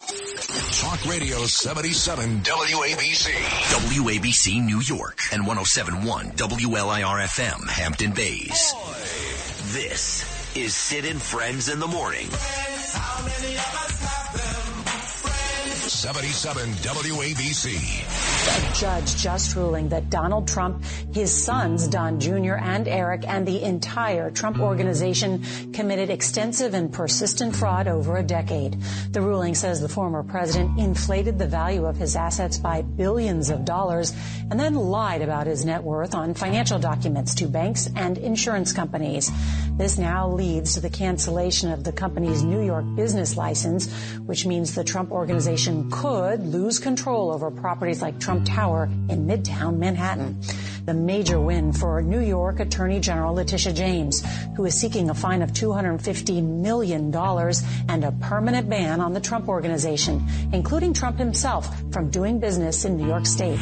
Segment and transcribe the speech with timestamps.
[0.00, 3.30] Talk Radio 77 WABC.
[3.30, 8.74] WABC New York and 1071 WLIR FM Hampton Bays.
[9.72, 12.28] This is Sid and Friends in the Morning.
[15.98, 17.74] 77 WABC.
[18.46, 22.54] A judge just ruling that Donald Trump, his sons, Don Jr.
[22.54, 28.80] and Eric, and the entire Trump organization committed extensive and persistent fraud over a decade.
[29.10, 33.64] The ruling says the former president inflated the value of his assets by billions of
[33.64, 34.12] dollars
[34.52, 39.32] and then lied about his net worth on financial documents to banks and insurance companies.
[39.76, 43.92] This now leads to the cancellation of the company's New York business license,
[44.26, 49.78] which means the Trump organization could lose control over properties like Trump Tower in Midtown
[49.78, 50.40] Manhattan.
[50.84, 54.24] The major win for New York Attorney General Letitia James,
[54.56, 59.48] who is seeking a fine of $250 million and a permanent ban on the Trump
[59.48, 63.60] organization, including Trump himself, from doing business in New York State.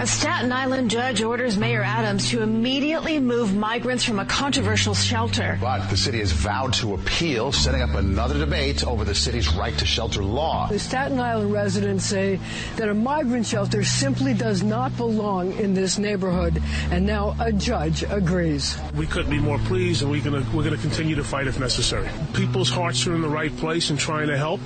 [0.00, 5.58] A Staten Island judge orders Mayor Adams to immediately move migrants from a controversial shelter.
[5.60, 9.76] But the city has vowed to appeal, setting up another debate over the city's right
[9.78, 10.66] to shelter law.
[10.68, 12.40] The Staten Island residents say
[12.76, 18.02] that a migrant shelter simply does not belong in this neighborhood, and now a judge
[18.02, 18.76] agrees.
[18.96, 21.46] We couldn't be more pleased, and we're going to we're going to continue to fight
[21.46, 22.08] if necessary.
[22.32, 24.60] People's hearts are in the right place and trying to help.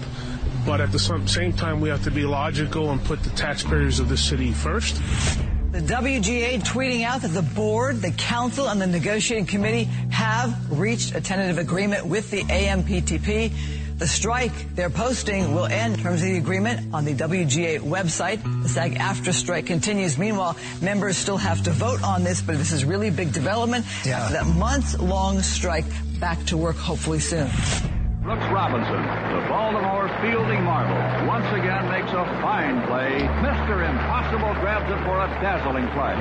[0.66, 4.08] But at the same time, we have to be logical and put the taxpayers of
[4.08, 4.96] the city first.
[5.70, 11.14] The WGA tweeting out that the board, the council, and the negotiating committee have reached
[11.14, 13.52] a tentative agreement with the AMPTP.
[13.98, 18.42] The strike they're posting will end in terms of the agreement on the WGA website.
[18.62, 20.18] The SAG-AFTRA strike continues.
[20.18, 23.86] Meanwhile, members still have to vote on this, but this is really big development.
[24.04, 24.18] Yeah.
[24.18, 25.86] After that months long strike,
[26.20, 27.48] back to work hopefully soon.
[28.26, 29.02] Brooks Robinson,
[29.40, 30.96] the Baltimore fielding marvel,
[31.28, 33.20] once again makes a fine play.
[33.20, 33.88] Mr.
[33.88, 36.16] Impossible grabs it for a dazzling play.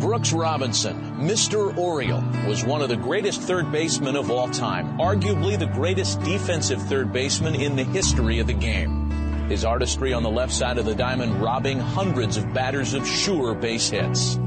[0.00, 1.76] Brooks Robinson, Mr.
[1.76, 6.80] Oriole, was one of the greatest third basemen of all time, arguably the greatest defensive
[6.84, 9.10] third baseman in the history of the game.
[9.50, 13.54] His artistry on the left side of the diamond robbing hundreds of batters of sure
[13.54, 14.36] base hits.
[14.36, 14.46] Would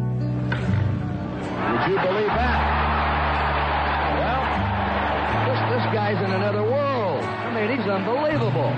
[1.91, 2.94] you believe that?
[5.95, 7.23] Guy's in another world.
[7.23, 8.69] I mean, he's unbelievable.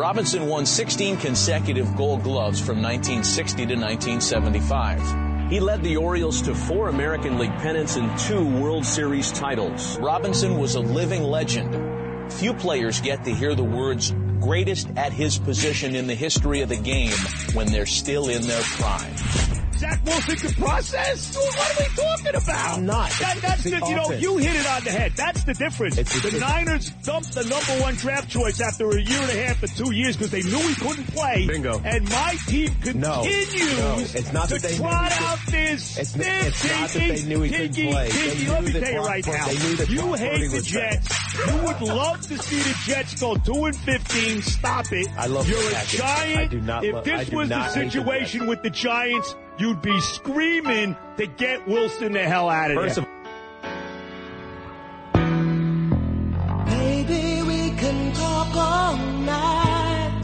[0.00, 5.50] Robinson won 16 consecutive gold gloves from 1960 to 1975.
[5.50, 9.98] He led the Orioles to four American League pennants and two World Series titles.
[9.98, 12.32] Robinson was a living legend.
[12.32, 16.68] Few players get to hear the words greatest at his position in the history of
[16.68, 17.10] the game
[17.54, 19.57] when they're still in their prime.
[19.78, 21.36] Zach Wilson can process?
[21.36, 22.78] What are we talking about?
[22.78, 23.10] I'm not.
[23.20, 25.12] That, that's the, you know, you hit it on the head.
[25.16, 25.98] That's the difference.
[25.98, 29.44] It's the the Niners dumped the number one draft choice after a year and a
[29.44, 31.46] half or two years because they knew he couldn't play.
[31.46, 31.80] Bingo.
[31.84, 32.98] And my team continues
[33.78, 36.98] no, it's not to that they trot out this It's stiff, n- it's not that
[36.98, 38.08] they knew he couldn't Tiggy, play.
[38.08, 40.62] Knew let me tell you right now, they knew that you hate the.
[40.62, 41.08] Jets.
[41.46, 44.42] You would love to see the Jets go 2 and 15.
[44.42, 45.08] Stop it.
[45.16, 46.38] I love You're a giant.
[46.40, 50.96] I do not if this was the the situation with the Giants, you'd be screaming
[51.16, 53.04] to get Wilson the hell out of First there.
[53.04, 53.08] of
[56.66, 60.22] Maybe we can talk all night.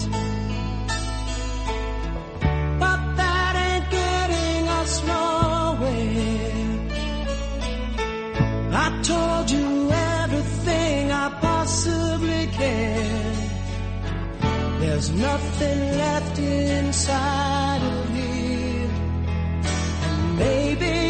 [2.78, 6.52] But that ain't getting us nowhere.
[8.72, 13.34] I told you everything I possibly can.
[14.80, 17.93] There's nothing left inside of here.
[20.36, 21.03] And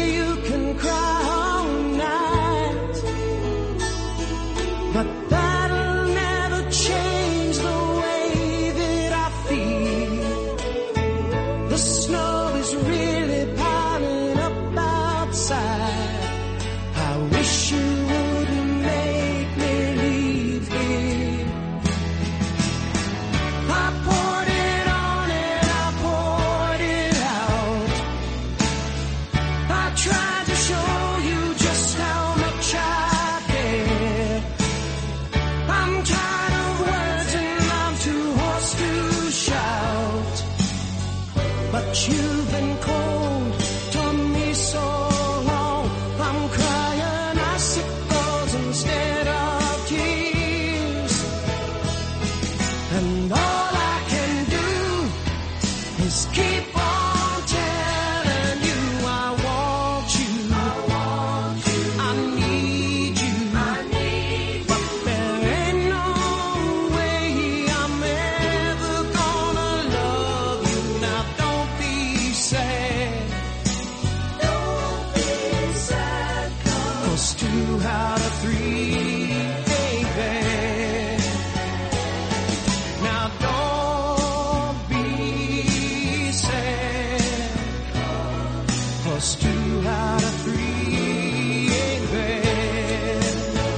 [56.05, 56.54] do is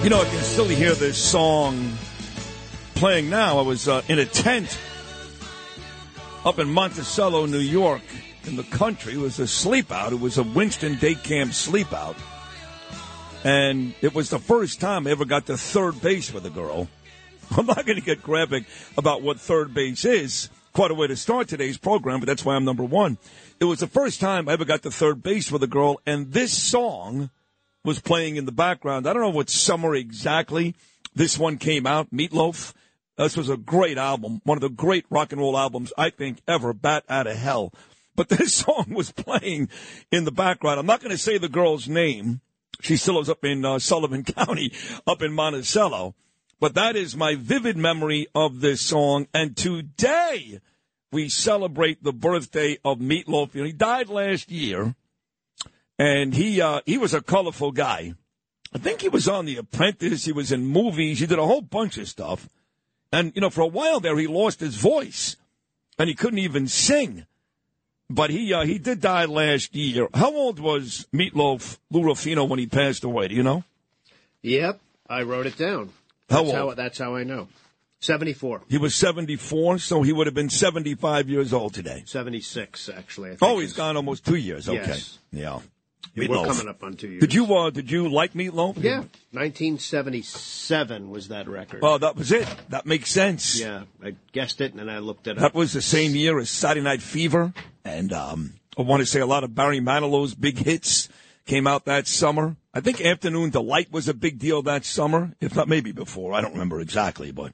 [0.07, 1.91] You know, I can still hear this song
[2.95, 3.59] playing now.
[3.59, 4.79] I was uh, in a tent
[6.45, 8.03] up in Monticello, New York,
[8.45, 9.15] in the country.
[9.15, 10.13] It was a sleepout.
[10.13, 12.15] It was a Winston Day Camp sleepout.
[13.43, 16.87] And it was the first time I ever got to third base with a girl.
[17.57, 18.63] I'm not going to get graphic
[18.97, 20.49] about what third base is.
[20.71, 23.17] Quite a way to start today's program, but that's why I'm number one.
[23.59, 26.31] It was the first time I ever got to third base with a girl, and
[26.31, 27.29] this song
[27.83, 29.07] was playing in the background.
[29.07, 30.75] I don't know what summer exactly
[31.17, 32.73] this one came out, Meatloaf.
[33.17, 36.39] This was a great album, one of the great rock and roll albums I think
[36.47, 37.73] ever, Bat Out of Hell.
[38.15, 39.69] But this song was playing
[40.11, 40.79] in the background.
[40.79, 42.41] I'm not going to say the girl's name.
[42.81, 44.71] She still lives up in uh, Sullivan County,
[45.07, 46.13] up in Monticello.
[46.59, 49.27] But that is my vivid memory of this song.
[49.33, 50.59] And today
[51.11, 53.53] we celebrate the birthday of Meatloaf.
[53.53, 54.95] He died last year,
[55.99, 58.13] and he uh, he was a colorful guy.
[58.73, 60.25] I think he was on The Apprentice.
[60.25, 61.19] He was in movies.
[61.19, 62.49] He did a whole bunch of stuff.
[63.11, 65.37] And you know, for a while there, he lost his voice,
[65.97, 67.25] and he couldn't even sing.
[68.09, 70.07] But he uh, he did die last year.
[70.13, 73.27] How old was Meatloaf Lou Rufino when he passed away?
[73.29, 73.63] Do you know?
[74.41, 74.79] Yep,
[75.09, 75.91] I wrote it down.
[76.29, 76.75] How That's old?
[76.75, 77.47] that's how I know.
[77.99, 78.61] 74.
[78.69, 82.03] He was 74, so he would have been 75 years old today.
[82.05, 83.29] 76, actually.
[83.29, 84.69] I think Oh, he's gone almost two years.
[84.69, 84.77] Okay.
[84.85, 85.17] Yes.
[85.31, 85.59] Yeah.
[86.17, 87.21] We're coming up on two years.
[87.21, 88.81] Did you uh, did you like Meatloaf?
[88.81, 91.81] Yeah, 1977 was that record.
[91.83, 92.47] Oh, that was it.
[92.69, 93.59] That makes sense.
[93.59, 95.41] Yeah, I guessed it and then I looked it up.
[95.41, 97.53] That was the same year as Saturday Night Fever,
[97.85, 101.09] and um, I want to say a lot of Barry Manilow's big hits
[101.45, 102.57] came out that summer.
[102.73, 106.33] I think Afternoon Delight was a big deal that summer, if not maybe before.
[106.33, 107.53] I don't remember exactly, but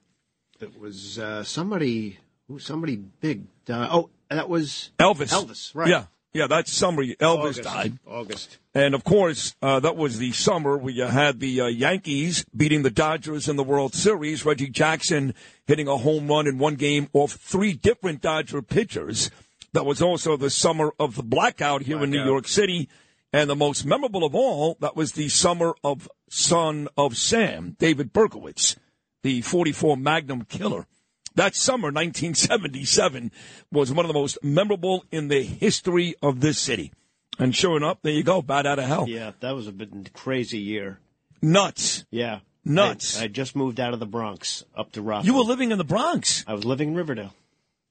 [0.60, 2.18] It was uh, somebody,
[2.48, 3.44] who somebody big.
[3.64, 3.88] died.
[3.90, 5.32] oh, that was Elvis.
[5.32, 5.88] Elvis, right?
[5.88, 6.46] Yeah, yeah.
[6.46, 7.98] That summer, Elvis August, died.
[8.06, 8.58] August.
[8.74, 12.90] And of course, uh, that was the summer we had the uh, Yankees beating the
[12.90, 14.44] Dodgers in the World Series.
[14.44, 15.34] Reggie Jackson
[15.66, 19.30] hitting a home run in one game off three different Dodger pitchers.
[19.72, 22.88] That was also the summer of the blackout here in New York City.
[23.32, 28.12] And the most memorable of all, that was the summer of Son of Sam, David
[28.12, 28.76] Berkowitz,
[29.24, 30.86] the 44 Magnum killer.
[31.36, 33.32] That summer, 1977,
[33.72, 36.92] was one of the most memorable in the history of this city.
[37.38, 39.08] And sure enough, there you go, Bat Out of Hell.
[39.08, 41.00] Yeah, that was a bit crazy year.
[41.42, 42.04] Nuts.
[42.10, 42.40] Yeah.
[42.64, 43.20] Nuts.
[43.20, 45.26] I, I just moved out of the Bronx up to Rockland.
[45.26, 46.44] You were living in the Bronx.
[46.46, 47.34] I was living in Riverdale.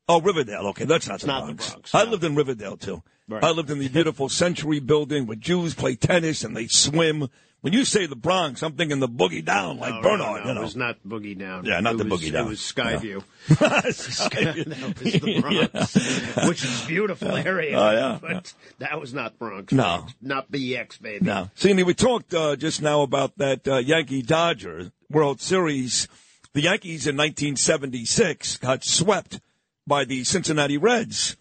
[0.08, 0.68] Oh, Riverdale.
[0.68, 1.70] Okay, that's not the not the Bronx.
[1.72, 2.12] Bronx, I no.
[2.12, 3.04] lived in Riverdale too.
[3.28, 3.44] Right.
[3.44, 7.30] I lived in the beautiful Century Building where Jews play tennis and they swim.
[7.64, 10.44] When you say the Bronx, I'm thinking the boogie down like No, no, Bernard.
[10.44, 11.64] no, you know, It was not Boogie Down.
[11.64, 12.46] Yeah, not It the was- Boogie Down.
[12.46, 13.24] It was Skyview.
[13.48, 14.66] Skyview.
[14.66, 15.42] that was the
[16.36, 17.78] Bronx, which is a beautiful area.
[17.80, 19.72] Oh, yeah, But that was not Bronx.
[19.72, 20.08] No.
[20.22, 21.26] Not BX, baby.
[21.26, 21.50] No.
[21.56, 26.08] See, mean, we talked uh, just now about that uh, Yankee Dodger World Series.
[26.54, 29.40] The Yankees in 1976 got swept
[29.88, 31.38] by the Cincinnati Reds.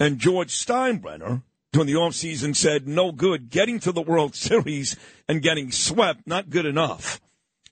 [0.00, 1.42] And George Steinbrenner,
[1.74, 3.50] during the offseason, said, no good.
[3.50, 4.96] Getting to the World Series
[5.28, 7.20] and getting swept, not good enough.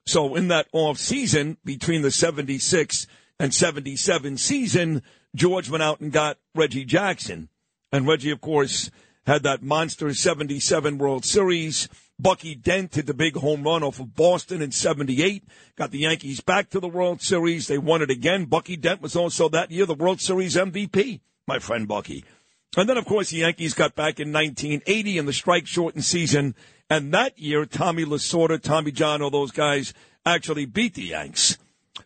[0.05, 3.07] So in that offseason, between the 76
[3.39, 5.03] and 77 season,
[5.37, 7.49] George went out and got Reggie Jackson.
[7.93, 8.91] And Reggie, of course,
[9.25, 11.89] had that monster 77 World Series.
[12.19, 15.45] Bucky Dent hit the big home run off of Boston in 78.
[15.77, 17.69] Got the Yankees back to the World Series.
[17.69, 18.47] They won it again.
[18.47, 22.25] Bucky Dent was also that year the World Series MVP, my friend Bucky.
[22.77, 26.55] And then, of course, the Yankees got back in 1980 in the strike shortened season.
[26.89, 29.93] And that year, Tommy Lasorda, Tommy John, all those guys
[30.25, 31.59] actually beat the Yanks.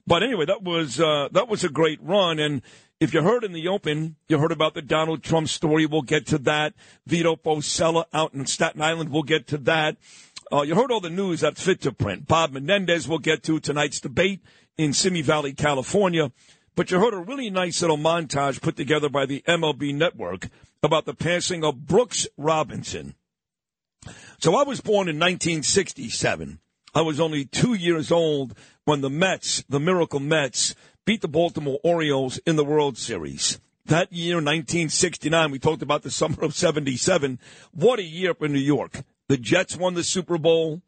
[0.07, 2.39] But anyway, that was uh, that was a great run.
[2.39, 2.63] And
[2.99, 5.87] if you heard in the open, you heard about the Donald Trump story.
[5.87, 6.75] We'll get to that.
[7.07, 9.11] Vito Fossella out in Staten Island.
[9.11, 9.97] We'll get to that.
[10.53, 12.27] Uh, you heard all the news that's fit to print.
[12.27, 14.41] Bob Menendez will get to tonight's debate
[14.79, 16.31] in Simi Valley, California.
[16.77, 20.49] But you heard a really nice little montage put together by the MLB Network
[20.83, 23.15] about the passing of Brooks Robinson.
[24.39, 26.61] So I was born in 1967.
[26.95, 28.55] I was only two years old
[28.85, 30.75] when the Mets, the Miracle Mets,
[31.07, 33.59] beat the Baltimore Orioles in the World Series.
[33.87, 37.39] That year, 1969, we talked about the summer of 77.
[37.73, 39.03] What a year for New York.
[39.29, 40.83] The Jets won the Super Bowl.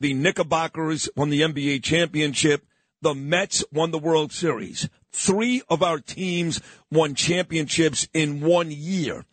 [0.00, 2.64] The Knickerbockers won the NBA championship.
[3.04, 4.88] The Mets won the World Series.
[5.12, 9.26] Three of our teams won championships in one year.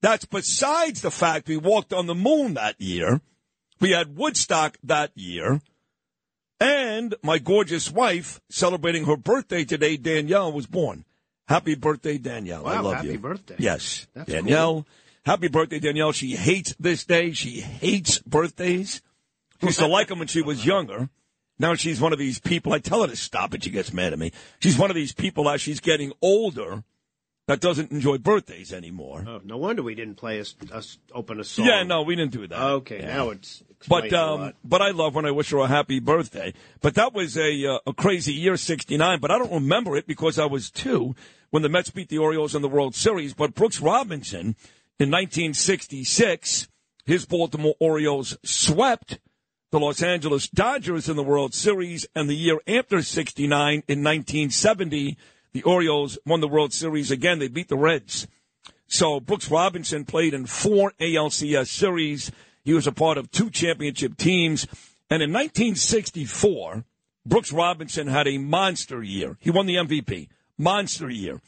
[0.00, 3.20] That's besides the fact we walked on the moon that year.
[3.80, 5.60] We had Woodstock that year.
[6.60, 11.04] And my gorgeous wife, celebrating her birthday today, Danielle, was born.
[11.48, 12.64] Happy birthday, Danielle.
[12.64, 13.12] I love happy you.
[13.14, 13.56] Happy birthday.
[13.58, 14.06] Yes.
[14.14, 14.86] That's Danielle,
[15.24, 16.12] happy birthday, Danielle.
[16.12, 17.32] She hates this day.
[17.32, 19.02] She hates birthdays.
[19.60, 21.08] She used to like them when she was younger.
[21.58, 22.72] Now she's one of these people.
[22.72, 23.64] I tell her to stop it.
[23.64, 24.32] She gets mad at me.
[24.58, 26.84] She's one of these people as she's getting older
[27.46, 29.24] that doesn't enjoy birthdays anymore.
[29.26, 31.66] Oh, no wonder we didn't play us, us open a song.
[31.66, 32.60] Yeah, no, we didn't do that.
[32.60, 33.14] Okay, Yeah.
[33.16, 36.52] now it's But um, but I love when I wish her a happy birthday.
[36.80, 39.20] But that was a uh, a crazy year, '69.
[39.20, 41.14] But I don't remember it because I was two
[41.50, 43.32] when the Mets beat the Orioles in the World Series.
[43.32, 44.56] But Brooks Robinson
[44.98, 46.68] in 1966,
[47.04, 49.20] his Baltimore Orioles swept
[49.70, 55.16] the Los Angeles Dodgers in the World Series, and the year after '69, in 1970,
[55.52, 57.38] the Orioles won the World Series again.
[57.38, 58.26] They beat the Reds.
[58.86, 62.30] So Brooks Robinson played in four ALCS series.
[62.64, 64.66] He was a part of two championship teams.
[65.10, 66.84] And in 1964,
[67.24, 69.36] Brooks Robinson had a monster year.
[69.40, 70.28] He won the MVP.
[70.58, 71.40] Monster year.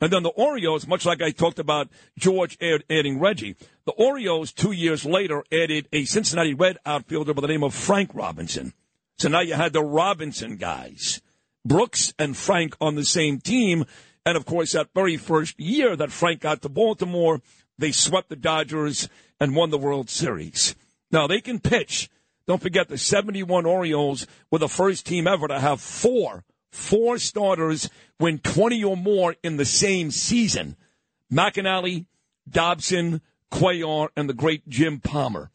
[0.00, 3.56] And then the Orioles, much like I talked about George adding Reggie,
[3.86, 8.10] the Orioles two years later added a Cincinnati Red outfielder by the name of Frank
[8.14, 8.74] Robinson.
[9.18, 11.22] So now you had the Robinson guys.
[11.64, 13.84] Brooks and Frank on the same team.
[14.24, 17.40] And of course, that very first year that Frank got to Baltimore,
[17.78, 19.08] they swept the Dodgers
[19.40, 20.74] and won the World Series.
[21.10, 22.10] Now they can pitch.
[22.46, 27.88] Don't forget the 71 Orioles were the first team ever to have four, four starters
[28.18, 30.76] win 20 or more in the same season.
[31.32, 32.06] McNally,
[32.48, 33.20] Dobson,
[33.52, 35.50] Cuellar, and the great Jim Palmer.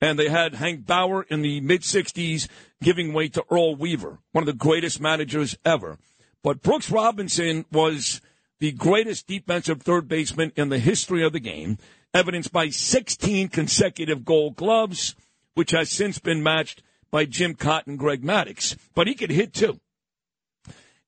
[0.00, 2.48] And they had Hank Bauer in the mid 60s
[2.82, 5.98] giving way to Earl Weaver, one of the greatest managers ever.
[6.42, 8.20] But Brooks Robinson was
[8.60, 11.78] the greatest defensive third baseman in the history of the game,
[12.12, 15.14] evidenced by 16 consecutive gold gloves,
[15.54, 18.76] which has since been matched by Jim Cotton, Greg Maddux.
[18.94, 19.80] But he could hit too.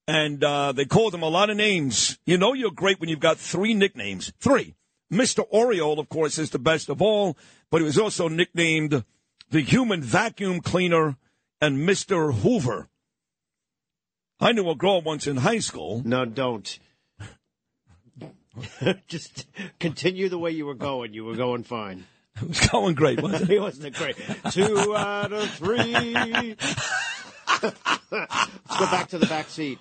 [0.09, 2.19] And uh, they called him a lot of names.
[2.25, 4.33] You know you're great when you've got three nicknames.
[4.39, 4.75] Three.
[5.13, 5.45] Mr.
[5.51, 7.37] Oriole, of course, is the best of all,
[7.71, 9.05] but he was also nicknamed
[9.51, 11.17] the human vacuum cleaner
[11.61, 12.35] and Mr.
[12.35, 12.89] Hoover.
[14.41, 16.03] I knew a girl once in high school.
[16.05, 16.79] No, don't.
[19.07, 19.47] Just
[19.79, 21.15] continue the way you were going.
[21.15, 22.05] You were going fine.
[22.43, 23.51] It was going great, wasn't it?
[23.57, 24.15] it wasn't great.
[24.51, 26.55] Two out of three.
[27.63, 29.79] Let's go back to the back seat.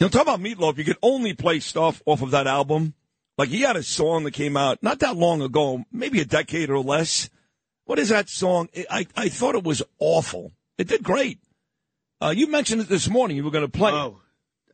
[0.00, 0.78] You know, talk about Meatloaf.
[0.78, 2.94] You could only play stuff off of that album.
[3.38, 6.70] Like he had a song that came out not that long ago, maybe a decade
[6.70, 7.30] or less.
[7.84, 8.68] What is that song?
[8.90, 10.52] I I thought it was awful.
[10.78, 11.38] It did great.
[12.20, 13.36] Uh, you mentioned it this morning.
[13.36, 13.90] You were going to play.
[13.92, 14.20] Oh,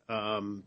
[0.09, 0.65] um,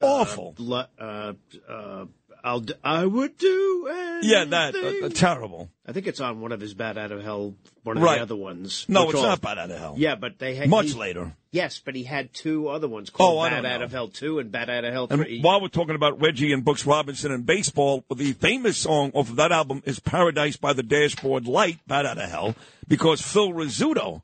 [0.00, 0.54] awful.
[0.58, 1.32] Uh, le- uh,
[1.68, 2.04] uh,
[2.44, 4.30] I'll d- I would do anything.
[4.30, 5.70] yeah, that uh, uh, terrible.
[5.86, 8.16] I think it's on one of his Bat Out of Hell, one of Right.
[8.16, 8.84] the other ones.
[8.88, 9.94] No, it's all- not Bat Out of Hell.
[9.96, 11.34] Yeah, but they had Much he- later.
[11.52, 13.84] Yes, but he had two other ones called Oh, Bat Out know.
[13.84, 15.40] of Hell Two and Bat Out of Hell And Three.
[15.40, 19.36] while we're talking about Reggie and Brooks Robinson and baseball, the famous song off of
[19.36, 22.54] that album is Paradise by the Dashboard Light, Bat Out of Hell,
[22.88, 24.22] because Phil Rizzuto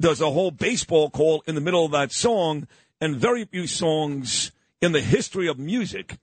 [0.00, 2.68] does a whole baseball call in the middle of that song,
[3.00, 6.18] and very few songs in the history of music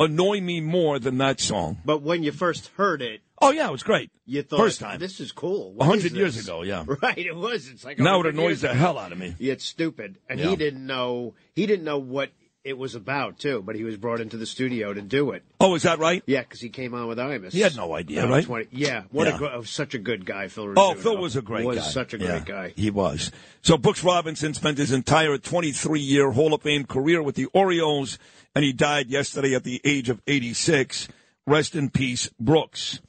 [0.00, 1.78] annoy me more than that song.
[1.84, 4.10] But when you first heard it, Oh, yeah, it was great.
[4.26, 4.98] you thought, First time.
[4.98, 5.74] this is cool.
[5.80, 6.84] A hundred years ago, yeah.
[7.02, 7.68] Right, it was.
[7.68, 9.34] It's like Now it annoys the hell out of me.
[9.38, 10.50] It's stupid, and Yeah.
[10.50, 11.34] he didn't know.
[11.54, 12.30] He didn't know what
[12.64, 13.62] it was about too.
[13.64, 15.42] But he was brought into the studio to do it.
[15.58, 16.22] Oh, is that right?
[16.26, 17.52] Yeah, because he came on with Imus.
[17.52, 18.44] He had no idea, Uh, right?
[18.44, 19.36] 20 yeah, what Yeah.
[19.36, 20.74] a gr- oh, such a good guy, Phil.
[20.76, 21.84] Oh, Phil was a great was guy.
[21.84, 22.74] such a great Yeah, guy.
[22.76, 23.30] He was.
[23.62, 28.18] So Brooks Robinson spent his entire 23 year Hall of Fame career with the Orioles,
[28.54, 31.08] and he died yesterday at the age of 86.
[31.46, 33.00] Rest in peace, Brooks.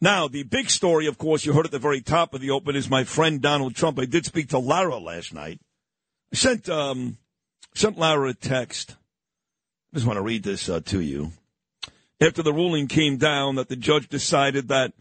[0.00, 2.76] Now, the big story, of course, you heard at the very top of the open,
[2.76, 3.98] is my friend Donald Trump.
[3.98, 5.60] I did speak to Lara last night.
[6.32, 7.18] I sent, um,
[7.74, 8.96] sent Lara a text.
[9.92, 11.32] I just want to read this uh, to you.
[12.20, 14.94] After the ruling came down that the judge decided that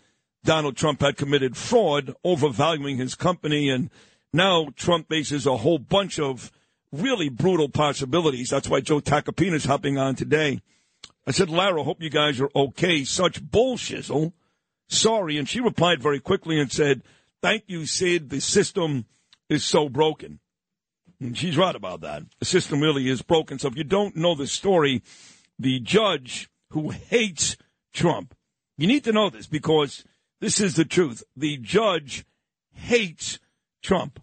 [0.43, 3.89] Donald Trump had committed fraud, overvaluing his company, and
[4.33, 6.51] now Trump faces a whole bunch of
[6.91, 8.49] really brutal possibilities.
[8.49, 10.61] That's why Joe Tacopina's hopping on today.
[11.27, 13.03] I said, Lara, hope you guys are okay.
[13.03, 14.33] Such bullshizzle.
[14.87, 15.37] Sorry.
[15.37, 17.01] And she replied very quickly and said,
[17.41, 18.29] Thank you, Sid.
[18.29, 19.05] The system
[19.49, 20.39] is so broken.
[21.19, 22.23] And she's right about that.
[22.39, 23.59] The system really is broken.
[23.59, 25.01] So if you don't know the story,
[25.57, 27.55] the judge who hates
[27.93, 28.35] Trump,
[28.77, 30.03] you need to know this because
[30.41, 31.23] this is the truth.
[31.35, 32.25] The judge
[32.73, 33.39] hates
[33.81, 34.19] Trump.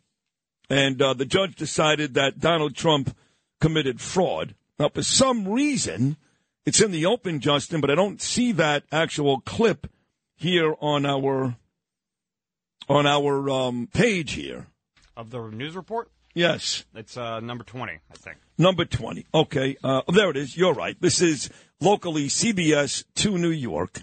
[0.71, 3.14] And uh, the judge decided that Donald Trump
[3.61, 4.54] committed fraud.
[4.78, 6.16] Now, for some reason,
[6.64, 9.87] it's in the open, Justin, but I don't see that actual clip
[10.35, 11.57] here on our
[12.88, 14.66] on our um, page here.
[15.16, 16.11] Of the news report?
[16.35, 16.85] Yes.
[16.95, 18.38] It's uh, number 20, I think.
[18.59, 19.26] Number 20.
[19.35, 19.76] Okay.
[19.85, 20.57] Uh, there it is.
[20.57, 20.97] You're right.
[21.00, 21.50] This is
[21.81, 24.02] locally CBS 2 New York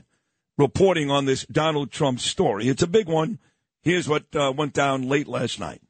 [0.57, 2.67] reporting on this Donald Trump story.
[2.67, 3.39] It's a big one.
[3.81, 5.81] Here's what uh, went down late last night.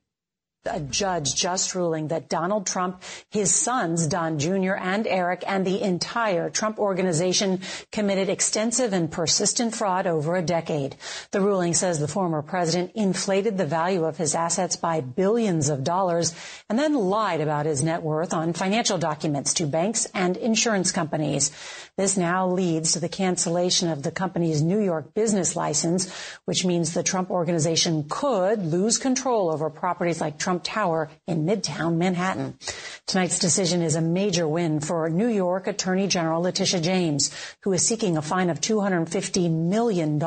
[0.65, 4.73] A judge just ruling that Donald Trump, his sons, Don Jr.
[4.73, 7.61] and Eric, and the entire Trump organization
[7.93, 10.97] committed extensive and persistent fraud over a decade.
[11.31, 15.85] The ruling says the former president inflated the value of his assets by billions of
[15.85, 16.35] dollars
[16.69, 21.51] and then lied about his net worth on financial documents to banks and insurance companies.
[21.95, 26.13] This now leads to the cancellation of the company's New York business license,
[26.43, 31.97] which means the Trump organization could lose control over properties like Trump Tower in Midtown
[31.97, 32.57] Manhattan.
[33.05, 37.31] Tonight's decision is a major win for New York Attorney General Letitia James,
[37.63, 40.21] who is seeking a fine of $250 million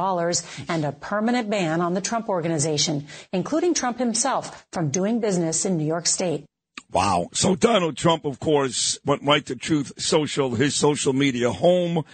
[0.69, 5.77] and a permanent ban on the Trump organization, including Trump himself, from doing business in
[5.77, 6.45] New York State.
[6.93, 7.29] Wow.
[7.33, 12.05] So Donald Trump, of course, went right to Truth Social, his social media home.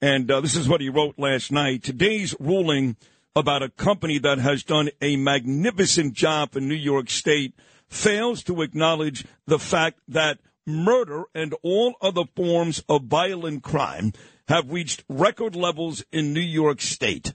[0.00, 1.82] And uh, this is what he wrote last night.
[1.82, 2.96] Today's ruling
[3.38, 7.54] about a company that has done a magnificent job in New York State
[7.86, 14.12] fails to acknowledge the fact that murder and all other forms of violent crime
[14.48, 17.32] have reached record levels in New York State.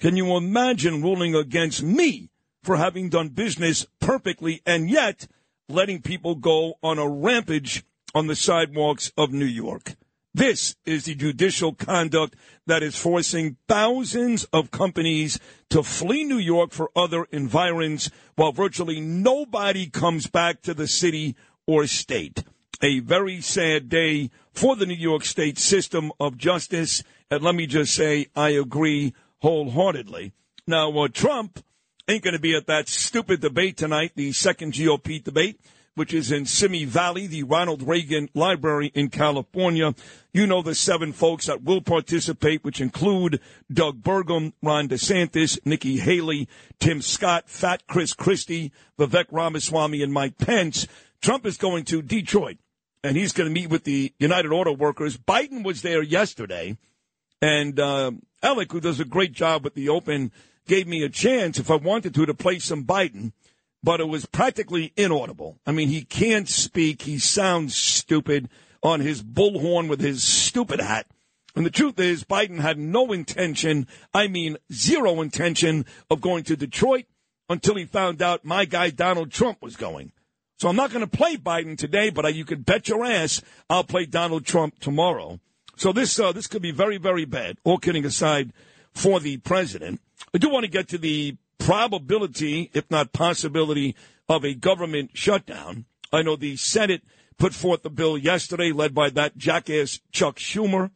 [0.00, 2.30] Can you imagine ruling against me
[2.64, 5.28] for having done business perfectly and yet
[5.68, 9.94] letting people go on a rampage on the sidewalks of New York?
[10.34, 12.36] This is the judicial conduct
[12.68, 19.00] that is forcing thousands of companies to flee New York for other environs while virtually
[19.00, 21.34] nobody comes back to the city
[21.66, 22.44] or state.
[22.80, 27.02] A very sad day for the New York State system of justice.
[27.30, 30.32] And let me just say, I agree wholeheartedly.
[30.66, 31.64] Now, uh, Trump
[32.08, 35.60] ain't going to be at that stupid debate tonight, the second GOP debate
[35.98, 39.94] which is in Simi Valley, the Ronald Reagan Library in California.
[40.32, 45.98] You know the seven folks that will participate, which include Doug Burgum, Ron DeSantis, Nikki
[45.98, 50.86] Haley, Tim Scott, Fat Chris Christie, Vivek Ramaswamy, and Mike Pence.
[51.20, 52.58] Trump is going to Detroit,
[53.02, 55.18] and he's going to meet with the United Auto Workers.
[55.18, 56.78] Biden was there yesterday,
[57.42, 60.30] and uh, Alec, who does a great job with the Open,
[60.68, 63.32] gave me a chance, if I wanted to, to play some Biden
[63.82, 65.58] but it was practically inaudible.
[65.66, 67.02] I mean, he can't speak.
[67.02, 68.48] He sounds stupid
[68.82, 71.06] on his bullhorn with his stupid hat.
[71.56, 76.56] And the truth is, Biden had no intention, I mean, zero intention of going to
[76.56, 77.06] Detroit
[77.48, 80.12] until he found out my guy Donald Trump was going.
[80.58, 83.84] So I'm not going to play Biden today, but you could bet your ass I'll
[83.84, 85.40] play Donald Trump tomorrow.
[85.76, 87.58] So this uh, this could be very very bad.
[87.62, 88.52] All kidding aside,
[88.92, 90.00] for the president,
[90.34, 93.94] I do want to get to the probability, if not possibility,
[94.28, 95.84] of a government shutdown.
[96.12, 97.02] I know the Senate
[97.38, 100.90] put forth the bill yesterday, led by that jackass Chuck Schumer.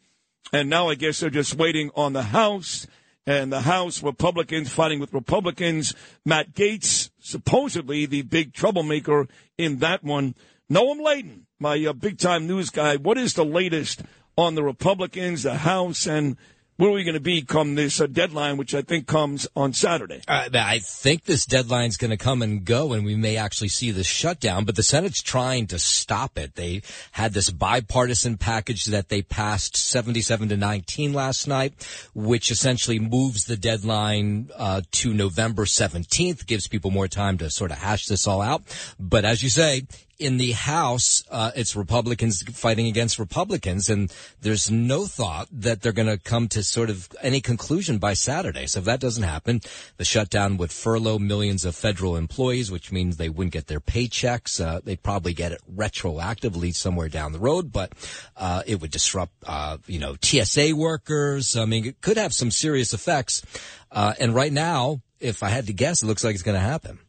[0.52, 2.86] And now I guess they're just waiting on the House.
[3.26, 5.94] And the House Republicans fighting with Republicans.
[6.26, 10.34] Matt Gaetz, supposedly the big troublemaker in that one.
[10.70, 12.96] Noam Laden, my uh, big time news guy.
[12.96, 14.02] What is the latest
[14.36, 16.36] on the Republicans, the House, and
[16.76, 19.72] where are we going to be come this uh, deadline, which I think comes on
[19.72, 20.22] Saturday?
[20.26, 23.68] Uh, I think this deadline is going to come and go, and we may actually
[23.68, 24.64] see this shutdown.
[24.64, 26.54] But the Senate's trying to stop it.
[26.54, 26.82] They
[27.12, 31.74] had this bipartisan package that they passed 77 to 19 last night,
[32.14, 37.70] which essentially moves the deadline uh, to November 17th, gives people more time to sort
[37.70, 38.62] of hash this all out.
[38.98, 39.82] But as you say,
[40.22, 45.92] in the House, uh, it's Republicans fighting against Republicans, and there's no thought that they're
[45.92, 48.68] going to come to sort of any conclusion by Saturday.
[48.68, 49.60] So if that doesn't happen,
[49.96, 54.64] the shutdown would furlough millions of federal employees, which means they wouldn't get their paychecks.
[54.64, 57.92] Uh, they'd probably get it retroactively somewhere down the road, but
[58.36, 61.56] uh, it would disrupt, uh, you know, TSA workers.
[61.56, 63.42] I mean, it could have some serious effects.
[63.90, 66.60] Uh, and right now, if I had to guess, it looks like it's going to
[66.60, 67.00] happen.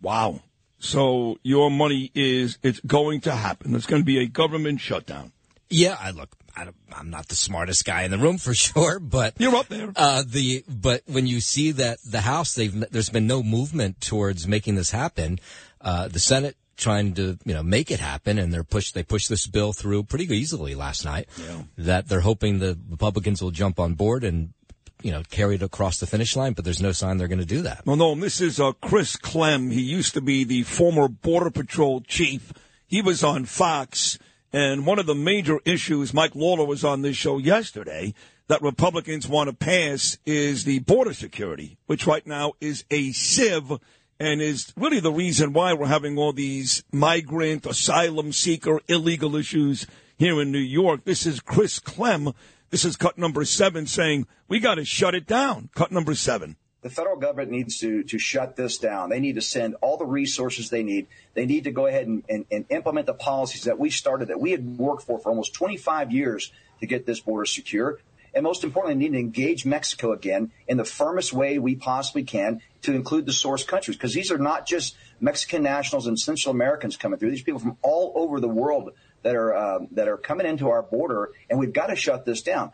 [0.00, 0.40] Wow.
[0.82, 3.70] So your money is it's going to happen.
[3.70, 5.30] There's going to be a government shutdown.
[5.70, 6.30] Yeah, I look.
[6.56, 9.68] I don't, I'm not the smartest guy in the room for sure, but you're up
[9.68, 9.92] there.
[9.94, 14.48] Uh, the but when you see that the House, they've there's been no movement towards
[14.48, 15.38] making this happen.
[15.80, 19.28] Uh, the Senate trying to you know make it happen, and they're push they pushed
[19.28, 21.28] this bill through pretty easily last night.
[21.38, 21.62] Yeah.
[21.78, 24.52] That they're hoping the Republicans will jump on board and
[25.02, 27.44] you know carry it across the finish line, but there's no sign they're going to
[27.44, 27.82] do that.
[27.84, 29.70] Well, no, this is uh, Chris Clem.
[29.70, 32.52] He used to be the former Border Patrol chief.
[32.86, 34.18] He was on Fox,
[34.52, 38.14] and one of the major issues, Mike Lawler was on this show yesterday,
[38.48, 43.78] that Republicans want to pass is the border security, which right now is a sieve
[44.20, 49.86] and is really the reason why we're having all these migrant, asylum seeker, illegal issues
[50.16, 51.04] here in New York.
[51.04, 52.32] This is Chris Clem.
[52.72, 55.68] This is cut number seven saying we got to shut it down.
[55.74, 56.56] Cut number seven.
[56.80, 59.10] The federal government needs to, to shut this down.
[59.10, 61.06] They need to send all the resources they need.
[61.34, 64.40] They need to go ahead and, and, and implement the policies that we started, that
[64.40, 67.98] we had worked for for almost 25 years to get this border secure.
[68.34, 72.62] And most importantly, need to engage Mexico again in the firmest way we possibly can
[72.80, 76.96] to include the source countries, because these are not just Mexican nationals and Central Americans
[76.96, 77.32] coming through.
[77.32, 80.82] These people from all over the world that are um, that are coming into our
[80.82, 82.72] border, and we've got to shut this down.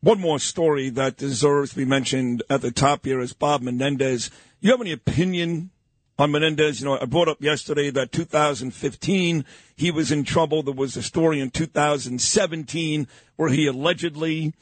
[0.00, 4.30] One more story that deserves to be mentioned at the top here is Bob Menendez.
[4.60, 5.70] You have any opinion
[6.18, 6.80] on Menendez?
[6.80, 9.44] You know, I brought up yesterday that 2015
[9.76, 10.62] he was in trouble.
[10.62, 14.52] There was a story in 2017 where he allegedly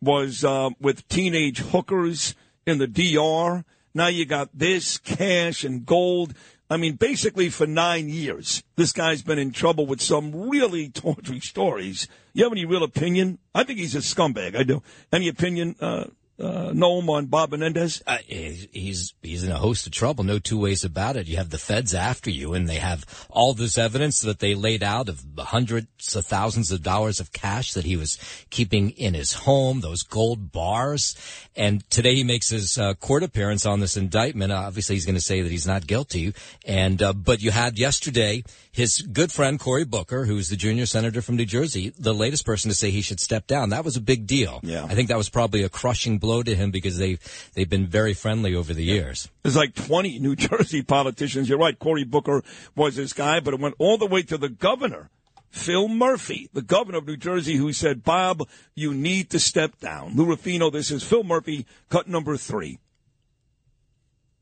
[0.00, 2.34] was uh, with teenage hookers
[2.66, 3.64] in the DR.
[3.94, 6.34] Now you got this cash and gold.
[6.72, 11.38] I mean, basically for nine years, this guy's been in trouble with some really tawdry
[11.38, 12.08] stories.
[12.32, 13.38] You have any real opinion?
[13.54, 14.56] I think he's a scumbag.
[14.56, 14.82] I do.
[15.12, 16.04] Any opinion, uh,
[16.38, 18.02] uh, Noam, on Bob Menendez?
[18.06, 20.24] Uh, he's he's he's in a host of trouble.
[20.24, 21.28] No two ways about it.
[21.28, 24.82] You have the feds after you, and they have all this evidence that they laid
[24.82, 28.18] out of hundreds of thousands of dollars of cash that he was
[28.50, 31.16] keeping in his home, those gold bars.
[31.54, 34.52] And today he makes his uh, court appearance on this indictment.
[34.52, 36.34] Obviously, he's going to say that he's not guilty.
[36.64, 38.42] And uh, but you had yesterday
[38.72, 42.70] his good friend Cory Booker, who's the junior senator from New Jersey, the latest person
[42.70, 43.68] to say he should step down.
[43.68, 44.60] That was a big deal.
[44.62, 44.84] Yeah.
[44.84, 47.18] I think that was probably a crushing blow to him because they
[47.52, 49.28] they've been very friendly over the years.
[49.42, 51.48] There's like 20 New Jersey politicians.
[51.48, 51.78] You're right.
[51.78, 52.42] Cory Booker
[52.74, 55.10] was this guy, but it went all the way to the governor,
[55.50, 60.16] Phil Murphy, the governor of New Jersey, who said, Bob, you need to step down.
[60.16, 62.78] Lou Rufino, this is Phil Murphy, cut number three.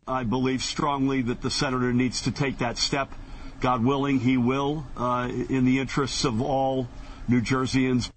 [0.06, 3.12] I believe strongly that the senator needs to take that step.
[3.60, 6.88] God willing, he will, uh, in the interests of all
[7.28, 8.10] New Jerseyans.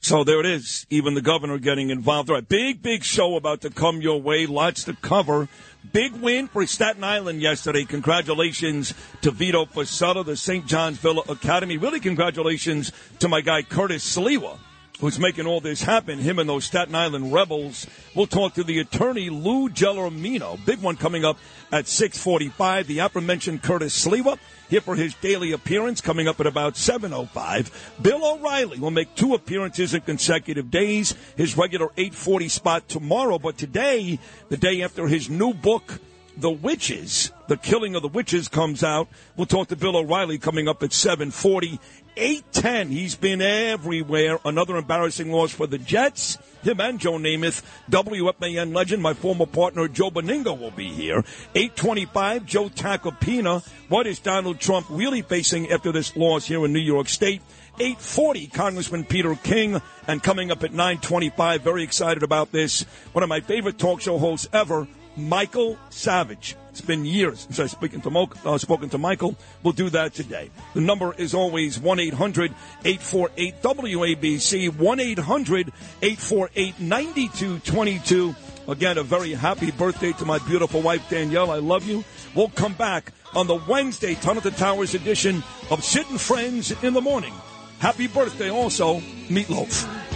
[0.00, 0.86] So there it is.
[0.90, 2.30] Even the governor getting involved.
[2.30, 4.46] All right, big, big show about to come your way.
[4.46, 5.48] Lots to cover.
[5.92, 7.84] Big win for Staten Island yesterday.
[7.84, 10.66] Congratulations to Vito Fossella, the St.
[10.66, 11.76] John's Villa Academy.
[11.76, 14.58] Really, congratulations to my guy Curtis Sliwa,
[15.00, 16.18] who's making all this happen.
[16.18, 17.86] Him and those Staten Island rebels.
[18.14, 20.64] We'll talk to the attorney Lou Gelormino.
[20.64, 21.38] Big one coming up
[21.72, 22.86] at 6:45.
[22.86, 27.70] The aforementioned Curtis Sliwa here for his daily appearance coming up at about 7.05.
[28.02, 33.56] Bill O'Reilly will make two appearances in consecutive days, his regular 8.40 spot tomorrow, but
[33.56, 36.00] today, the day after his new book,
[36.36, 39.08] The Witches, The Killing of the Witches comes out.
[39.36, 41.78] We'll talk to Bill O'Reilly coming up at 7.40.
[42.18, 44.40] 8-10, he's been everywhere.
[44.44, 46.36] Another embarrassing loss for the Jets.
[46.62, 51.24] Him and Joe Namath, WFAN legend, my former partner Joe Benigno will be here.
[51.54, 53.64] 825, Joe Tacopina.
[53.88, 57.40] What is Donald Trump really facing after this loss here in New York State?
[57.78, 59.80] 840, Congressman Peter King.
[60.08, 62.82] And coming up at 925, very excited about this.
[63.12, 66.56] One of my favorite talk show hosts ever, Michael Savage.
[66.78, 69.34] It's been years since I've spoken to, Mo- uh, spoken to Michael.
[69.64, 70.48] We'll do that today.
[70.74, 78.32] The number is always 1 800 848 WABC, 1 800 848 9222.
[78.68, 81.50] Again, a very happy birthday to my beautiful wife, Danielle.
[81.50, 82.04] I love you.
[82.36, 86.94] We'll come back on the Wednesday Tunnel to Towers edition of Sid and Friends in
[86.94, 87.34] the Morning.
[87.80, 90.07] Happy birthday also, Meatloaf.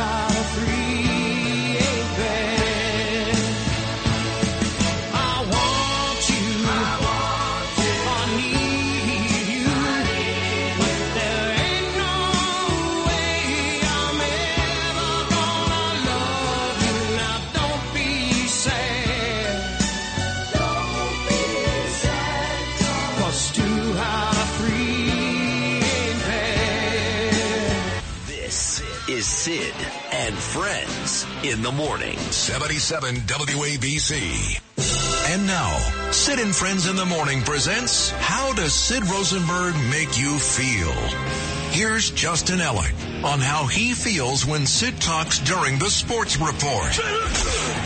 [0.00, 0.69] There ain't no
[30.50, 32.18] Friends in the morning.
[32.18, 34.60] 77 WABC.
[35.32, 35.78] And now,
[36.10, 40.90] Sid and Friends in the Morning presents How Does Sid Rosenberg Make You Feel?
[41.70, 46.98] Here's Justin Ellick on how he feels when Sid talks during the sports report.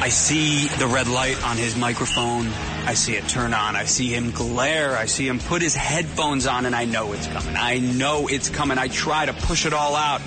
[0.00, 2.46] I see the red light on his microphone.
[2.86, 3.76] I see it turn on.
[3.76, 4.96] I see him glare.
[4.96, 7.56] I see him put his headphones on and I know it's coming.
[7.56, 8.78] I know it's coming.
[8.78, 10.22] I try to push it all out.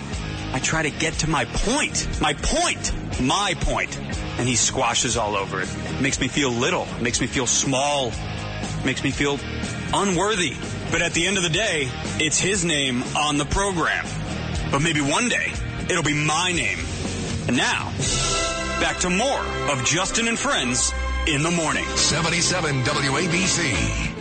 [0.54, 2.08] I try to get to my point.
[2.22, 2.94] My point.
[3.22, 3.98] My point.
[4.38, 5.70] And he squashes all over it.
[5.74, 6.88] it makes me feel little.
[7.02, 8.12] Makes me feel small.
[8.86, 9.40] Makes me feel
[9.94, 10.54] unworthy.
[10.92, 14.06] But at the end of the day, it's his name on the program.
[14.72, 15.52] But maybe one day,
[15.90, 16.80] it'll be my name.
[17.48, 17.92] And now,
[18.80, 20.94] back to more of Justin and Friends
[21.28, 21.86] in the morning.
[21.86, 24.16] 77 WABC.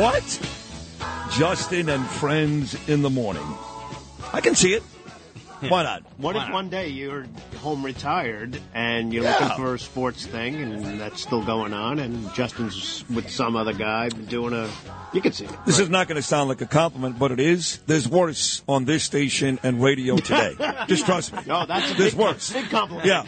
[0.00, 0.24] What?
[1.32, 3.44] Justin and friends in the morning.
[4.32, 4.82] I can see it.
[5.68, 6.02] Why not?
[6.16, 7.26] What if one day you're
[7.60, 9.38] home retired and you're Yeah.
[9.38, 13.72] looking for a sports thing and that's still going on and Justin's with some other
[13.72, 14.68] guy doing a.
[15.12, 15.50] You can see it.
[15.66, 17.78] This is not going to sound like a compliment, but it is.
[17.86, 20.56] There's worse on this station and radio today.
[20.88, 21.40] Just trust me.
[21.46, 22.52] No, that's a There's big, worse.
[22.52, 23.06] big compliment.
[23.06, 23.24] Yeah.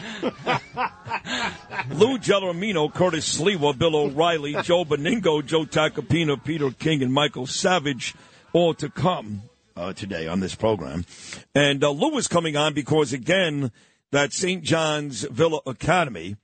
[1.91, 8.15] Lou Gelormino, Curtis Sliwa, Bill O'Reilly, Joe Benigno, Joe Tacopina, Peter King, and Michael Savage,
[8.53, 9.43] all to come
[9.75, 11.05] uh, today on this program.
[11.53, 13.71] And uh, Lou is coming on because, again,
[14.13, 14.63] that St.
[14.63, 16.37] John's Villa Academy,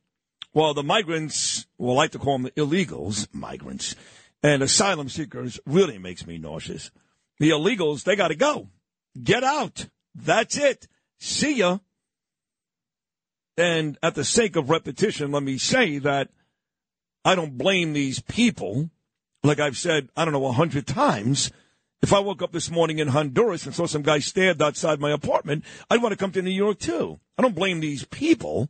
[0.55, 3.95] well, the migrants, well, like to call them the illegals, migrants,
[4.41, 6.89] and asylum seekers really makes me nauseous.
[7.37, 8.69] The illegals, they got to go.
[9.21, 9.85] Get out.
[10.15, 10.87] That's it.
[11.19, 11.77] See ya.
[13.55, 16.29] And at the sake of repetition, let me say that
[17.23, 18.89] I don't blame these people.
[19.43, 21.51] Like I've said, I don't know, a hundred times.
[22.01, 25.11] If I woke up this morning in Honduras and saw some guy stabbed outside my
[25.11, 27.19] apartment, I'd want to come to New York too.
[27.37, 28.69] I don't blame these people.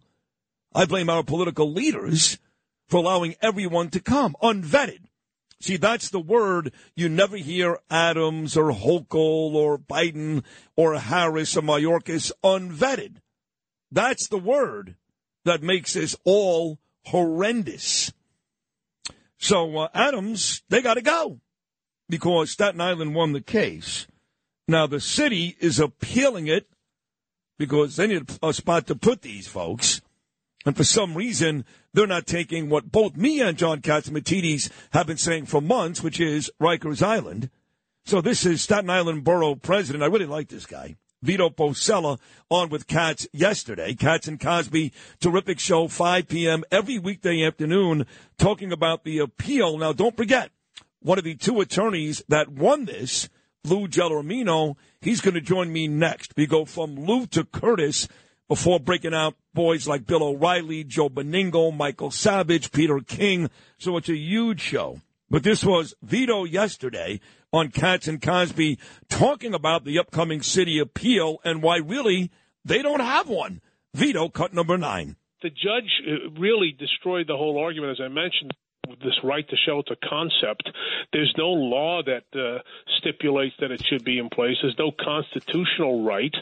[0.73, 2.39] I blame our political leaders
[2.87, 5.01] for allowing everyone to come unvetted.
[5.61, 10.43] See, that's the word you never hear Adams or Hochul or Biden
[10.75, 13.17] or Harris or Mayorkas unvetted.
[13.91, 14.95] That's the word
[15.45, 18.11] that makes this all horrendous.
[19.37, 21.41] So uh, Adams, they got to go
[22.09, 24.07] because Staten Island won the case.
[24.67, 26.67] Now the city is appealing it
[27.57, 30.01] because they need a spot to put these folks.
[30.65, 35.17] And for some reason, they're not taking what both me and John Catsimatidis have been
[35.17, 37.49] saying for months, which is Rikers Island.
[38.05, 40.03] So this is Staten Island Borough President.
[40.03, 40.95] I really like this guy.
[41.21, 42.17] Vito Fossella
[42.49, 43.93] on with Katz yesterday.
[43.93, 46.63] Katz and Cosby, terrific show, 5 p.m.
[46.71, 48.05] every weekday afternoon,
[48.37, 49.77] talking about the appeal.
[49.77, 50.51] Now, don't forget,
[51.01, 53.29] one of the two attorneys that won this,
[53.63, 56.33] Lou Gelormino, he's going to join me next.
[56.35, 58.07] We go from Lou to Curtis
[58.47, 63.49] before breaking out boys like Bill O'Reilly, Joe Benigno, Michael Savage, Peter King.
[63.77, 65.01] So it's a huge show.
[65.29, 67.19] But this was Vito yesterday
[67.53, 72.31] on Katz and Cosby talking about the upcoming city appeal and why really
[72.65, 73.61] they don't have one.
[73.93, 75.15] Vito cut number nine.
[75.41, 78.53] the judge uh, really destroyed the whole argument, as I mentioned.
[79.01, 80.69] This right to shelter concept,
[81.13, 82.59] there's no law that uh,
[82.97, 84.55] stipulates that it should be in place.
[84.61, 86.33] There's no constitutional right.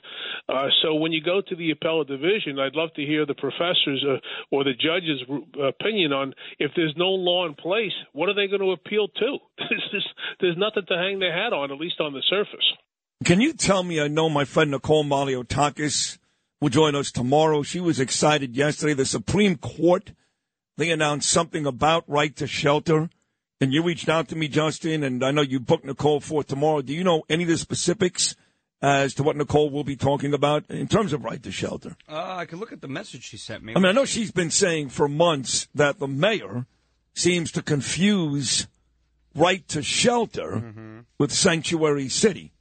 [0.48, 4.06] Uh, so when you go to the appellate division, I'd love to hear the professors
[4.08, 4.18] uh,
[4.52, 5.22] or the judge's
[5.62, 9.38] opinion on if there's no law in place, what are they going to appeal to?
[10.40, 12.66] There's nothing to hang their hat on, at least on the surface.
[13.26, 14.00] Can you tell me?
[14.00, 16.18] I know my friend Nicole Malliotakis
[16.62, 17.64] will join us tomorrow.
[17.64, 18.94] She was excited yesterday.
[18.94, 20.12] The Supreme Court
[20.78, 23.10] they announced something about right to shelter,
[23.60, 26.82] and you reached out to me, Justin, and I know you booked Nicole for tomorrow.
[26.82, 28.36] Do you know any of the specifics
[28.82, 31.96] as to what Nicole will be talking about in terms of right to shelter?
[32.08, 33.74] Uh, I could look at the message she sent me.
[33.76, 36.68] I mean, I know she's been saying for months that the mayor
[37.16, 38.68] seems to confuse
[39.34, 41.00] right to shelter Mm-hmm.
[41.18, 42.52] with sanctuary city.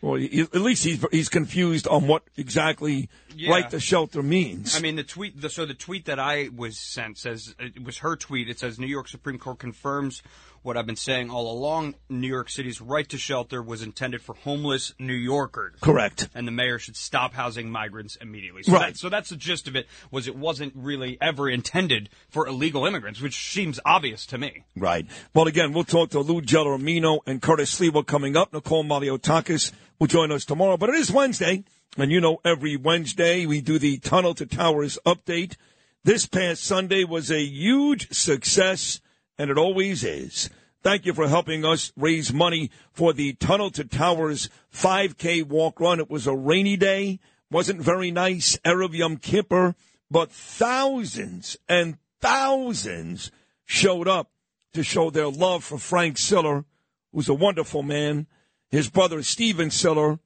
[0.00, 3.50] Or he- at least he's he's confused on what exactly Yeah.
[3.50, 4.76] right to shelter means.
[4.76, 5.40] I mean, the tweet.
[5.40, 8.48] The, so the tweet that I was sent says it was her tweet.
[8.48, 10.22] It says New York Supreme Court confirms
[10.68, 11.94] what I've been saying all along.
[12.10, 15.76] New York City's right to shelter was intended for homeless New Yorkers.
[15.80, 16.28] Correct.
[16.34, 18.62] And the mayor should stop housing migrants immediately.
[18.62, 18.88] So Right.
[18.88, 19.86] That, so that's the gist of it.
[20.10, 24.64] Was it wasn't really ever intended for illegal immigrants, which seems obvious to me.
[24.76, 25.06] Right.
[25.34, 28.52] Well, again, we'll talk to Lou Gelormino and Curtis Sliwa coming up.
[28.52, 30.76] Nicole Malliotakis will join us tomorrow.
[30.76, 31.64] But it is Wednesday,
[31.96, 35.56] and you know every Wednesday we do the Tunnel to Towers update.
[36.04, 39.00] This past Sunday was a huge success,
[39.38, 40.50] and it always is.
[40.82, 46.00] Thank you for helping us raise money for the Tunnel to Towers 5K walk run.
[46.00, 47.20] It was a rainy day,
[47.50, 49.74] wasn't very nice, Erev Yom Kippur,
[50.10, 53.30] but thousands and thousands
[53.64, 54.30] showed up
[54.72, 56.64] to show their love for Frank Siller,
[57.12, 58.26] who's a wonderful man,
[58.70, 60.18] his brother Steven Siller,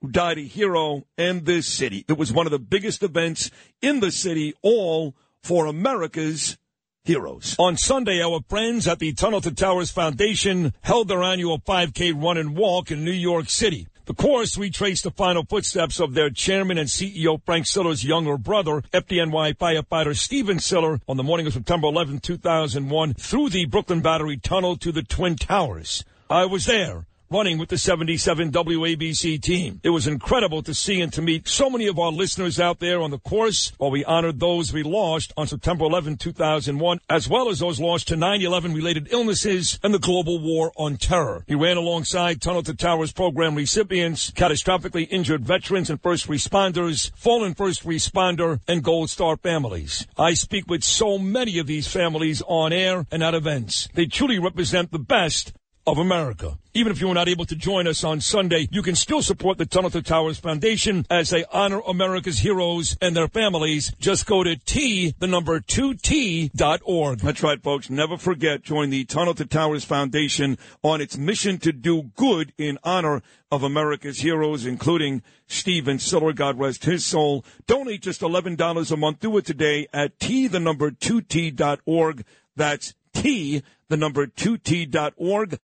[0.00, 2.04] who died a hero in this city.
[2.08, 3.50] It was one of the biggest events
[3.82, 6.58] in the city, all for America's
[7.06, 7.56] heroes.
[7.58, 12.36] On Sunday, our friends at the Tunnel to Towers Foundation held their annual 5K run
[12.36, 13.86] and walk in New York City.
[14.06, 18.82] The course retraced the final footsteps of their chairman and CEO Frank Siller's younger brother,
[18.92, 24.36] FDNY firefighter Steven Siller, on the morning of September 11, 2001, through the Brooklyn Battery
[24.36, 26.04] Tunnel to the Twin Towers.
[26.30, 27.06] I was there.
[27.28, 29.80] Running with the 77 WABC team.
[29.82, 33.00] It was incredible to see and to meet so many of our listeners out there
[33.00, 37.48] on the course while we honored those we lost on September 11, 2001, as well
[37.48, 41.42] as those lost to 9-11 related illnesses and the global war on terror.
[41.48, 47.54] He ran alongside Tunnel to Towers program recipients, catastrophically injured veterans and first responders, fallen
[47.54, 50.06] first responder, and Gold Star families.
[50.16, 53.88] I speak with so many of these families on air and at events.
[53.94, 55.52] They truly represent the best
[55.86, 56.58] of America.
[56.74, 59.56] Even if you were not able to join us on Sunday, you can still support
[59.56, 63.92] the Tunnel to Towers Foundation as they honor America's heroes and their families.
[63.98, 67.20] Just go to T, the number 2T dot org.
[67.20, 67.88] That's right, folks.
[67.88, 72.78] Never forget, join the Tunnel to Towers Foundation on its mission to do good in
[72.82, 77.44] honor of America's heroes, including Steven Siller, God rest his soul.
[77.66, 79.20] Donate just $11 a month.
[79.20, 82.24] Do it today at T, the number 2T dot org.
[82.56, 85.58] That's T, the number 2T dot org.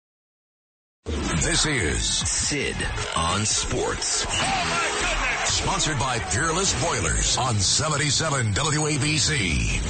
[1.42, 2.76] This is Sid
[3.16, 4.24] on Sports.
[4.28, 9.80] Oh, sponsored by Peerless Boilers on 77 WABC.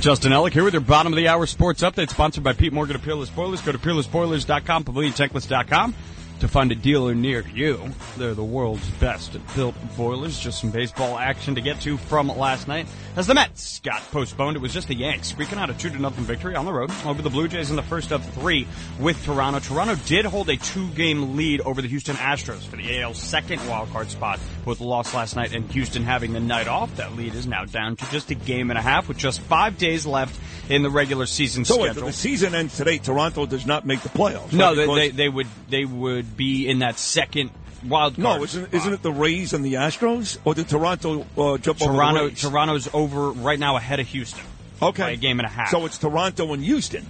[0.00, 2.96] Justin Ellick here with your bottom of the hour sports update, sponsored by Pete Morgan
[2.96, 3.60] of Peerless Boilers.
[3.60, 5.94] Go to peerlessboilers.com, paviliontankless.com
[6.40, 7.80] to find a dealer near you.
[8.16, 10.38] They're the world's best at built boilers.
[10.38, 12.86] Just some baseball action to get to from last night.
[13.16, 15.98] As the Mets got postponed, it was just the Yanks squeaking out a 2 to
[15.98, 18.66] nothing victory on the road over the Blue Jays in the first of three
[18.98, 19.60] with Toronto.
[19.60, 23.60] Toronto did hold a two game lead over the Houston Astros for the AL second
[23.60, 26.94] wildcard spot with the loss last night and Houston having the night off.
[26.96, 29.78] That lead is now down to just a game and a half with just five
[29.78, 32.06] days left in the regular season So schedule.
[32.06, 32.98] the season ends today.
[32.98, 34.52] Toronto does not make the playoffs.
[34.52, 34.86] No, right?
[34.86, 37.50] they, they they would they would be in that second
[37.86, 38.38] wild card.
[38.38, 40.38] No, isn't, isn't it the Rays and the Astros?
[40.44, 44.44] Or did Toronto uh, jump over Toronto the Toronto's over right now ahead of Houston.
[44.82, 45.02] Okay.
[45.02, 45.70] by a game and a half.
[45.70, 47.06] So it's Toronto and Houston.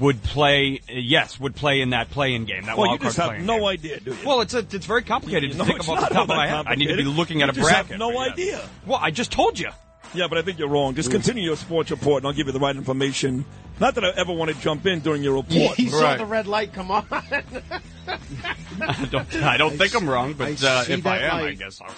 [0.00, 2.64] would play yes would play in that play-in game.
[2.64, 3.66] That Well, you wild just card have no game.
[3.66, 4.16] idea, do you?
[4.24, 6.64] Well, it's a, it's very complicated to No, think off the top of my head.
[6.66, 7.98] I need to be looking at a bracket.
[7.98, 8.32] no yes.
[8.32, 8.68] idea.
[8.86, 9.68] Well, I just told you.
[10.14, 10.94] Yeah, but I think you're wrong.
[10.94, 13.44] Just continue your sports report, and I'll give you the right information.
[13.80, 15.76] Not that I ever want to jump in during your report.
[15.76, 17.06] He saw the red light come on.
[17.10, 21.54] I don't, I don't think I'm wrong, but I uh, if I that am, I
[21.54, 21.94] guess I'll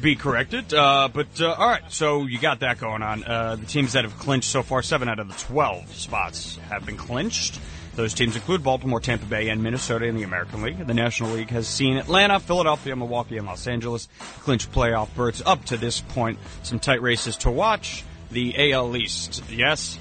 [0.00, 0.74] be corrected.
[0.74, 3.24] Uh, but uh, all right, so you got that going on.
[3.24, 6.84] Uh, the teams that have clinched so far, seven out of the twelve spots have
[6.84, 7.60] been clinched.
[7.94, 10.86] Those teams include Baltimore, Tampa Bay, and Minnesota in the American League.
[10.86, 14.08] The National League has seen Atlanta, Philadelphia, Milwaukee, and Los Angeles
[14.40, 16.38] clinch playoff berths up to this point.
[16.62, 18.04] Some tight races to watch.
[18.30, 19.98] The AL East, yes.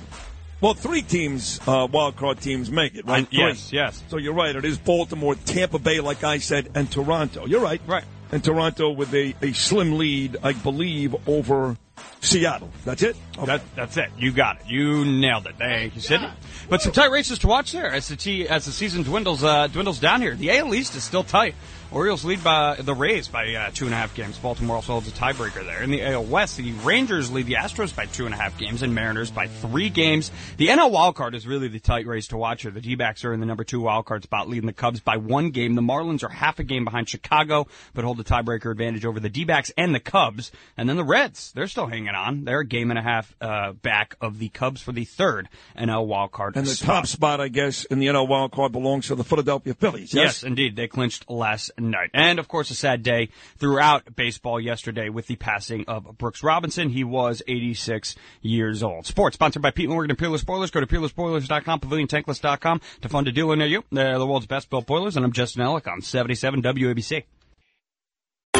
[0.61, 3.25] Well, three teams, uh, wild card teams, make it, right?
[3.25, 3.79] Uh, yes, Three.
[3.79, 4.03] yes.
[4.09, 4.55] So you're right.
[4.55, 7.45] It is Baltimore, Tampa Bay, like I said, and Toronto.
[7.47, 7.81] You're right.
[7.87, 8.05] Right.
[8.31, 11.77] And Toronto with a, a slim lead, I believe, over
[12.21, 12.69] Seattle.
[12.85, 13.15] That's it?
[13.45, 14.09] That, that's it.
[14.17, 14.67] You got it.
[14.67, 15.55] You nailed it.
[15.57, 16.29] Thank you, Sidney.
[16.69, 19.67] But some tight races to watch there as the t- as the season dwindles uh,
[19.67, 20.35] dwindles down here.
[20.35, 21.55] The AL East is still tight.
[21.91, 24.37] Orioles lead by the Rays by uh, two and a half games.
[24.37, 25.83] Baltimore also holds a tiebreaker there.
[25.83, 28.81] In the AL West, the Rangers lead the Astros by two and a half games
[28.81, 30.31] and Mariners by three games.
[30.55, 32.71] The NL wildcard is really the tight race to watch here.
[32.71, 35.75] The D-backs are in the number two wildcard spot, leading the Cubs by one game.
[35.75, 39.29] The Marlins are half a game behind Chicago, but hold the tiebreaker advantage over the
[39.29, 40.53] D-backs and the Cubs.
[40.77, 42.45] And then the Reds, they're still hanging on.
[42.45, 46.07] They're a game and a half uh, back of the Cubs for the third NL
[46.07, 46.55] wild card.
[46.55, 46.95] And the spot.
[46.95, 50.13] top spot, I guess, in the NL wild card belongs to the Philadelphia Phillies.
[50.13, 50.23] Yes?
[50.23, 50.43] Yes.
[50.43, 50.77] indeed.
[50.77, 52.11] They clinched last night.
[52.13, 56.89] And of course, a sad day throughout baseball yesterday with the passing of Brooks Robinson.
[56.89, 59.05] He was 86 years old.
[59.05, 60.71] Sports sponsored by Pete Morgan and Peerless Boilers.
[60.71, 63.83] Go to peerlessboilers.com, paviliontankless.com to find a dealer near you.
[63.91, 65.15] They're the world's best built boilers.
[65.15, 67.23] And I'm Justin Ellick on 77 WABC.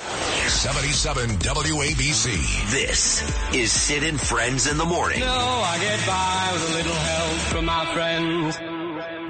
[0.00, 2.70] 77 WABC.
[2.70, 3.22] This
[3.54, 5.20] is Sid and Friends in the Morning.
[5.20, 8.58] No, I get by with a little help from my friends.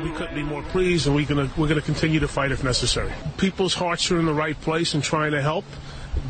[0.05, 3.13] We couldn't be more pleased, and we're gonna we're gonna continue to fight if necessary.
[3.37, 5.65] People's hearts are in the right place and trying to help,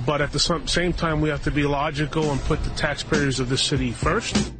[0.06, 3.48] but at the same time, we have to be logical and put the taxpayers of
[3.48, 4.52] this city first.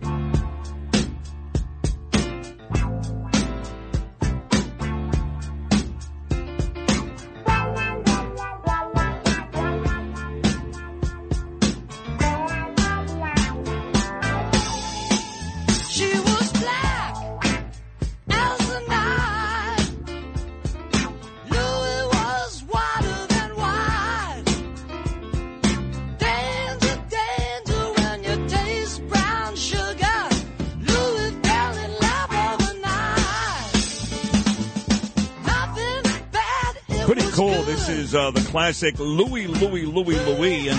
[37.40, 37.62] Cool.
[37.62, 40.68] This is uh, the classic Louis, Louis, Louis, Louis.
[40.68, 40.78] And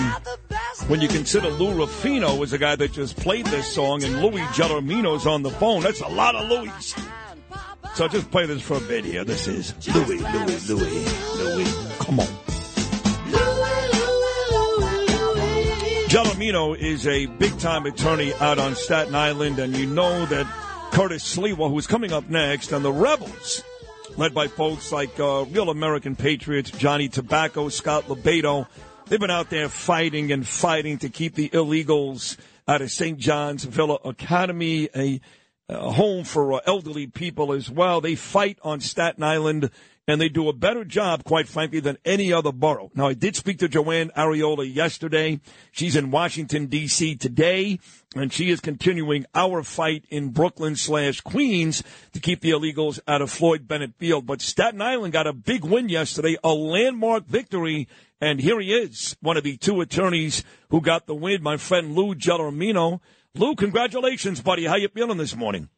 [0.86, 4.42] when you consider Lou Rufino was the guy that just played this song and Louis
[4.54, 6.94] Gelormino's on the phone, that's a lot of Louis.
[7.94, 9.24] So just play this for a bit here.
[9.24, 11.96] This is Louis, Louis, Louis, Louis.
[11.98, 12.26] Come on.
[16.06, 20.46] Gelormino is a big time attorney out on Staten Island, and you know that
[20.92, 23.64] Curtis Sliwa, who's coming up next, and the Rebels,
[24.16, 28.66] led by folks like uh, real American patriots, Johnny Tobacco, Scott Lebedo,
[29.06, 32.36] they've been out there fighting and fighting to keep the illegals
[32.68, 33.18] out of St.
[33.18, 35.20] John's Villa Academy, a,
[35.68, 38.00] a home for uh, elderly people as well.
[38.00, 39.70] They fight on Staten Island
[40.08, 42.90] and they do a better job, quite frankly, than any other borough.
[42.94, 45.40] Now, I did speak to Joann Ariola yesterday.
[45.70, 47.16] She's in Washington, D.C.
[47.16, 47.78] today,
[48.16, 53.22] and she is continuing our fight in Brooklyn slash Queens to keep the illegals out
[53.22, 54.26] of Floyd Bennett Field.
[54.26, 57.86] But Staten Island got a big win yesterday, a landmark victory,
[58.20, 61.94] and here he is, one of the two attorneys who got the win, my friend
[61.94, 63.00] Lou Gelormino.
[63.34, 64.66] Lou, congratulations, buddy.
[64.66, 65.68] How you feeling this morning?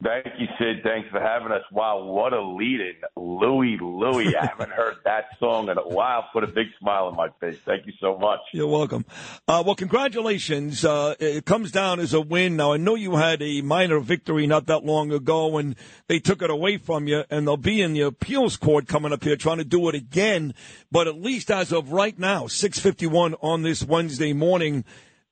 [0.00, 0.84] Thank you, Sid.
[0.84, 1.64] Thanks for having us.
[1.72, 2.94] Wow, what a lead in.
[3.16, 4.36] Louie, Louie.
[4.36, 6.24] I haven't heard that song in a while.
[6.32, 7.58] Put a big smile on my face.
[7.64, 8.38] Thank you so much.
[8.52, 9.04] You're welcome.
[9.48, 10.84] Uh, well, congratulations.
[10.84, 12.54] Uh, it comes down as a win.
[12.54, 15.74] Now, I know you had a minor victory not that long ago and
[16.06, 19.24] they took it away from you and they'll be in the appeals court coming up
[19.24, 20.54] here trying to do it again.
[20.92, 24.84] But at least as of right now, 651 on this Wednesday morning,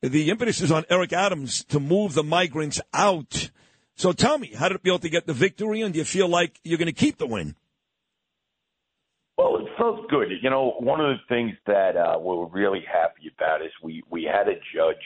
[0.02, 3.50] the impetus is on Eric Adams to move the migrants out.
[3.96, 6.28] So tell me, how did it feel to get the victory and do you feel
[6.28, 7.54] like you're going to keep the win?
[9.38, 10.28] Well, it felt good.
[10.42, 14.24] You know, one of the things that uh, we're really happy about is we we
[14.24, 14.96] had a judge,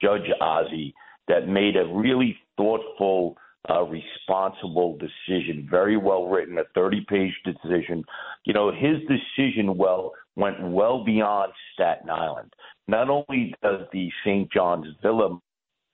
[0.00, 0.92] Judge Ozzi,
[1.28, 3.36] that made a really thoughtful,
[3.70, 8.04] uh, responsible decision, very well written, a 30-page decision.
[8.44, 12.52] You know, his decision well went well beyond Staten Island.
[12.88, 14.50] Not only does the St.
[14.52, 15.38] John's Villa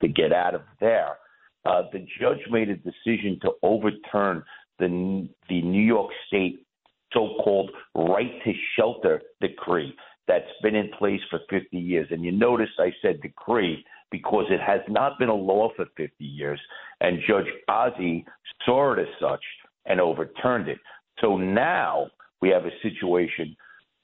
[0.01, 1.17] to get out of there,
[1.65, 4.43] uh, the judge made a decision to overturn
[4.79, 6.65] the the New York State
[7.13, 9.93] so-called right to shelter decree
[10.27, 12.07] that's been in place for 50 years.
[12.11, 16.23] And you notice I said decree because it has not been a law for 50
[16.23, 16.59] years,
[17.01, 18.23] and Judge Ozzi
[18.65, 19.43] saw it as such
[19.85, 20.79] and overturned it.
[21.19, 22.07] So now
[22.41, 23.55] we have a situation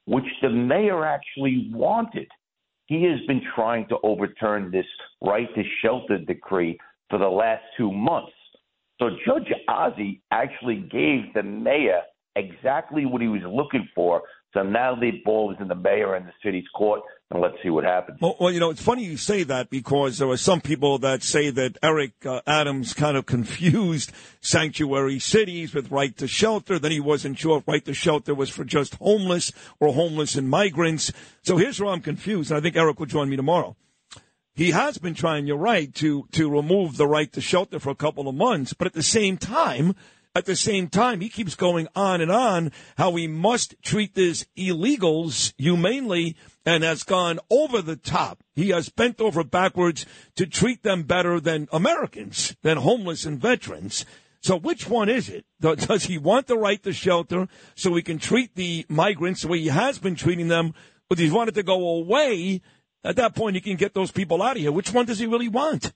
[0.05, 2.27] which the mayor actually wanted.
[2.87, 4.85] He has been trying to overturn this
[5.21, 6.77] right to shelter decree
[7.09, 8.31] for the last two months.
[8.99, 12.01] So Judge Ozzi actually gave the mayor
[12.35, 14.23] exactly what he was looking for.
[14.53, 17.69] So now the ball is in the mayor and the city's court, and let's see
[17.69, 18.19] what happens.
[18.21, 21.23] Well, well, you know, it's funny you say that because there are some people that
[21.23, 26.79] say that Eric uh, Adams kind of confused sanctuary cities with right to shelter.
[26.79, 29.51] Then he wasn't sure if right to shelter was for just homeless
[29.81, 31.11] or homeless and migrants.
[31.43, 33.75] So here's where I'm confused, and I think Eric will join me tomorrow.
[34.55, 37.95] He has been trying, you're right, to, to remove the right to shelter for a
[37.95, 39.95] couple of months, but at the same time,
[40.33, 44.45] at the same time, he keeps going on and on how we must treat these
[44.57, 46.35] illegals humanely
[46.65, 48.43] and has gone over the top.
[48.53, 54.05] He has bent over backwards to treat them better than Americans, than homeless and veterans.
[54.41, 55.45] So which one is it?
[55.59, 59.59] Does he want the right to shelter so we can treat the migrants the way
[59.59, 60.73] he has been treating them?
[61.07, 62.61] But he wanted to go away.
[63.05, 64.71] At that point, he can get those people out of here.
[64.71, 65.93] Which one does he really want?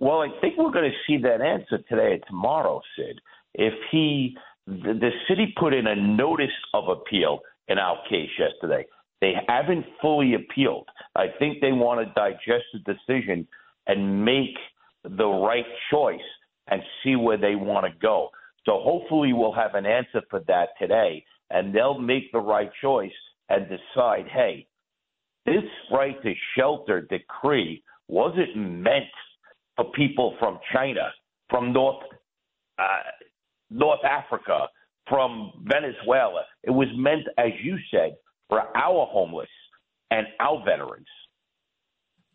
[0.00, 3.20] Well, I think we're going to see that answer today or tomorrow, Sid.
[3.54, 8.86] If he, the, the city put in a notice of appeal in our case yesterday.
[9.20, 10.88] They haven't fully appealed.
[11.14, 13.46] I think they want to digest the decision
[13.86, 14.56] and make
[15.04, 16.20] the right choice
[16.68, 18.30] and see where they want to go.
[18.64, 23.10] So hopefully we'll have an answer for that today, and they'll make the right choice
[23.48, 24.66] and decide, hey,
[25.48, 29.04] this right to shelter decree wasn't meant
[29.76, 31.12] for people from China,
[31.48, 32.02] from North
[32.78, 32.82] uh,
[33.70, 34.68] North Africa,
[35.08, 36.42] from Venezuela.
[36.62, 38.16] It was meant, as you said,
[38.48, 39.48] for our homeless
[40.10, 41.06] and our veterans.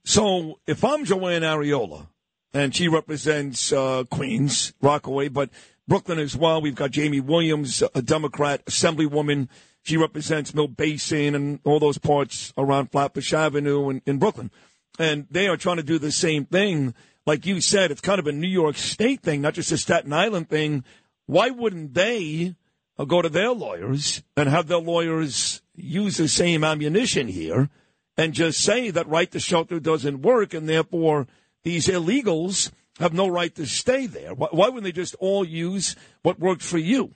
[0.06, 2.08] So if I'm Joann Ariola,
[2.54, 5.50] and she represents uh, Queens, Rockaway, but
[5.88, 6.62] Brooklyn as well.
[6.62, 9.50] We've got Jamie Williams, a Democrat Assemblywoman.
[9.84, 14.50] She represents Mill Basin and all those parts around Flatbush Avenue in, in Brooklyn.
[14.98, 16.94] And they are trying to do the same thing.
[17.26, 20.14] Like you said, it's kind of a New York State thing, not just a Staten
[20.14, 20.86] Island thing.
[21.26, 22.56] Why wouldn't they
[22.98, 27.70] uh, go to their lawyers and have their lawyers use the same ammunition here
[28.16, 31.28] and just say that right to shelter doesn't work and therefore
[31.64, 34.34] these illegals have no right to stay there?
[34.34, 37.16] Why wouldn't they just all use what worked for you?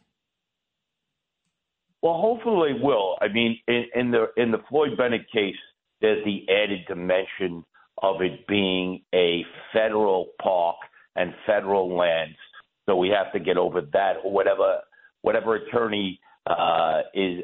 [2.02, 3.18] Well, hopefully they will.
[3.22, 5.56] I mean, in, in the in the Floyd Bennett case,
[6.02, 7.66] there's the added dimension
[8.04, 9.44] of it being a
[9.74, 10.76] federal park
[11.16, 12.38] and federal lands.
[12.86, 14.80] So we have to get over that, or whatever
[15.22, 17.44] whatever attorney uh, is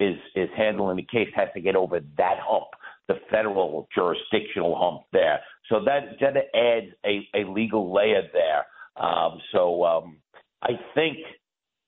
[0.00, 2.68] is is handling the case has to get over that hump,
[3.08, 5.40] the federal jurisdictional hump there.
[5.68, 8.64] So that that adds a, a legal layer there.
[9.04, 10.16] Um, so um,
[10.62, 11.18] I think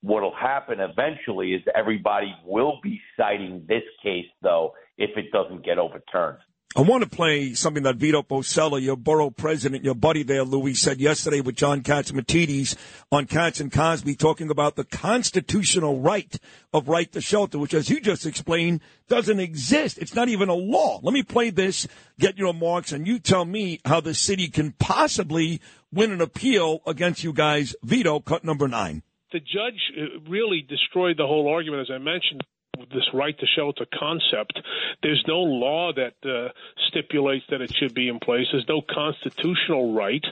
[0.03, 5.79] what'll happen eventually is everybody will be citing this case, though, if it doesn't get
[5.79, 6.39] overturned.
[6.77, 10.75] I want to play something that Vito Fossella, your borough president, your buddy there, Louis,
[10.75, 12.77] said yesterday with John Catsimatidis
[13.11, 16.39] on Cats and Cosby talking about the constitutional right
[16.73, 19.99] of right to shelter, which, as you just explained, doesn't exist.
[19.99, 21.01] It's not even a law.
[21.03, 21.89] Let me play this,
[22.21, 25.61] get your remarks, and you tell me how the city can possibly
[25.93, 27.75] win an appeal against you guys.
[27.83, 29.03] Vito, cut number nine.
[29.33, 32.43] The judge uh, really destroyed the whole argument, as I mentioned
[32.79, 34.59] this right to shelter concept.
[35.03, 36.49] There's no law that uh,
[36.89, 38.47] stipulates that it should be in place.
[38.53, 40.25] There's no constitutional right.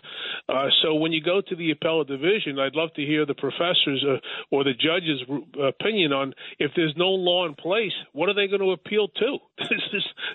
[0.48, 4.04] Uh, so when you go to the appellate division, I'd love to hear the professors
[4.08, 4.18] uh,
[4.50, 5.22] or the judge's
[5.60, 9.38] opinion on if there's no law in place, what are they going to appeal to?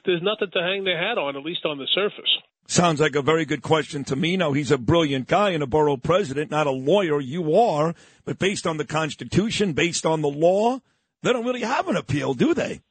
[0.05, 2.29] there's nothing to hang their hat on, at least on the surface.
[2.65, 4.37] Sounds like a very good question to me.
[4.37, 7.19] Now, he's a brilliant guy and a borough president, not a lawyer.
[7.19, 7.93] You are.
[8.23, 10.79] But based on the Constitution, based on the law,
[11.23, 12.81] they don't really have an appeal, do they?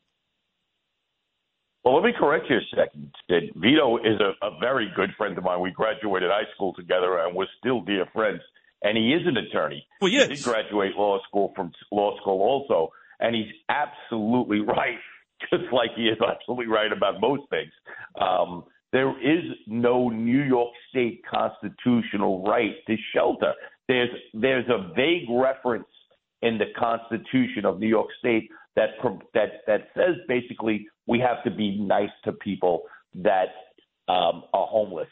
[1.84, 3.12] Well, let me correct you a second.
[3.56, 5.60] Vito is a, a very good friend of mine.
[5.60, 8.40] We graduated high school together and we're still dear friends.
[8.82, 9.86] And he is an attorney.
[10.00, 10.28] Well, yes.
[10.28, 12.92] He did graduate law school from law school also.
[13.20, 14.98] And he's absolutely right,
[15.50, 17.72] just like he is absolutely right about most things.
[18.20, 23.54] Um, there is no New York State constitutional right to shelter.
[23.88, 25.86] There's there's a vague reference
[26.43, 28.90] in the Constitution of New York State that
[29.34, 32.82] that that says basically we have to be nice to people
[33.14, 33.49] that
[34.09, 35.09] um, are homeless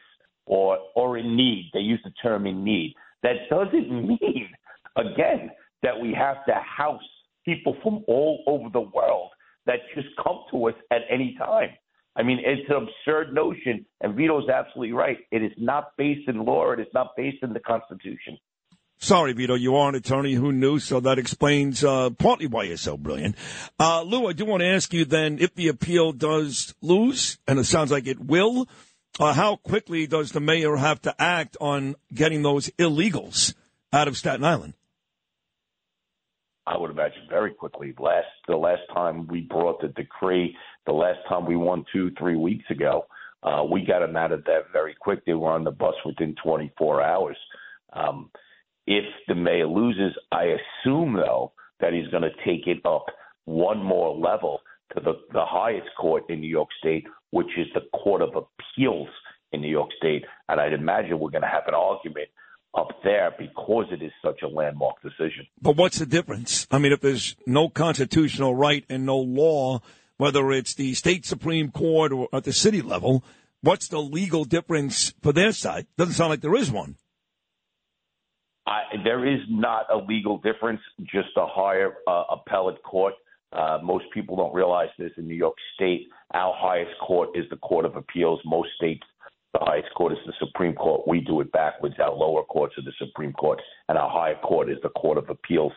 [0.47, 1.71] or or in need.
[1.73, 2.95] They use the term in need.
[3.23, 4.49] That doesn't mean
[4.97, 5.51] again
[5.83, 7.03] that we have to house
[7.45, 9.31] people from all over the world
[9.67, 11.71] that just come to us at any time.
[12.17, 15.19] I mean, it's an absurd notion, and Vito's absolutely right.
[15.31, 16.73] It is not based in law.
[16.73, 18.37] It is not based in the Constitution.
[19.03, 22.77] Sorry, Vito, you are an attorney who knew, so that explains uh, partly why you're
[22.77, 23.35] so brilliant.
[23.79, 27.59] Uh, Lou, I do want to ask you then if the appeal does lose, and
[27.59, 28.69] it sounds like it will,
[29.19, 33.55] uh, how quickly does the mayor have to act on getting those illegals
[33.91, 34.75] out of Staten Island?
[36.67, 37.95] I would imagine very quickly.
[37.99, 42.37] Last the last time we brought the decree, the last time we won two, three
[42.37, 43.07] weeks ago,
[43.43, 45.25] uh, we got them out of that very quick.
[45.25, 47.39] They were on the bus within 24 hours.
[47.95, 48.31] Um,
[48.91, 53.07] if the mayor loses, I assume though that he's going to take it up
[53.45, 54.61] one more level
[54.95, 59.09] to the, the highest court in New York State, which is the Court of Appeals
[59.53, 60.25] in New York State.
[60.49, 62.29] And I'd imagine we're going to have an argument
[62.77, 65.47] up there because it is such a landmark decision.
[65.63, 66.67] But what's the difference?
[66.73, 69.83] I mean, if there's no constitutional right and no law,
[70.17, 73.23] whether it's the state Supreme Court or at the city level,
[73.61, 75.87] what's the legal difference for their side?
[75.97, 76.97] Doesn't sound like there is one.
[78.71, 83.15] I, there is not a legal difference, just a higher uh, appellate court.
[83.53, 85.11] Uh, most people don't realize this.
[85.19, 88.39] In New York State, our highest court is the Court of Appeals.
[88.45, 89.03] Most states,
[89.53, 91.03] the highest court is the Supreme Court.
[91.09, 91.97] We do it backwards.
[91.99, 95.29] Our lower courts are the Supreme Court, and our higher court is the Court of
[95.29, 95.73] Appeals.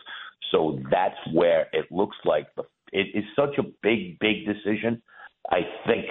[0.52, 5.02] So that's where it looks like the, it is such a big, big decision.
[5.50, 6.06] I think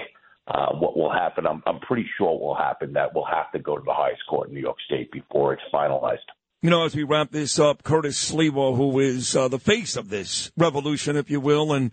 [0.47, 3.77] uh, what will happen, I'm, I'm pretty sure will happen, that we'll have to go
[3.77, 6.27] to the highest court in New York State before it's finalized.
[6.63, 10.07] You know, as we wrap this up, Curtis Sliwa, who is uh, the face of
[10.07, 11.91] this revolution, if you will, and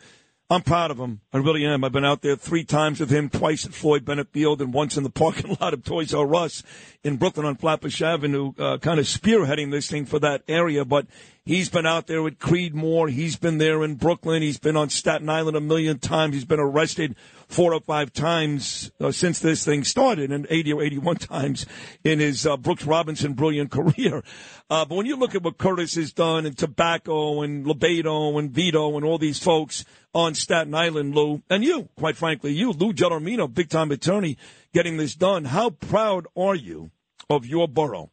[0.48, 1.22] I'm proud of him.
[1.32, 1.82] I really am.
[1.82, 4.96] I've been out there three times with him, twice at Floyd Bennett Field, and once
[4.96, 6.62] in the parking lot of Toys R Us
[7.02, 10.84] in Brooklyn on Flatbush Avenue, uh, kind of spearheading this thing for that area.
[10.84, 11.08] But
[11.44, 13.10] he's been out there with Creedmoor.
[13.10, 14.40] He's been there in Brooklyn.
[14.40, 16.34] He's been on Staten Island a million times.
[16.34, 17.16] He's been arrested
[17.50, 21.66] four or five times uh, since this thing started, and 80 or 81 times
[22.04, 24.22] in his uh, Brooks Robinson brilliant career.
[24.70, 28.50] Uh, but when you look at what Curtis has done, and Tobacco, and Lebedo, and
[28.50, 29.84] Vito, and all these folks
[30.14, 34.38] on Staten Island, Lou, and you, quite frankly, you, Lou Gelormino, big time attorney,
[34.72, 35.44] getting this done.
[35.44, 36.90] How proud are you
[37.28, 38.10] of your borough?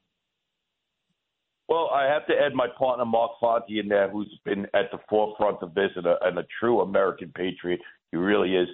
[1.67, 4.99] Well, I have to add my partner Mark Fonte in there, who's been at the
[5.09, 7.81] forefront of this and a, and a true American patriot.
[8.11, 8.69] He really is.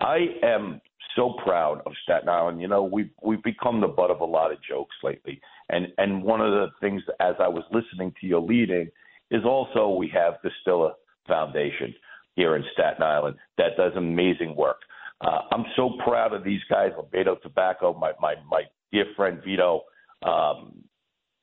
[0.00, 0.80] I am
[1.16, 2.60] so proud of Staten Island.
[2.60, 6.22] You know, we've we've become the butt of a lot of jokes lately, and and
[6.22, 8.88] one of the things as I was listening to your leading
[9.30, 10.92] is also we have the Siller
[11.26, 11.94] Foundation
[12.34, 14.78] here in Staten Island that does amazing work.
[15.20, 19.82] Uh, I'm so proud of these guys, Beto Tobacco, my my my dear friend Vito,
[20.22, 20.84] um,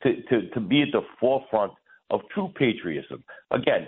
[0.04, 1.74] to, to to be at the forefront
[2.10, 3.24] of true patriotism.
[3.52, 3.88] Again,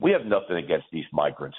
[0.00, 1.56] we have nothing against these migrants.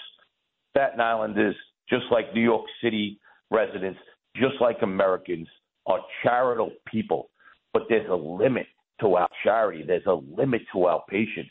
[0.71, 1.55] Staten Islanders,
[1.89, 3.19] just like New York City
[3.51, 3.99] residents,
[4.35, 5.47] just like Americans,
[5.85, 7.29] are charitable people.
[7.73, 8.67] But there's a limit
[9.01, 9.83] to our charity.
[9.85, 11.49] There's a limit to our patience.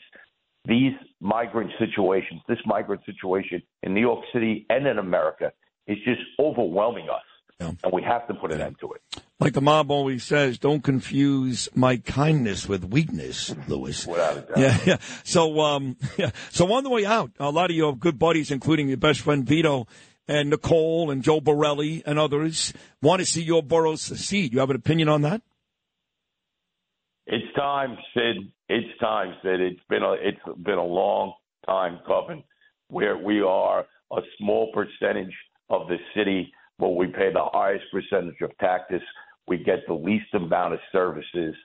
[0.65, 5.51] These migrant situations, this migrant situation in New York City and in America,
[5.87, 7.21] is just overwhelming us.
[7.59, 9.23] And we have to put an end to it.
[9.39, 14.07] Like the mob always says, don't confuse my kindness with weakness, Lewis.
[14.07, 14.57] Without a doubt.
[14.57, 14.97] Yeah, yeah.
[15.23, 16.31] So, um, yeah.
[16.51, 19.45] So on the way out, a lot of your good buddies, including your best friend
[19.45, 19.87] Vito
[20.27, 24.53] and Nicole and Joe Borelli and others, want to see your borough succeed.
[24.53, 25.41] You have an opinion on that?
[27.25, 28.51] It's time, Sid.
[28.69, 29.61] It's time, Sid.
[29.61, 31.33] It's been a it's been a long
[31.65, 32.43] time coming.
[32.89, 35.33] Where we are a small percentage
[35.69, 39.01] of the city, but we pay the highest percentage of taxes.
[39.47, 41.55] We get the least amount of services.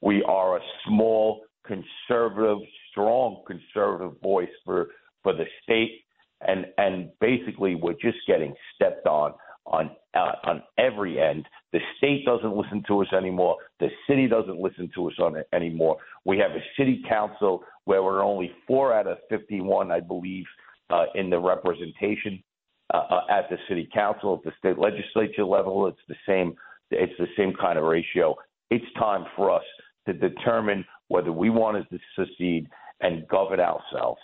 [0.00, 2.58] We are a small conservative,
[2.90, 4.88] strong conservative voice for
[5.22, 6.04] for the state,
[6.42, 9.32] and and basically we're just getting stepped on
[9.66, 11.46] on uh, on every end.
[11.72, 13.56] The state doesn't listen to us anymore.
[13.80, 15.98] The city doesn't listen to us on it anymore.
[16.24, 20.44] We have a city council where we're only four out of 51, I believe,
[20.90, 22.42] uh, in the representation
[22.94, 24.36] uh, uh, at the city council.
[24.38, 26.54] At the state legislature level, it's the same.
[26.90, 28.36] It's the same kind of ratio.
[28.70, 29.64] It's time for us
[30.06, 32.68] to determine whether we want to succeed
[33.00, 34.20] and govern ourselves.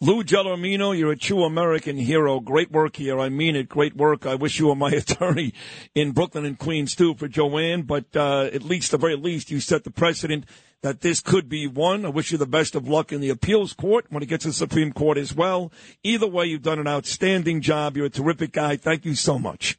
[0.00, 2.40] Lou Gelormino, you're a true American hero.
[2.40, 3.18] Great work here.
[3.18, 3.68] I mean it.
[3.68, 4.26] Great work.
[4.26, 5.52] I wish you were my attorney
[5.94, 9.60] in Brooklyn and Queens too for Joanne, but uh, at least, the very least, you
[9.60, 10.44] set the precedent
[10.82, 12.04] that this could be one.
[12.04, 14.48] I wish you the best of luck in the appeals court when it gets to
[14.48, 15.70] the Supreme Court as well.
[16.02, 17.96] Either way, you've done an outstanding job.
[17.96, 18.76] You're a terrific guy.
[18.76, 19.78] Thank you so much.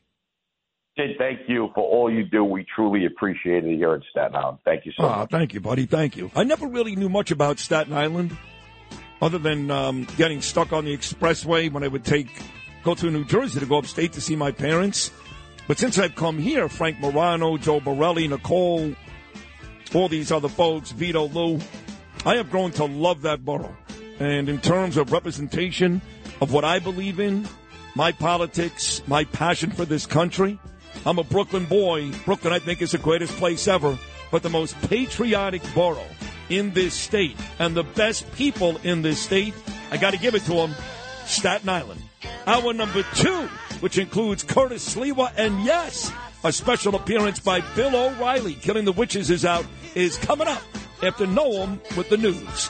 [0.98, 2.44] Sid, thank you for all you do.
[2.44, 4.60] We truly appreciate it here in Staten Island.
[4.64, 5.32] Thank you so Ah, much.
[5.32, 5.86] thank you, buddy.
[5.86, 6.32] Thank you.
[6.36, 8.38] I never really knew much about Staten Island,
[9.22, 12.28] other than um, getting stuck on the expressway when I would take
[12.84, 15.12] go to New Jersey to go upstate to see my parents.
[15.68, 18.94] But since I've come here, Frank Morano, Joe Borelli, Nicole,
[19.94, 21.60] all these other folks, Vito, Lou,
[22.26, 23.76] I have grown to love that borough.
[24.20, 26.02] And in terms of representation
[26.42, 27.48] of what I believe in,
[27.96, 30.60] my politics, my passion for this country,
[31.06, 32.12] I'm a Brooklyn boy.
[32.26, 33.98] Brooklyn, I think, is the greatest place ever,
[34.32, 36.08] but the most patriotic borough
[36.50, 39.54] in this state and the best people in this state,
[39.92, 40.76] I got to give it to them,
[41.26, 42.02] Staten Island.
[42.46, 43.48] Hour number two,
[43.80, 46.12] which includes Curtis Sliwa and yes,
[46.44, 49.66] a special appearance by Bill O'Reilly, Killing the Witches is out,
[49.96, 50.64] is coming up
[51.02, 52.70] after Noam with the news.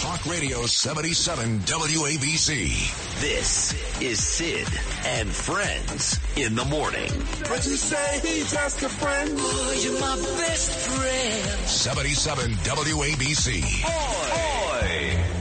[0.00, 3.20] Talk Radio 77 WABC.
[3.20, 4.66] This is Sid
[5.04, 7.10] and Friends in the morning.
[7.48, 9.30] But you say he's just a friend.
[9.36, 11.68] Oh, you're my best friend.
[11.68, 13.84] 77 WABC.
[13.84, 15.24] Oi.
[15.24, 15.33] Just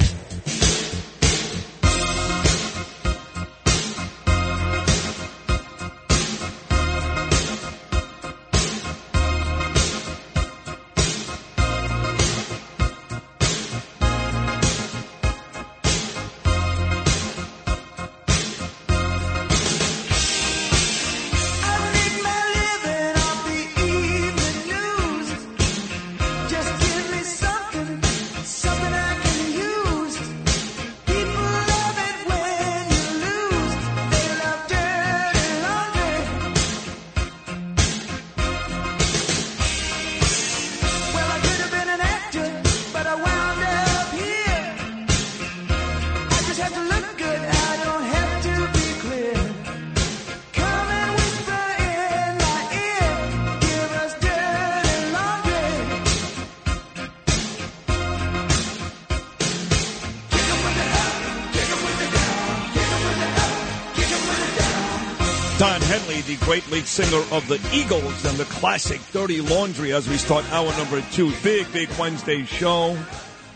[66.54, 70.72] great lead singer of the Eagles and the classic Dirty Laundry as we start hour
[70.78, 71.32] number two.
[71.42, 72.96] Big, big Wednesday show.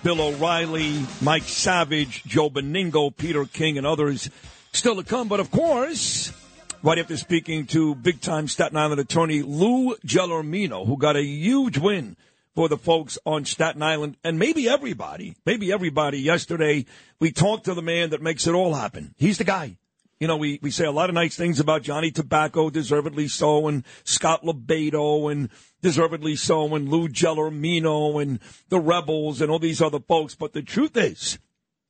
[0.01, 4.31] Bill O'Reilly, Mike Savage, Joe Benigno, Peter King, and others
[4.73, 5.27] still to come.
[5.27, 6.33] But of course,
[6.81, 11.77] right after speaking to big time Staten Island attorney Lou Gelormino, who got a huge
[11.77, 12.17] win
[12.55, 16.87] for the folks on Staten Island and maybe everybody, maybe everybody yesterday.
[17.19, 19.13] We talked to the man that makes it all happen.
[19.19, 19.77] He's the guy.
[20.19, 23.67] You know, we, we say a lot of nice things about Johnny Tobacco, deservedly so,
[23.67, 25.49] and Scott Lebedo, and
[25.83, 28.39] deservedly so, and Lou Gelormino, and
[28.69, 30.33] the Rebels, and all these other folks.
[30.33, 31.37] But the truth is,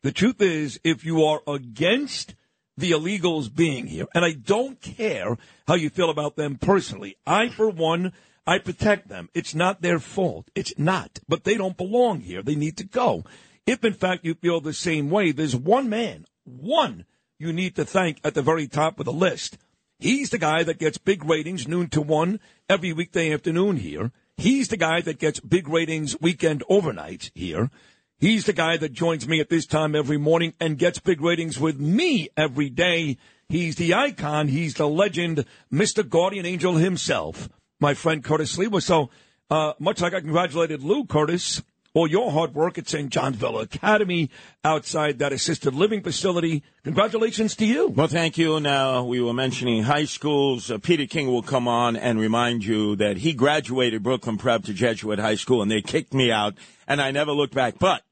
[0.04, 2.36] the truth is, if you are against
[2.76, 7.48] the illegals being here, and I don't care how you feel about them personally, I,
[7.48, 8.12] for one,
[8.46, 9.30] I protect them.
[9.34, 10.52] It's not their fault.
[10.54, 11.20] It's not.
[11.30, 12.44] But they don't belong here.
[12.44, 13.24] They need to go.
[13.66, 17.06] If, in fact, you feel the same way, there's one man, one
[17.40, 19.58] you need to thank at the very top of the list.
[20.00, 24.12] He's the guy that gets big ratings noon to one every weekday afternoon here.
[24.38, 27.72] He's the guy that gets big ratings weekend overnights here.
[28.20, 31.60] He's the guy that joins me at this time every morning and gets big ratings
[31.60, 33.18] with me every day.
[33.50, 34.48] He's the icon.
[34.48, 36.08] He's the legend, Mr.
[36.08, 38.82] Guardian Angel himself, my friend Curtis Sliwa.
[38.82, 39.10] So,
[39.50, 41.64] uh, much like I congratulated Lou Curtis
[41.98, 43.10] all your hard work at St.
[43.10, 44.30] John's Villa Academy
[44.64, 46.62] outside that assisted living facility.
[46.84, 47.88] Congratulations to you.
[47.88, 48.60] Well, thank you.
[48.60, 50.70] Now, we were mentioning high schools.
[50.70, 54.76] Uh, Peter King will come on and remind you that he graduated Brooklyn Prep to
[54.76, 56.54] Jesuit High School, and they kicked me out,
[56.88, 57.80] and I never looked back.
[57.80, 58.04] But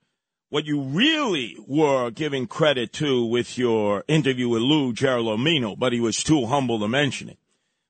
[0.49, 5.99] what you really were giving credit to with your interview with Lou Gelormino, but he
[5.99, 7.37] was too humble to mention it,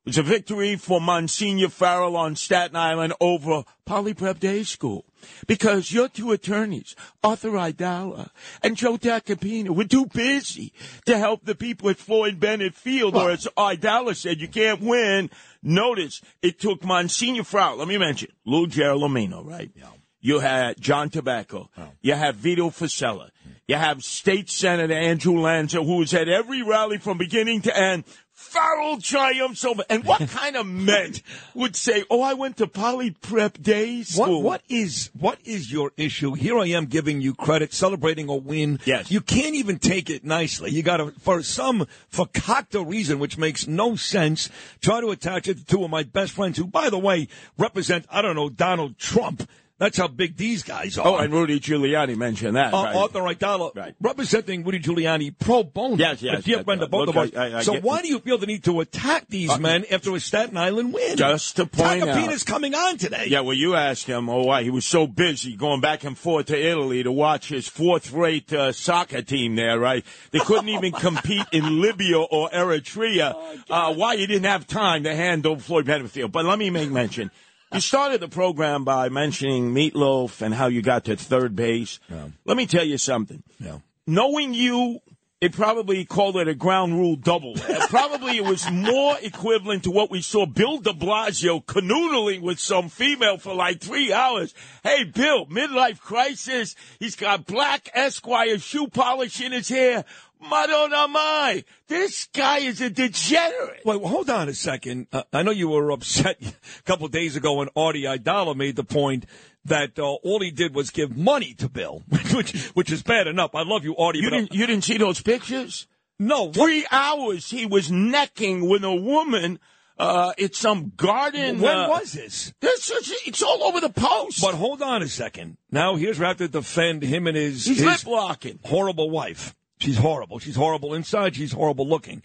[0.06, 5.06] was a victory for Monsignor Farrell on Staten Island over Poly Prep Day School.
[5.48, 8.30] Because your two attorneys, Arthur Aidala
[8.64, 10.74] and Joe Tacopina, were too busy
[11.06, 15.30] to help the people at Floyd Bennett Field, or as Aidala said, you can't win.
[15.62, 19.72] Notice it took Monsignor Farrell, let me mention, Lou Gelormino, right?
[19.76, 19.88] Yeah.
[20.22, 21.70] You had John Tobacco.
[22.02, 23.30] You have Vito Fossella.
[23.68, 28.06] You have State Senator Andrew Lanza, who was at every rally from beginning to end.
[28.36, 29.84] Farrell triumphs over.
[29.90, 31.14] And what kind of men
[31.54, 35.94] would say, "Oh, I went to Poly Prep Day What, what is what is your
[35.96, 36.34] issue?
[36.34, 38.80] Here I am giving you credit, celebrating a win.
[38.84, 39.10] Yes.
[39.10, 40.72] You can't even take it nicely.
[40.72, 44.50] You got to, for some fakakta reason, which makes no sense,
[44.82, 48.06] try to attach it to two of my best friends, who, by the way, represent
[48.12, 49.50] I don't know Donald Trump.
[49.78, 51.06] That's how big these guys are.
[51.06, 52.74] Oh, and Rudy Giuliani mentioned that.
[52.74, 52.96] Uh, right.
[52.96, 55.98] Arthur Aidala representing Rudy Giuliani pro bono.
[55.98, 57.66] Yes, yes, A dear friend of both of us.
[57.66, 60.20] So get- why do you feel the need to attack these Uh, men after a
[60.22, 61.18] Staten Island win?
[61.18, 63.26] Just to point out- Tacopina's coming on today.
[63.28, 66.46] Yeah, well, you asked him, oh, why he was so busy going back and forth
[66.46, 70.06] to Italy to watch his fourth-rate uh, soccer team there, right?
[70.32, 73.36] They couldn't even compete in Libya or Eritrea.
[73.70, 76.32] uh, why he didn't have time to handle Floyd Benfield.
[76.32, 77.30] But let me make mention.
[77.76, 82.00] You started the program by mentioning Meat Loaf and how you got to third base.
[82.46, 83.44] Let me tell you something.
[83.60, 83.80] Yeah.
[84.08, 85.02] Knowing you,
[85.42, 87.56] it probably called it a ground rule double.
[87.90, 92.88] Probably it was more equivalent to what we saw Bill de Blasio canoodling with some
[92.88, 94.54] female for like three hours.
[94.82, 96.76] Hey, Bill, midlife crisis.
[97.00, 100.06] He's got black Esquire shoe polish in his hair.
[100.42, 101.64] Madonna mai.
[101.88, 103.82] This guy is a degenerate.
[103.86, 105.08] Wait, well, hold on a second.
[105.12, 106.38] Uh, I know you were upset
[106.80, 109.26] a couple days ago when Artie Aidala made the point
[109.66, 113.56] that uh, all he did was give money to Bill, which which is bad enough.
[113.56, 114.20] I love you, Artie.
[114.20, 115.88] You but didn't, you didn't see those pictures?
[116.20, 116.52] No.
[116.52, 119.60] Three hours he was necking with a woman.
[119.98, 121.60] Uh, it's some garden.
[121.62, 122.54] When uh, was this?
[122.60, 124.42] This is, it's all over the post.
[124.42, 125.58] But hold on a second.
[125.72, 128.60] Now here's where I have to defend him and his, He's his lip locking.
[128.66, 129.56] horrible wife.
[129.80, 130.40] She's horrible.
[130.40, 131.36] She's horrible inside.
[131.36, 132.24] She's horrible looking.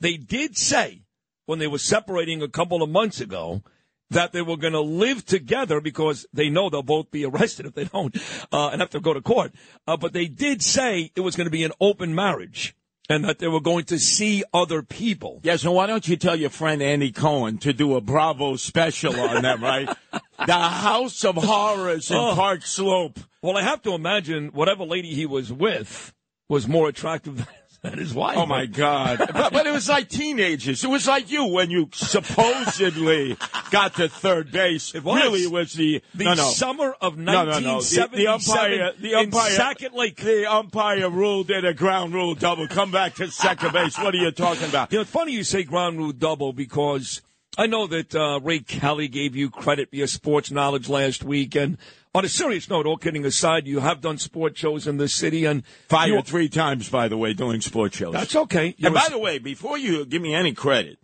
[0.00, 1.02] They did say
[1.46, 3.62] when they were separating a couple of months ago
[4.10, 7.74] that they were going to live together because they know they'll both be arrested if
[7.74, 8.16] they don't
[8.52, 9.52] uh, and have to go to court.
[9.86, 12.74] Uh, but they did say it was going to be an open marriage
[13.08, 15.40] and that they were going to see other people.
[15.42, 19.18] Yeah, so why don't you tell your friend Andy Cohen to do a Bravo special
[19.18, 19.88] on them, right?
[20.46, 22.34] the House of Horrors in Oh.
[22.34, 23.18] Park Slope.
[23.42, 26.12] Well, I have to imagine whatever lady he was with
[26.50, 27.46] was more attractive
[27.82, 28.36] than his wife.
[28.36, 29.18] Oh my God!
[29.32, 30.84] but, but it was like teenagers.
[30.84, 33.38] It was like you when you supposedly
[33.70, 34.94] got to third base.
[34.94, 35.22] It was.
[35.22, 36.50] Really, it was the The no, no.
[36.50, 37.80] summer of No, no, no.
[37.80, 40.16] The, the 1977 umpire, the umpire, Sackett Lake.
[40.16, 42.66] the umpire ruled it a ground rule double.
[42.68, 43.96] Come back to second base.
[43.96, 44.92] What are you talking about?
[44.92, 47.22] You know, it's funny you say ground rule double because
[47.58, 51.56] I know that uh, Ray Kelly gave you credit for your sports knowledge last week.
[51.56, 51.78] And
[52.14, 55.44] on a serious note, all kidding aside, you have done sports shows in this city
[55.44, 58.12] and Fired you- three times, by the way, doing sports shows.
[58.12, 58.74] That's okay.
[58.78, 60.98] You're And by the way, before you give me any credit,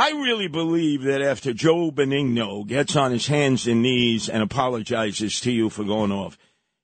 [0.00, 5.40] I really believe that after Joe Benigno gets on his hands and knees and apologizes
[5.40, 6.38] to you for going off,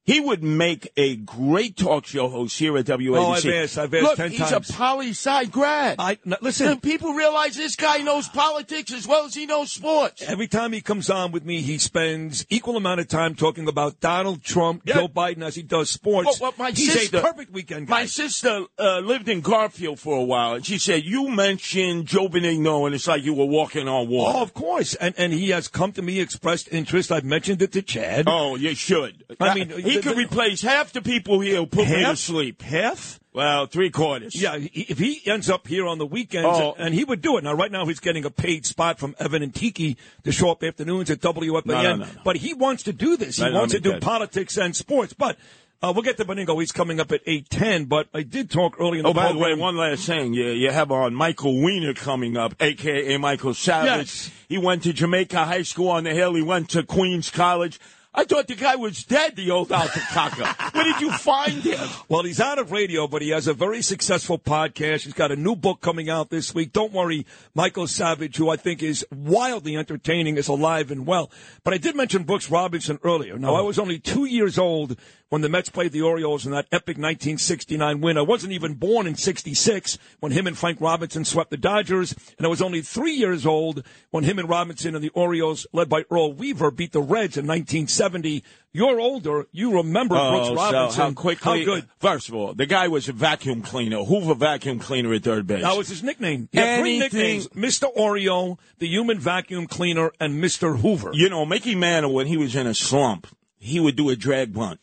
[0.04, 3.16] he would make a great talk show host here at WABC.
[3.16, 4.70] Oh, I've asked- I've asked Look, 10 he's times.
[4.70, 5.96] a poli sci grad.
[5.98, 9.72] I, n- listen, And people realize this guy knows politics as well as he knows
[9.72, 10.22] sports.
[10.22, 14.00] Every time he comes on with me, he spends equal amount of time talking about
[14.00, 16.38] Donald Trump, Joe Biden as he does sports.
[16.40, 18.00] Well, well, my He's sister, a perfect weekend guy.
[18.00, 22.28] My sister uh, lived in Garfield for a while, and she said you mentioned Joe
[22.28, 24.38] Benigno, and it's like you were walking on water.
[24.38, 24.94] Oh, of course.
[24.96, 27.10] And and he has come to me, expressed interest.
[27.10, 28.24] I've mentioned it to Chad.
[28.28, 29.24] Oh, you should.
[29.40, 32.18] I mean, he the- could replace half the people here who put me to Half?
[32.18, 32.62] sleep.
[32.62, 33.20] Half?
[33.32, 34.40] Well, three quarters.
[34.40, 36.76] Yeah, if he ends up here on the weekends, Oh.
[36.78, 37.42] and he would do it.
[37.42, 40.62] Now, right now, he's getting a paid spot from Evan and Tiki to show up
[40.62, 41.66] afternoons at WFAN.
[41.66, 42.06] No, no, no.
[42.24, 43.38] But he wants to do this.
[43.38, 45.14] He wants to do politics and sports.
[45.14, 45.36] But
[45.82, 46.58] uh, we'll get to Benigno.
[46.60, 47.86] He's coming up at eight ten.
[47.86, 50.32] But I did talk early in the Oh, by the way, one last thing.
[50.32, 53.18] You, you have on Michael Weiner coming up, a.k.a.
[53.18, 53.98] Michael Savage.
[53.98, 54.30] Yes.
[54.48, 56.34] He went to Jamaica High School on the Hill.
[56.34, 57.80] He went to Queens College.
[58.16, 60.70] I thought the guy was dead, the old Alpaca.
[60.70, 61.88] Where did you find him?
[62.08, 65.02] Well, he's out of radio, but he has a very successful podcast.
[65.02, 66.72] He's got a new book coming out this week.
[66.72, 71.28] Don't worry, Michael Savage, who I think is wildly entertaining, is alive and well.
[71.64, 73.36] But I did mention Brooks Robinson earlier.
[73.36, 74.96] Now, I was only two years old
[75.34, 78.16] when the Mets played the Orioles in that epic 1969 win.
[78.16, 82.14] I wasn't even born in 66 when him and Frank Robinson swept the Dodgers.
[82.38, 83.82] And I was only three years old
[84.12, 87.48] when him and Robinson and the Orioles, led by Earl Weaver, beat the Reds in
[87.48, 88.44] 1970.
[88.72, 89.48] You're older.
[89.50, 90.96] You remember oh, Brooks Oh, Robinson.
[90.96, 91.58] so how quickly?
[91.58, 91.88] How good.
[91.98, 95.64] First of all, the guy was a vacuum cleaner, Hoover vacuum cleaner at third base.
[95.64, 96.48] That was his nickname.
[96.52, 97.88] He had three nicknames: Mr.
[97.96, 100.78] Oriole, the human vacuum cleaner, and Mr.
[100.78, 101.10] Hoover.
[101.12, 103.26] You know, Mickey Mantle, when he was in a slump,
[103.58, 104.78] he would do a drag bunt.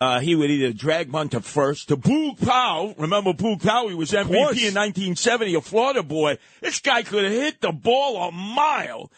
[0.00, 2.94] Uh, he would either drag bunt to first to Boog Powell.
[2.98, 3.88] Remember Boog Powell?
[3.88, 6.36] He was MVP in 1970, a Florida boy.
[6.60, 9.10] This guy could have hit the ball a mile.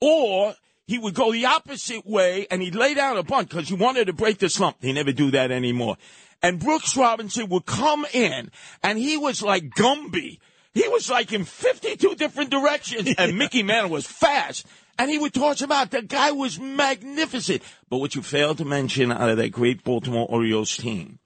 [0.00, 0.54] Or
[0.86, 4.06] he would go the opposite way and he'd lay down a bunt because he wanted
[4.06, 4.80] to break the slump.
[4.80, 5.96] They never do that anymore.
[6.42, 8.50] And Brooks Robinson would come in
[8.82, 10.40] and he was like Gumby.
[10.74, 14.66] He was like in 52 different directions and Mickey Mantle was fast.
[14.98, 15.90] And he would toss him out.
[15.90, 17.62] The guy was magnificent.
[17.88, 21.18] But what you failed to mention out of that great Baltimore Orioles team,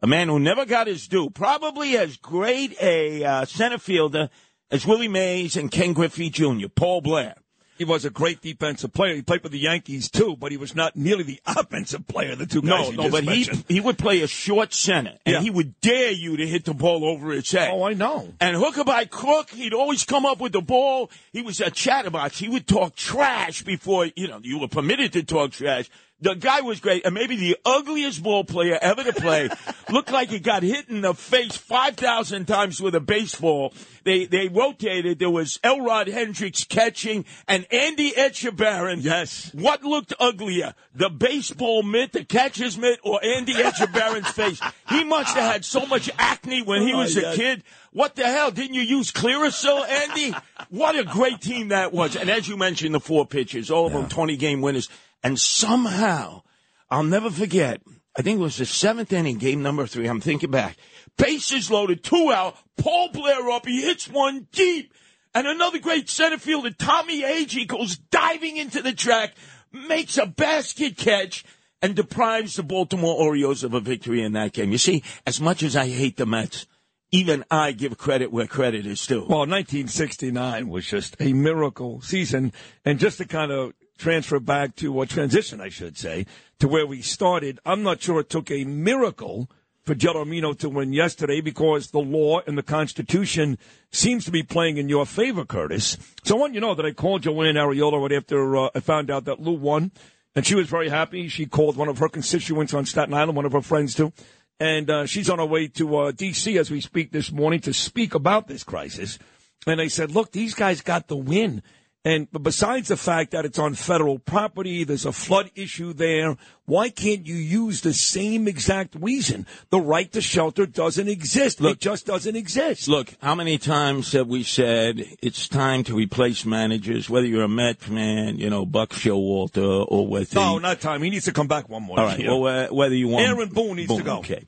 [0.00, 4.30] a man who never got his due, probably as great a uh, center fielder
[4.70, 7.34] as Willie Mays and Ken Griffey Jr., Paul Blair.
[7.78, 9.14] He was a great defensive player.
[9.14, 12.46] He played for the Yankees too, but he was not nearly the offensive player the
[12.46, 13.64] two guys No, no, but mentioned.
[13.68, 15.40] he he would play a short center, and Yeah.
[15.40, 17.70] he would dare you to hit the ball over his head.
[17.72, 18.32] Oh, I know.
[18.40, 21.10] And hooker by crook, he'd always come up with the ball.
[21.32, 22.38] He was a chatterbox.
[22.38, 25.90] He would talk trash before you know you were permitted to talk trash.
[26.18, 29.50] The guy was great, and maybe the ugliest ball player ever to play.
[29.90, 33.74] Looked like he got hit in the face five thousand times with a baseball.
[34.04, 35.18] They they rotated.
[35.18, 39.02] There was Elrod Hendricks catching, and Andy Etchebarren.
[39.02, 39.50] Yes.
[39.52, 44.60] What looked uglier, the baseball mitt, the catcher's mitt, or Andy Etchebarren's face?
[44.88, 47.36] He must have had so much acne when he Oh, was a yes.
[47.36, 47.62] kid.
[47.92, 48.50] What the hell?
[48.50, 50.34] Didn't you use Clearasil, Andy?
[50.70, 52.16] What a great team that was.
[52.16, 54.88] And as you mentioned, the four pitchers, all of them 20 game winners.
[55.22, 56.42] And somehow,
[56.90, 57.80] I'll never forget,
[58.16, 60.06] I think it was the seventh inning, game number three.
[60.06, 60.76] I'm thinking back.
[61.16, 62.56] Bases loaded, two out.
[62.76, 63.66] Paul Blair up.
[63.66, 64.92] He hits one deep.
[65.34, 69.34] And another great center fielder, Tommy Agee, goes diving into the track,
[69.70, 71.44] makes a basket catch,
[71.82, 74.72] and deprives the Baltimore Orioles of a victory in that game.
[74.72, 76.66] You see, as much as I hate the Mets,
[77.12, 79.20] even I give credit where credit is due.
[79.20, 82.52] Well, 1969 was just a miracle season.
[82.84, 86.26] And just to kind of transfer back to a transition, I should say,
[86.58, 89.50] to where we started, I'm not sure it took a miracle
[89.86, 93.56] for Gelormino to win yesterday because the law and the Constitution
[93.92, 95.96] seems to be playing in your favor, Curtis.
[96.24, 98.80] So I want you to know that I called Joann Ariola right after uh, I
[98.80, 99.92] found out that Lou won.
[100.34, 101.28] And she was very happy.
[101.28, 104.12] She called one of her constituents on Staten Island, one of her friends too.
[104.58, 106.58] And uh, she's on her way to uh, D.C.
[106.58, 109.18] as we speak this morning to speak about this crisis.
[109.66, 111.62] And they said, look, these guys got the win.
[112.06, 116.36] And besides the fact that it's on federal property, there's a flood issue there.
[116.64, 119.44] Why can't you use the same exact reason?
[119.70, 121.60] The right to shelter doesn't exist.
[121.60, 122.86] it just doesn't exist.
[122.86, 127.48] Look, how many times have we said it's time to replace managers, whether you're a
[127.48, 131.02] Met fan, you know, Buck Showalter, or whether No, not time.
[131.02, 132.24] He needs to come back one more All right.
[132.24, 134.18] Well, uh, whether you want Aaron Boone needs to go.
[134.18, 134.46] Okay.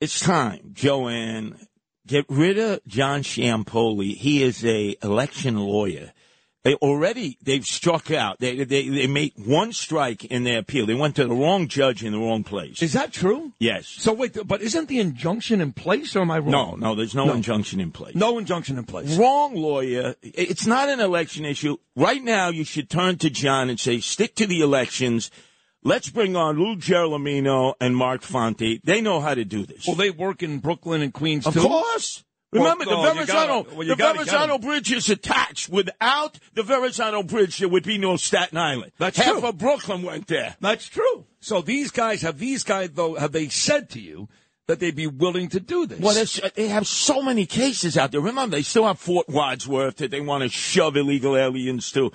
[0.00, 1.56] It's time, Joann.
[2.06, 4.14] Get rid of John Ciampoli.
[4.14, 6.12] He is a election lawyer.
[6.64, 8.40] They already they've struck out.
[8.40, 10.86] They they they made one strike in their appeal.
[10.86, 12.82] They went to the wrong judge in the wrong place.
[12.82, 13.52] Is that true?
[13.58, 13.86] Yes.
[13.86, 16.80] So wait, but isn't the injunction in place, or am I No, wrong?
[16.80, 16.94] no, no.
[16.94, 18.14] there's no, injunction in place.
[18.14, 19.14] No injunction in place.
[19.18, 20.14] Wrong lawyer.
[20.22, 21.76] It's not an election issue.
[21.96, 25.30] Right now, you should turn to John and say, stick to the elections.
[25.82, 28.80] Let's bring on Lou Gelormino and Mark Fonte.
[28.82, 29.86] They know how to do this.
[29.86, 31.60] Well, they work in Brooklyn and Queens Of too.
[31.60, 32.24] course.
[32.54, 34.24] Remember, Well, the gotta- Verrazano, well, the gotta 'em.
[34.26, 35.68] Verrazano Bridge is attached.
[35.68, 38.92] Without the Verrazano Bridge, there would be no Staten Island.
[38.98, 39.48] That's Half true.
[39.48, 40.56] of Brooklyn went there.
[40.60, 41.26] That's true.
[41.40, 44.28] So these guys have these guys though have they said to you
[44.66, 45.98] that they'd be willing to do this?
[46.00, 46.14] Well,
[46.54, 48.20] they have so many cases out there.
[48.22, 52.12] Remember, they still have Fort Wadsworth that they want to shove illegal aliens to.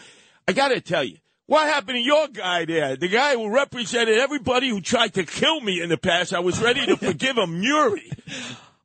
[0.48, 2.96] I got to tell you, what happened to your guy there?
[2.96, 6.34] The guy who represented everybody who tried to kill me in the past.
[6.34, 8.10] I was ready to forgive him, Muri.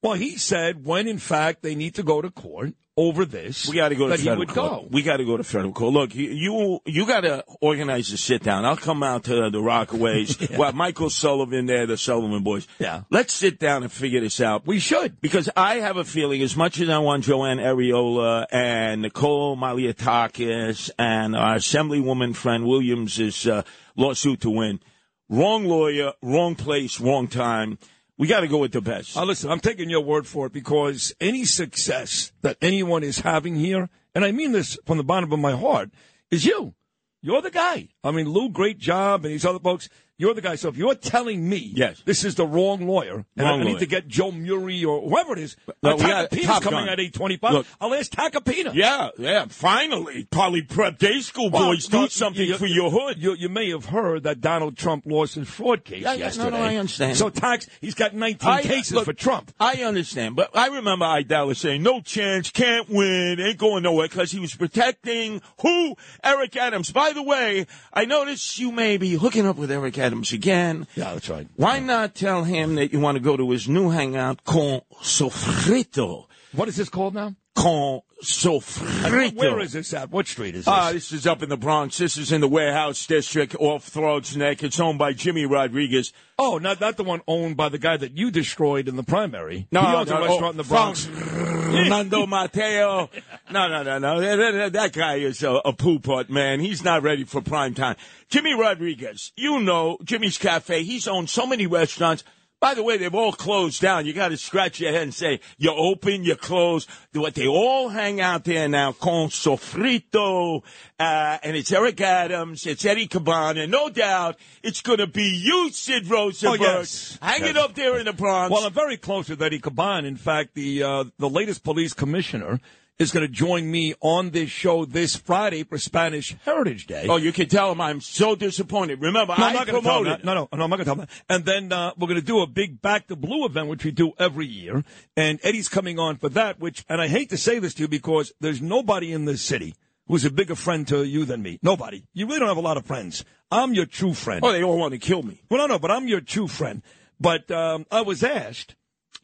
[0.05, 3.74] Well, he said when in fact they need to go to court over this, We
[3.74, 4.82] got to go to that he federal would court.
[4.82, 4.88] go.
[4.90, 5.92] We got to go to federal court.
[5.94, 8.64] Look, you you, you got to organize a sit down.
[8.66, 10.38] I'll come out to the Rockaways.
[10.59, 12.68] We'll have Michael Sullivan there, the Sullivan boys.
[12.78, 13.02] Yeah.
[13.11, 14.66] Let's sit down and figure this out.
[14.66, 15.20] We should.
[15.20, 20.90] Because I have a feeling, as much as I want Joann Ariola and Nicole Malliotakis
[20.98, 23.62] and our Assemblywoman friend Williams' uh,
[23.96, 24.80] lawsuit to win,
[25.28, 27.78] wrong lawyer, wrong place, wrong time.
[28.16, 29.16] We got to go with the best.
[29.16, 33.56] Uh, listen, I'm taking your word for it because any success that anyone is having
[33.56, 35.90] here, and I mean this from the bottom of my heart,
[36.30, 36.74] is you.
[37.22, 37.88] You're the guy.
[38.05, 39.88] I mean, Lou, great job, and these other folks.
[40.16, 40.55] You're the guy.
[40.55, 42.00] So if you're telling me yes.
[42.05, 43.78] this is the wrong lawyer, and Wrong I need lawyer.
[43.80, 46.88] to get Joe Murray or whoever it is, No, Tacopina's coming Gun.
[46.88, 47.52] at 825.
[47.52, 47.66] Look.
[47.80, 48.72] I'll ask Tacopina.
[48.74, 49.46] Yeah, yeah.
[49.48, 53.20] Finally, probably prep day school Well, boys do something you- for your hood.
[53.20, 56.48] You, you may have heard that Donald Trump lost his fraud case Yeah, yeah, no,
[56.50, 57.16] no, I understand.
[57.16, 59.52] So tax, he's got 19 I- cases look, for Trump.
[59.59, 64.30] I understand, but I remember Aidala saying, "No chance, can't win, ain't going nowhere," because
[64.30, 65.96] he was protecting who?
[66.22, 66.92] Eric Adams.
[66.92, 67.66] By the way,
[67.97, 70.88] I notice you may be hooking up with Eric Adams again.
[70.97, 71.47] Yeah, that's right.
[71.55, 76.26] Why not tell him that you want to go to his new hangout, Con Sofrito?
[76.53, 77.36] What is this called now?
[77.55, 79.34] Con And Sofrito.
[79.34, 80.11] Where is this at?
[80.11, 80.68] What street is this?
[80.68, 81.98] Ah, this is up in the Bronx.
[81.98, 84.62] This is in the warehouse district off Throggs Neck.
[84.62, 86.12] It's owned by Jimmy Rodriguez.
[86.38, 89.68] oh, not not the one owned by the guy that you destroyed in the primary.
[89.70, 91.05] No, he owns no, a restaurant oh, in the Bronx.
[91.05, 93.11] Fernando Mateo.
[93.50, 94.20] No, no, no, no.
[94.20, 96.61] That, that- that guy is a, a poo pot, man.
[96.61, 97.96] He's not ready for prime time.
[98.28, 102.24] Jimmy Rodriguez, you know, Jimmy's Cafe, he's owned so many restaurants.
[102.64, 104.06] By the way, they've all closed down.
[104.06, 106.86] You got to scratch your head and say, you're open, you close.
[107.12, 110.62] What they all hang out there now, con sofrito,
[110.98, 115.42] uh, and it's Eric Adams, it's Eddie Caban, and no doubt it's going to be
[115.44, 116.62] you, Sid Rosenberg.
[116.62, 117.18] Oh, yes.
[117.20, 117.64] Hang it Yes.
[117.64, 118.50] up there in the Bronx.
[118.50, 120.06] Well, I'm very close with Eddie Caban.
[120.06, 122.60] In fact, the uh, the latest police commissioner
[122.99, 127.07] is going to join me on this show this Friday for Spanish Heritage Day.
[127.09, 129.01] Oh, you can tell him I'm so disappointed.
[129.01, 130.22] Remember, No, I'm not going to tell him promoted.
[130.22, 130.24] that.
[130.24, 131.11] No, no, no, I'm not going to tell him that.
[131.28, 133.90] And then uh, we're going to do a big Back to Blue event, which we
[133.90, 134.84] do every year.
[135.16, 136.61] And Eddie's coming on for that.
[136.61, 139.74] Which, and I hate to say this to you because there's nobody in this city
[140.07, 141.59] who's a bigger friend to you than me.
[141.62, 142.05] Nobody.
[142.12, 143.24] You really don't have a lot of friends.
[143.51, 144.40] I'm your true friend.
[144.45, 145.42] Oh, they all want to kill me.
[145.51, 146.82] Well, no, no, but I'm your true friend.
[147.18, 148.74] But um, I was asked,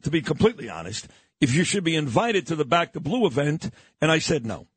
[0.03, 1.07] to be completely honest,
[1.41, 3.69] if you should be invited to the Back to Blue event,
[3.99, 4.67] and I said no.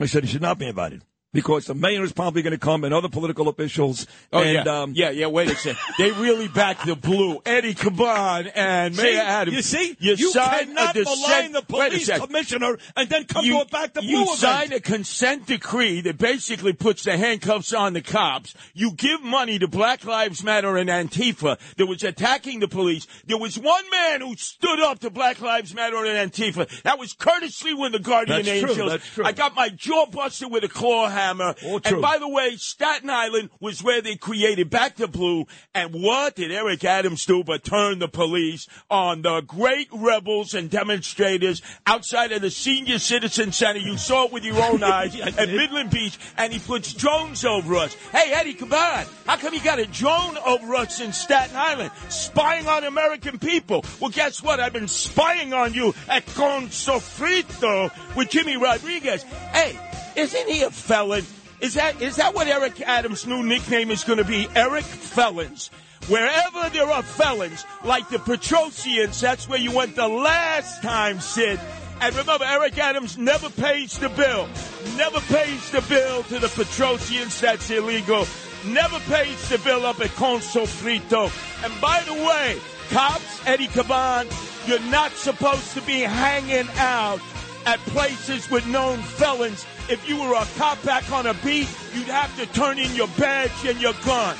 [0.00, 2.84] I said you should not be invited because the mayor is probably going to come
[2.84, 4.06] and other political officials.
[4.32, 5.26] Oh and, yeah, um, yeah, yeah.
[5.26, 5.78] Wait a second.
[5.98, 7.40] they really backed the blue.
[7.44, 9.56] Eddie Caban and See, Mayor Adams.
[9.56, 13.64] you see, you, you cannot malign the police commissioner and then come you, to a
[13.66, 14.38] Back to Blue you event.
[14.38, 18.54] sign a consent decree that basically puts the handcuffs on the cops.
[18.74, 23.06] You give money to Black Lives Matter and Antifa that was attacking the police.
[23.26, 26.82] There was one man who stood up to Black Lives Matter and Antifa.
[26.82, 28.90] That was Curtis Sliwa with the Guardian That's true, Angels.
[28.90, 29.24] that's true.
[29.24, 31.54] I got my jaw busted with a claw hammer.
[31.64, 31.94] All true.
[31.94, 35.46] And by the way, Staten Island was where they created Back to Blue.
[35.74, 40.70] And what did Eric Adams do but turn the police on the great rebels and
[40.70, 43.80] demonstrators outside of the Senior Citizen Center?
[43.80, 46.18] You saw it with your own eyes at Midland Beach.
[46.36, 47.94] And he puts drones over us.
[48.12, 49.04] Hey, Eddie, come on.
[49.26, 51.90] How come you got a drone over us in Staten Island?
[52.08, 53.84] Spying on American people.
[54.00, 54.60] Well, guess what?
[54.60, 59.22] I've been spying on you at Con Sofrito with Jimmy Rodriguez.
[59.52, 59.78] Hey,
[60.18, 61.24] isn't he a felon?
[61.60, 64.48] Is that is that what Eric Adams' new nickname is going to be?
[64.54, 65.70] Eric Felons.
[66.08, 71.60] Wherever there are felons, like the Petrosians, that's where you went the last time, Sid.
[72.00, 74.48] And remember, Eric Adams never pays the bill.
[74.96, 77.40] Never pays the bill to the Petrosians.
[77.40, 78.26] That's illegal.
[78.66, 81.30] Never pays the bill up at Con Sofrito.
[81.64, 82.58] And by the way,
[82.90, 84.26] cops, Eddie Caban,
[84.66, 87.20] you're not supposed to be hanging out
[87.66, 89.66] at places with known felons.
[89.88, 93.08] If you were a cop back on a beat, you'd have to turn in your
[93.18, 94.36] badge and your gun.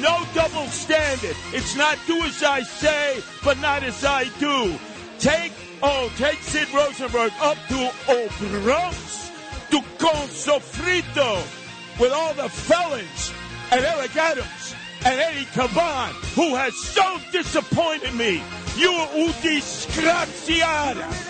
[0.00, 1.36] No double standard.
[1.52, 4.76] It's not do as I say, but not as I do.
[5.20, 8.28] Take, oh, take Sid Rosenberg up to O
[8.62, 9.30] Bronx,
[9.70, 11.36] to Con Sofrito,
[12.00, 13.32] with all the felons
[13.70, 14.74] and Eric Adams
[15.04, 18.42] and Eddie Caban, who has so disappointed me.
[18.76, 21.27] You u disgraziata.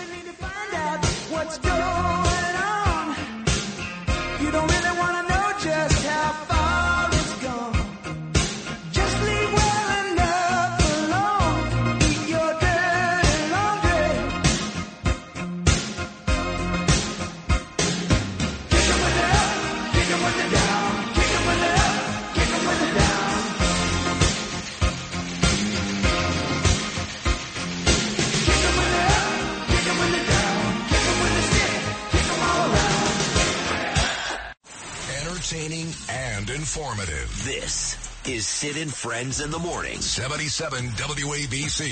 [36.59, 37.31] Informative.
[37.45, 37.95] This
[38.27, 40.01] is Sid and Friends in the Morning.
[40.01, 41.87] 77 WABC.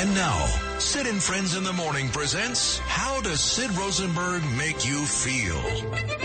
[0.00, 0.46] And now,
[0.78, 6.17] Sid and Friends in the Morning presents How Does Sid Rosenberg Make You Feel?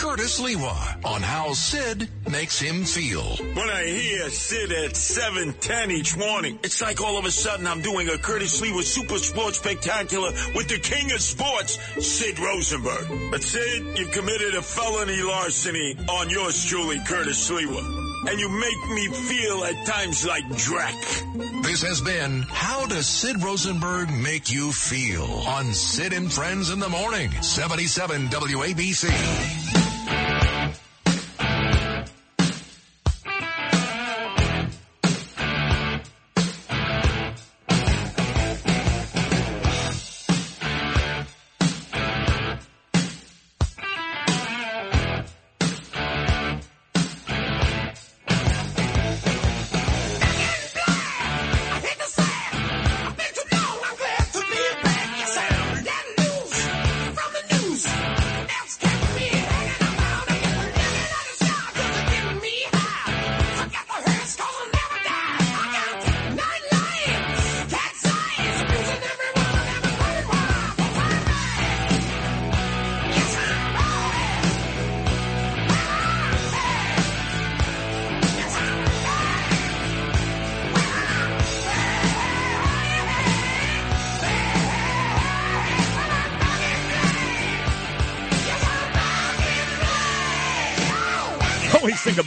[0.00, 3.22] Curtis Sliwa on how Sid makes him feel.
[3.36, 7.82] When I hear Sid at 710 each morning, it's like all of a sudden I'm
[7.82, 13.30] doing a Curtis with Super Sports Spectacular with the king of sports, Sid Rosenberg.
[13.30, 18.30] But Sid, you've committed a felony larceny on yours truly, Curtis Sliwa.
[18.30, 21.62] And you make me feel at times like Drek.
[21.62, 26.78] This has been How Does Sid Rosenberg Make You Feel on Sid and Friends in
[26.78, 29.69] the Morning, 77 WABC.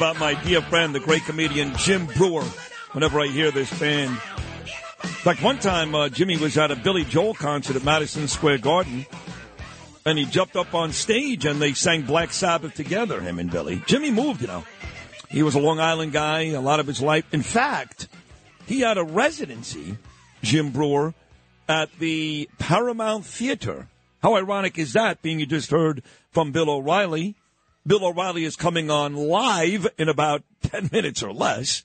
[0.04, 2.44] About my dear friend, the great comedian Jim Breuer,
[2.92, 4.12] whenever I hear this band.
[4.12, 8.58] In fact, one time uh, Jimmy was at a Billy Joel concert at Madison Square
[8.58, 9.06] Garden,
[10.06, 13.82] and he jumped up on stage and they sang Black Sabbath together, him and Billy.
[13.86, 14.66] Jimmy moved, you know.
[15.30, 17.24] He was a Long Island guy a lot of his life.
[17.32, 18.10] In fact,
[18.66, 19.98] he had a residency,
[20.42, 21.14] Jim Breuer,
[21.70, 23.88] at the Paramount Theater.
[24.22, 26.04] How ironic is that, being you just heard
[26.34, 27.38] from Bill O'Reilly?
[27.86, 31.84] Bill O'Reilly is coming on live in about 10 minutes or less.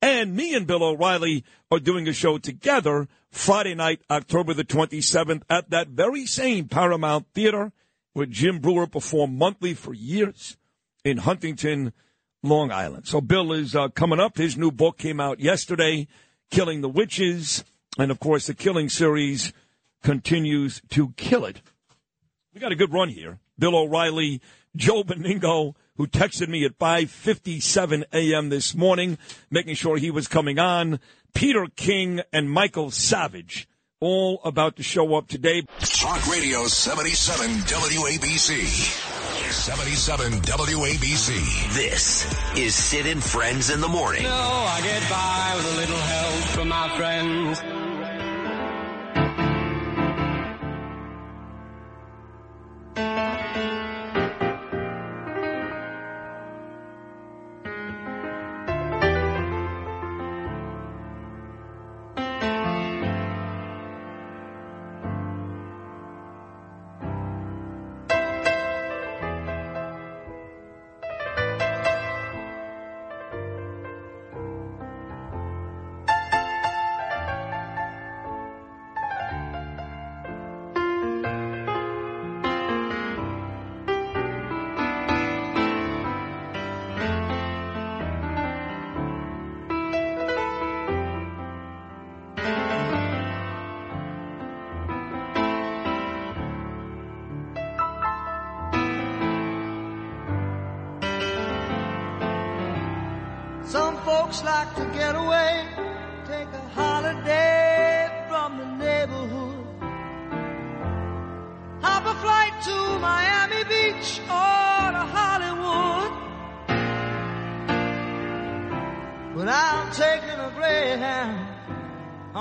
[0.00, 5.42] And me and Bill O'Reilly are doing a show together Friday night, October the 27th,
[5.48, 7.72] at that very same Paramount Theater
[8.12, 10.56] where Jim Breuer performed monthly for years
[11.04, 11.92] in Huntington,
[12.42, 13.06] Long Island.
[13.06, 14.36] So Bill is uh, coming up.
[14.36, 16.08] His new book came out yesterday,
[16.50, 17.64] Killing the Witches.
[17.98, 19.52] And of course, the Killing series
[20.02, 21.62] continues to kill it.
[22.52, 23.38] We got a good run here.
[23.58, 24.40] Bill O'Reilly,
[24.76, 28.48] Joe Benigno, who texted me at 5:57 a.m.
[28.48, 29.18] this morning,
[29.50, 30.98] making sure he was coming on.
[31.34, 33.68] Peter King and Michael Savage,
[34.00, 35.62] all about to show up today.
[35.80, 39.12] Talk Radio 77 WABC.
[39.52, 41.74] 77 WABC.
[41.74, 42.26] This
[42.56, 44.22] is Sid and Friends in the Morning.
[44.22, 47.62] No, I get by with a little help from my friends.
[52.94, 53.91] Some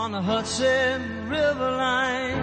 [0.01, 2.41] on the Hudson River line.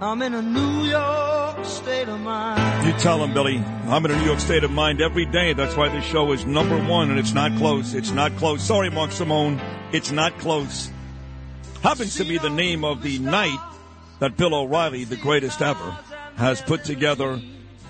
[0.00, 2.84] I'm in a New York state of mind.
[2.88, 3.58] You tell him, Billy.
[3.84, 5.52] I'm in a New York state of mind every day.
[5.52, 7.94] That's why this show is number one, and it's not close.
[7.94, 8.64] It's not close.
[8.64, 9.60] Sorry, Mark Simone.
[9.92, 10.90] It's not close.
[11.84, 13.60] Happens to be the name of the night
[14.18, 15.96] that Bill O'Reilly, the greatest ever,
[16.34, 17.40] has put together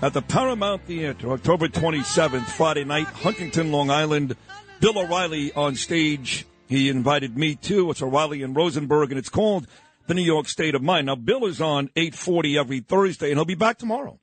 [0.03, 4.35] at the Paramount Theater, October 27th, Friday night, Huntington, Long Island.
[4.79, 6.45] Bill O'Reilly on stage.
[6.67, 7.89] He invited me too.
[7.89, 9.65] It's O'Reilly and Rosenberg, and it's called
[10.05, 11.07] the New York State of Mind.
[11.07, 14.19] Now, Bill is on 840 every Thursday, and he'll be back tomorrow.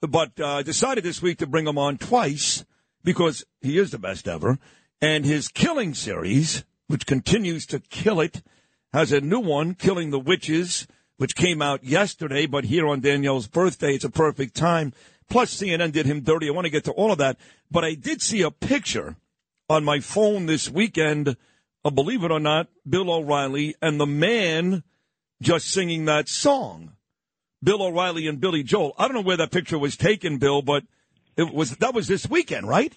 [0.00, 2.64] But uh, I decided this week to bring him on twice
[3.02, 4.58] because he is the best ever.
[5.02, 8.42] And his Killing series, which continues to kill it,
[8.92, 10.86] has a new one, Killing the Witches.
[11.16, 14.92] which came out yesterday, but here on Danielle's birthday, it's a perfect time.
[15.28, 16.48] Plus, CNN did him dirty.
[16.48, 17.38] I want to get to all of that,
[17.70, 19.16] but I did see a picture
[19.70, 21.36] on my phone this weekend.
[21.84, 24.82] Uh, believe it or not, Bill O'Reilly and the man
[25.40, 26.92] just singing that song.
[27.62, 28.94] Bill O'Reilly and Billy Joel.
[28.98, 30.82] I don't know where that picture was taken, Bill, but
[31.36, 32.92] it was that was this weekend, right?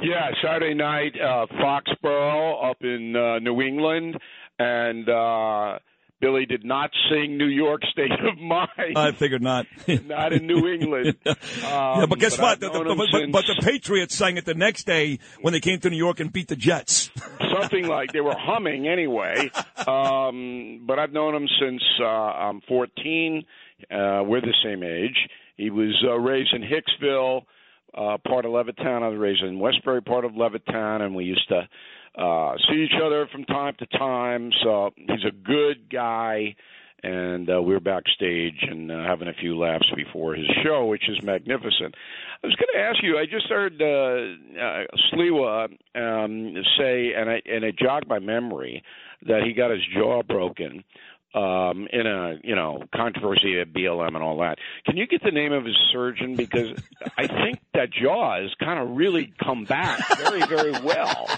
[0.00, 4.16] Yeah, Saturday night, uh, Foxborough up in uh, New England,
[4.58, 5.78] and uh,
[6.20, 8.96] Billy did not sing New York State of Mind.
[8.96, 9.66] I figured not.
[10.06, 11.16] not in New England.
[11.26, 12.60] Um, yeah, but guess what?
[12.60, 15.60] The- the- but, but- since- but the Patriots sang it the next day when they
[15.60, 17.10] came to New York and beat the Jets.
[17.60, 19.50] something like they were humming anyway.
[19.86, 23.44] Um, but I've known him since uh, I'm 14.
[23.90, 25.16] Uh, we're the same age.
[25.56, 27.42] He was uh, raised in Hicksville,
[27.96, 29.02] uh, part of Levittown.
[29.02, 31.68] I was raised in Westbury, part of Levittown, and we used to
[32.16, 34.50] uh, see each other from time to time.
[34.62, 36.56] So he's a good guy.
[37.02, 41.06] And uh, we were backstage and uh, having a few laughs before his show, which
[41.06, 41.94] is magnificent.
[42.42, 43.18] I was going to ask you.
[43.18, 43.84] I just heard uh,
[44.58, 45.64] uh, Sliwa
[45.94, 48.82] um, say, and I, and it jogged my memory
[49.26, 50.82] that he got his jaw broken
[51.34, 54.58] um, in a you know controversy at BLM and all that.
[54.86, 56.78] Can you get the name of his surgeon because
[57.18, 61.28] I think that jaw has kind of really come back very very well.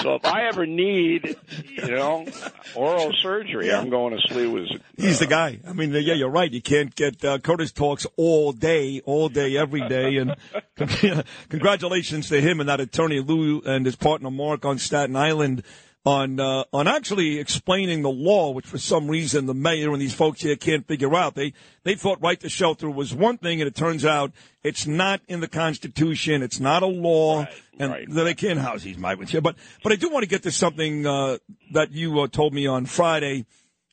[0.00, 1.36] So if I ever need
[1.68, 2.26] you know
[2.74, 4.72] oral surgery, I'm going to Sliwa's.
[4.96, 5.60] He's the guy.
[5.66, 6.50] I mean, yeah, you're right.
[6.50, 10.16] You can't get uh, Curtis talks all day, all day, every day.
[10.16, 10.36] And
[11.48, 15.62] congratulations to him and that attorney Lou and his partner Mark on Staten Island
[16.04, 20.14] on uh, on actually explaining the law, which for some reason the mayor and these
[20.14, 21.34] folks here can't figure out.
[21.34, 21.52] They
[21.84, 25.40] they thought right to shelter was one thing, and it turns out it's not in
[25.40, 26.42] the Constitution.
[26.42, 27.46] It's not a law,
[27.78, 29.40] and that they can't house these migrants here.
[29.40, 31.38] But but I do want to get to something uh,
[31.72, 33.46] that you uh, told me on Friday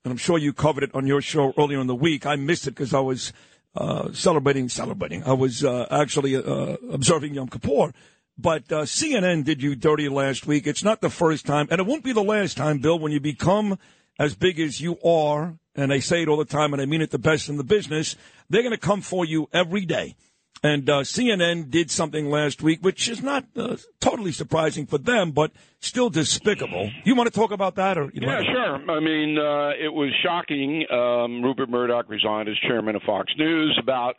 [0.04, 2.26] and I'm sure you covered it on your show earlier in the week.
[2.26, 3.34] I missed it because I was
[3.76, 5.24] uh, celebrating, celebrating.
[5.24, 7.94] I was uh, actually uh, observing Yom Kippur.
[8.42, 10.66] But uh, CNN did you dirty last week.
[10.66, 13.20] It's not the first time, and it won't be the last time, Bill, when you
[13.20, 13.78] become
[14.18, 17.02] as big as you are, and I say it all the time, and I mean
[17.02, 18.16] it the best in the business,
[18.50, 20.16] they're going to come for you every day.
[20.64, 25.32] And uh, CNN did something last week, which is not uh, totally surprising for them,
[25.32, 25.52] but
[25.82, 26.92] still despicable.
[27.04, 28.92] You want to talk about that, or you Yeah, sure.
[28.92, 30.86] I mean, uh, it was shocking.
[30.92, 33.78] Um, Rupert Murdoch resigned as chairman of Fox News.
[33.82, 34.16] About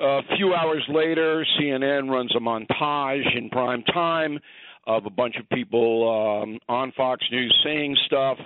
[0.00, 4.38] a few hours later, CNN runs a montage in prime time
[4.86, 8.38] of a bunch of people um, on Fox News saying stuff.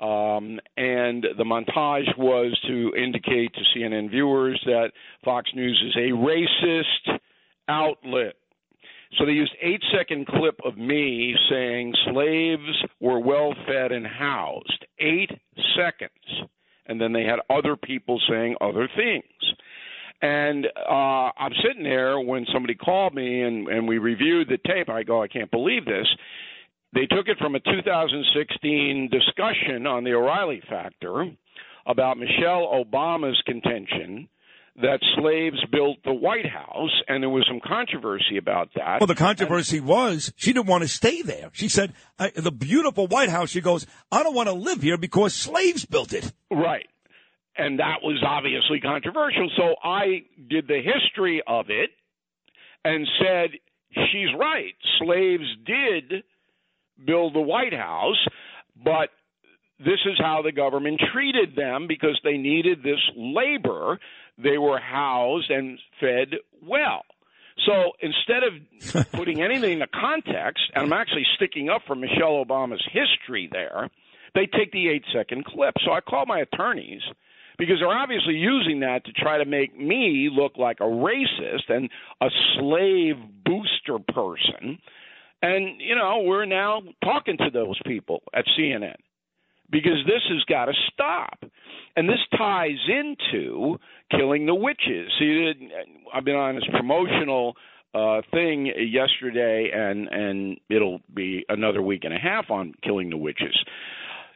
[0.00, 4.90] Um, and the montage was to indicate to CNN viewers that
[5.24, 7.18] Fox News is a racist
[7.68, 8.34] outlet.
[9.18, 14.86] So they used eight second clip of me saying slaves were well fed and housed.
[14.98, 15.30] Eight
[15.76, 16.48] seconds.
[16.86, 19.24] And then they had other people saying other things.
[20.22, 24.88] And uh, I'm sitting there when somebody called me and, and we reviewed the tape.
[24.88, 26.06] I go, I can't believe this.
[26.94, 31.26] They took it from a 2016 discussion on the O'Reilly factor
[31.86, 34.28] about Michelle Obama's contention
[34.76, 39.00] that slaves built the White House, and there was some controversy about that.
[39.00, 41.50] Well, the controversy was she didn't want to stay there.
[41.52, 44.96] She said, I, the beautiful White House, she goes, I don't want to live here
[44.96, 46.32] because slaves built it.
[46.50, 46.88] Right.
[47.56, 49.50] And that was obviously controversial.
[49.56, 51.90] So I did the history of it
[52.84, 53.50] and said,
[53.92, 54.74] she's right.
[54.98, 56.24] Slaves did
[57.04, 58.26] build the White House,
[58.82, 59.10] but
[59.78, 63.98] this is how the government treated them because they needed this labor.
[64.38, 67.02] They were housed and fed well.
[67.66, 72.84] So instead of putting anything into context, and I'm actually sticking up for Michelle Obama's
[72.92, 73.90] history there,
[74.34, 75.74] they take the eight second clip.
[75.84, 77.02] So I call my attorneys
[77.62, 81.88] because they're obviously using that to try to make me look like a racist and
[82.20, 82.26] a
[82.58, 83.14] slave
[83.44, 84.78] booster person.
[85.42, 88.96] And, you know, we're now talking to those people at CNN
[89.70, 91.38] because this has got to stop.
[91.94, 93.78] And this ties into
[94.10, 95.12] killing the witches.
[95.20, 95.52] See,
[96.12, 97.54] I've been on this promotional
[97.94, 103.16] uh, thing yesterday, and and it'll be another week and a half on killing the
[103.18, 103.56] witches.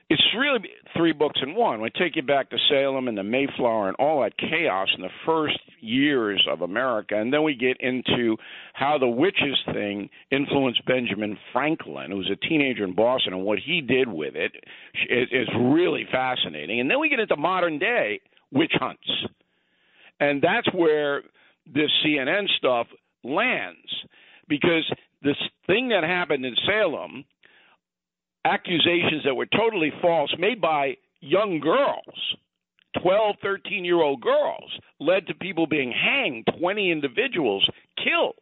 [0.08, 0.60] It's really
[0.96, 1.80] three books in one.
[1.80, 5.10] We take you back to Salem and the Mayflower and all that chaos in the
[5.24, 8.36] first years of America, and then we get into
[8.72, 13.58] how the witches thing influenced Benjamin Franklin, who was a teenager in Boston, and what
[13.58, 14.52] he did with it.
[15.10, 16.78] is really fascinating.
[16.78, 18.20] And then we get into modern day
[18.52, 19.26] witch hunts,
[20.20, 21.22] and that's where
[21.66, 22.86] this CNN stuff
[23.24, 24.04] lands
[24.48, 24.88] because
[25.22, 27.24] this thing that happened in Salem
[28.46, 32.36] accusations that were totally false made by young girls
[33.02, 34.70] 12, 13 year old girls
[35.00, 37.68] led to people being hanged, 20 individuals
[38.02, 38.34] killed,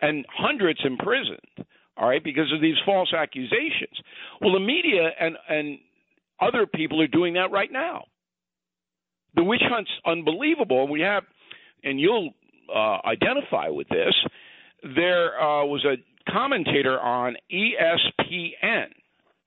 [0.00, 1.66] and hundreds imprisoned.
[1.96, 3.96] All right, because of these false accusations.
[4.40, 5.78] Well, the media and and
[6.40, 8.04] other people are doing that right now.
[9.36, 11.22] The witch hunt's unbelievable, we have,
[11.84, 12.30] and you'll
[12.74, 14.14] uh, identify with this.
[14.82, 15.96] There uh, was a
[16.30, 18.86] commentator on ESPN,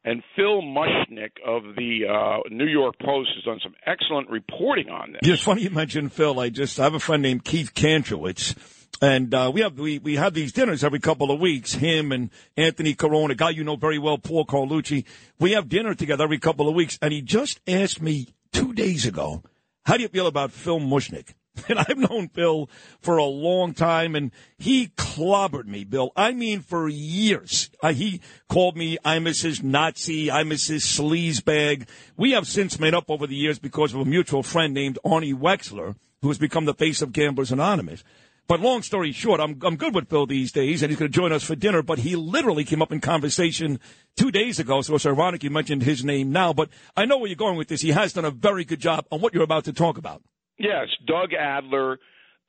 [0.08, 5.12] and Phil Mushnick of the uh, New York Post has done some excellent reporting on
[5.12, 5.20] this.
[5.24, 6.40] It's funny you mentioned Phil.
[6.40, 8.56] I just I have a friend named Keith Kantrowitz,
[9.02, 11.74] and uh, we have we we have these dinners every couple of weeks.
[11.74, 15.04] Him and Anthony Corona, guy you know very well, Paul Carlucci.
[15.40, 19.06] We have dinner together every couple of weeks, and he just asked me two days
[19.06, 19.44] ago,
[19.86, 21.34] "How do you feel about Phil Mushnick?"
[21.70, 22.70] And I've known Bill
[23.02, 26.12] for a long time, and he clobbered me, Bill.
[26.16, 27.70] I mean, for years.
[27.82, 29.64] Uh, he called me, I'm Mrs.
[29.64, 30.82] Nazi, I'm Mrs.
[30.82, 31.88] Sleazebag.
[32.16, 35.34] We have since made up over the years because of a mutual friend named Arnie
[35.34, 38.04] Wexler, who has become the face of Gamblers Anonymous.
[38.48, 41.16] But long story short, I'm, I'm good with Bill these days, and he's going to
[41.16, 41.82] join us for dinner.
[41.82, 43.80] But he literally came up in conversation
[44.16, 46.54] two days ago, so it's ironic you mentioned his name now.
[46.54, 47.82] But I know where you're going with this.
[47.82, 50.22] He has done a very good job on what you're about to talk about.
[50.58, 52.00] Yes, Doug Adler,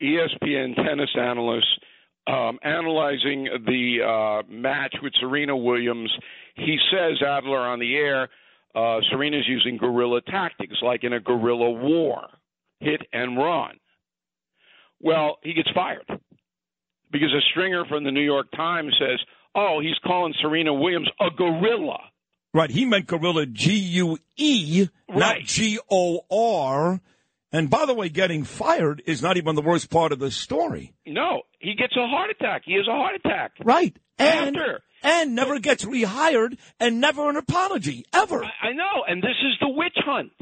[0.03, 1.67] ESPN tennis analyst,
[2.27, 6.11] um, analyzing the uh, match with Serena Williams.
[6.55, 8.29] He says, Adler on the air,
[8.75, 12.29] uh, Serena's using guerrilla tactics, like in a guerrilla war
[12.81, 13.77] hit and run.
[15.01, 16.07] Well, he gets fired
[17.11, 19.19] because a stringer from the New York Times says,
[19.55, 21.99] oh, he's calling Serena Williams a gorilla.
[22.55, 22.71] Right.
[22.71, 27.01] He meant gorilla G U E, not G O R.
[27.51, 30.93] And by the way, getting fired is not even the worst part of the story.
[31.07, 32.63] No, he gets a heart attack.
[32.65, 33.53] He has a heart attack.
[33.65, 33.97] Right.
[34.19, 34.81] And, After.
[35.03, 38.45] and never gets rehired and never an apology, ever.
[38.45, 40.33] I I know, and this is the witch hunt.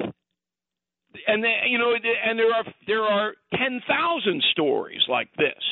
[1.28, 5.62] And they, you know, and there are there are ten thousand stories like this,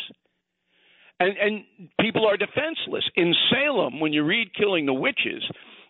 [1.20, 1.64] and and
[2.00, 3.04] people are defenseless.
[3.16, 5.44] In Salem, when you read "Killing the Witches,"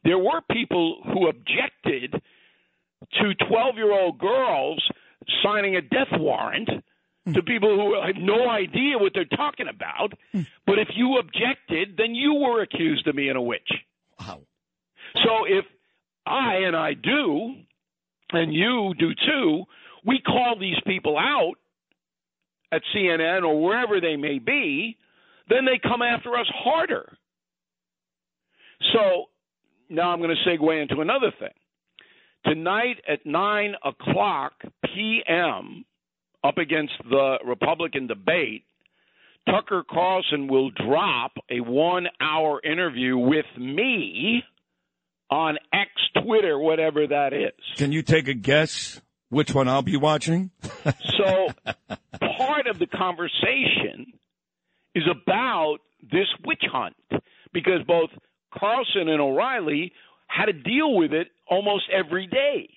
[0.05, 2.13] there were people who objected
[3.21, 4.85] to twelve-year-old girls
[5.43, 7.47] signing a death warrant to hmm.
[7.47, 10.13] people who have no idea what they're talking about.
[10.33, 10.43] Hmm.
[10.67, 13.71] But if you objected, then you were accused of being a witch.
[14.21, 14.43] Wow.
[15.23, 15.65] So if
[16.27, 17.55] I and I do,
[18.33, 19.65] and you do too,
[20.05, 21.55] we call these people out
[22.73, 24.97] at CNN or wherever they may be,
[25.49, 27.17] then they come after us harder.
[28.93, 29.27] So
[29.89, 31.53] now I'm going to segue into another thing.
[32.45, 34.53] Tonight at 9 o'clock
[34.85, 35.85] p.m.,
[36.43, 38.65] up against the Republican debate,
[39.49, 44.43] Tucker Carlson will drop a one hour interview with me
[45.31, 45.91] on X,
[46.23, 47.53] Twitter, whatever that is.
[47.77, 49.01] Can you take a guess
[49.31, 50.51] which one I'll be watching?
[51.17, 51.47] So
[52.21, 54.13] part of the conversation
[54.95, 56.97] is about this witch hunt
[57.53, 58.11] because both
[58.53, 59.93] Carlson and O'Reilly
[60.27, 62.69] had to deal with it almost every day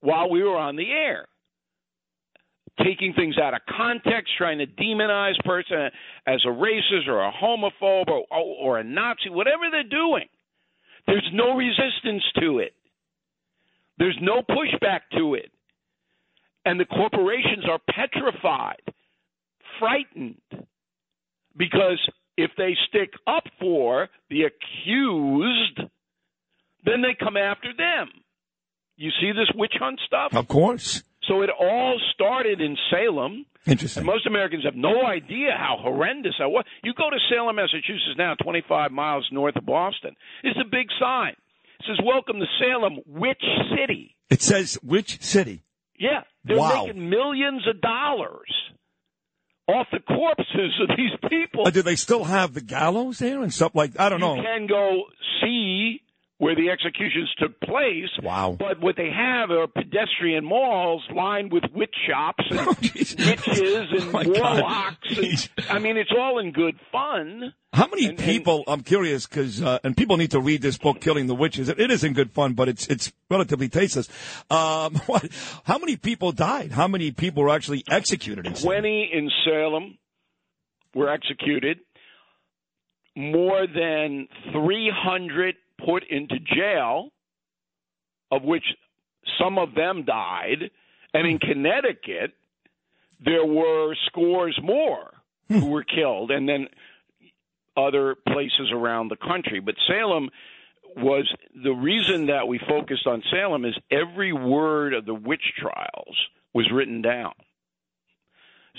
[0.00, 1.26] while we were on the air.
[2.82, 5.90] Taking things out of context, trying to demonize person
[6.26, 10.26] as a racist or a homophobe or, or a Nazi, whatever they're doing.
[11.06, 12.74] There's no resistance to it.
[13.98, 15.50] There's no pushback to it.
[16.64, 18.82] And the corporations are petrified,
[19.78, 20.40] frightened,
[21.56, 22.00] because
[22.36, 25.80] if they stick up for the accused,
[26.84, 28.08] then they come after them.
[28.96, 30.34] You see this witch hunt stuff?
[30.34, 31.02] Of course.
[31.26, 33.46] So it all started in Salem.
[33.66, 34.02] Interesting.
[34.02, 36.64] And most Americans have no idea how horrendous that was.
[36.82, 40.14] You go to Salem, Massachusetts now, 25 miles north of Boston.
[40.42, 41.32] It's a big sign.
[41.80, 43.42] It says, Welcome to Salem, Witch
[43.76, 44.14] City.
[44.30, 45.62] It says which city?
[45.98, 46.84] Yeah, they're Wow.
[46.86, 48.50] making millions of dollars
[49.68, 51.66] off the corpses of these people.
[51.66, 54.34] Uh, do they still have the gallows there and stuff like I don't you know.
[54.36, 55.04] You can go
[55.42, 56.00] see
[56.44, 58.10] where the executions took place.
[58.22, 58.54] Wow.
[58.58, 64.22] But what they have are pedestrian malls lined with witch shops and witches and Oh,
[64.26, 65.16] warlocks.
[65.16, 67.54] And, I mean, it's all in good fun.
[67.72, 68.62] How many people?
[68.68, 71.80] I'm curious because, uh, and people need to read this book, "Killing the Witches." It,
[71.80, 74.10] it isn't good fun, but it's it's relatively tasteless.
[74.50, 75.26] Um, what,
[75.64, 76.72] how many people died?
[76.72, 78.46] How many people were actually executed?
[78.46, 79.96] In 20 in Salem
[80.94, 81.78] were executed.
[83.16, 85.54] More than 300
[85.84, 87.10] put into jail,
[88.30, 88.64] of which
[89.38, 90.70] some of them died.
[91.12, 91.48] And in hmm.
[91.50, 92.32] Connecticut,
[93.24, 95.10] there were scores more
[95.48, 95.68] who hmm.
[95.68, 96.68] were killed, and then
[97.76, 99.60] other places around the country.
[99.60, 100.30] But Salem
[100.96, 101.32] was
[101.62, 106.16] the reason that we focused on Salem is every word of the witch trials
[106.52, 107.32] was written down.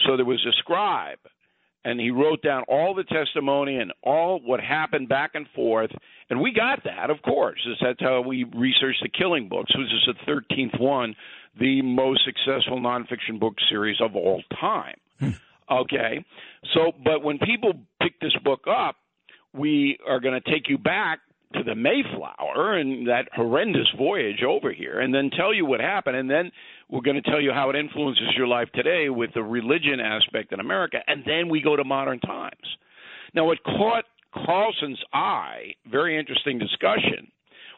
[0.06, 1.19] So there was a scribe,
[1.86, 5.91] and he wrote down all the testimony and all what happened back and forth.
[6.30, 7.66] And we got that, of course.
[7.80, 11.16] That's how we researched the Killing Books, which is the 13th one,
[11.60, 14.95] the most successful nonfiction book series of all time.
[15.20, 15.30] Hmm.
[15.70, 16.26] Okay.
[16.74, 18.95] So, but when people pick this book up,
[19.53, 21.20] we are going to take you back
[21.53, 26.17] to the Mayflower and that horrendous voyage over here, and then tell you what happened,
[26.17, 26.51] and then
[26.89, 30.51] we're going to tell you how it influences your life today with the religion aspect
[30.51, 32.77] in America, and then we go to modern times.
[33.34, 37.31] Now, what caught Carlson's eye, very interesting discussion,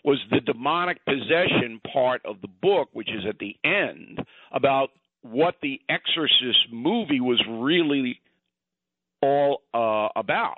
[0.03, 4.19] was the demonic possession part of the book, which is at the end,
[4.51, 4.89] about
[5.21, 8.19] what the Exorcist movie was really
[9.21, 10.57] all uh, about.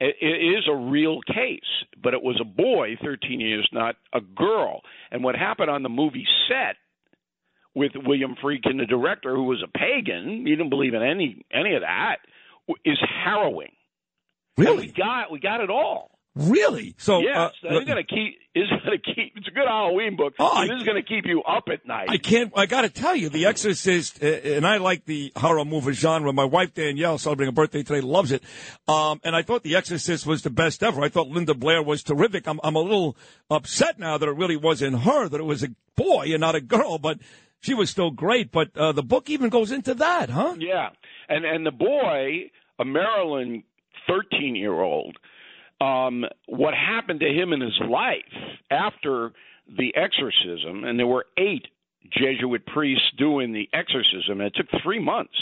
[0.00, 1.60] It, it is a real case,
[2.02, 4.82] but it was a boy, 13 years, not a girl.
[5.10, 6.76] And what happened on the movie set
[7.74, 11.74] with William Friedkin, the director, who was a pagan, he didn't believe in any any
[11.74, 12.16] of that,
[12.84, 13.72] is harrowing.
[14.56, 14.70] Really?
[14.72, 16.17] And we got we got it all.
[16.38, 16.94] Really?
[16.98, 18.38] So yes, uh, it's going to keep.
[18.54, 19.36] Is going to keep.
[19.36, 20.34] It's a good Halloween book.
[20.38, 22.08] Oh, this is going to keep you up at night.
[22.08, 22.52] I can't.
[22.56, 26.32] I got to tell you, The Exorcist, uh, and I like the horror movie genre.
[26.32, 28.42] My wife Danielle, celebrating a birthday today, loves it.
[28.86, 31.02] Um, and I thought The Exorcist was the best ever.
[31.02, 32.46] I thought Linda Blair was terrific.
[32.46, 33.16] I'm, I'm a little
[33.50, 36.60] upset now that it really wasn't her, that it was a boy and not a
[36.60, 37.18] girl, but
[37.60, 38.52] she was still great.
[38.52, 40.54] But uh, the book even goes into that, huh?
[40.58, 40.90] Yeah,
[41.28, 43.64] and and the boy, a Maryland
[44.08, 45.16] thirteen year old,
[45.80, 48.22] um, what happened to him in his life
[48.70, 49.32] after
[49.68, 51.66] the exorcism, and there were eight
[52.10, 55.36] Jesuit priests doing the exorcism, and it took three months.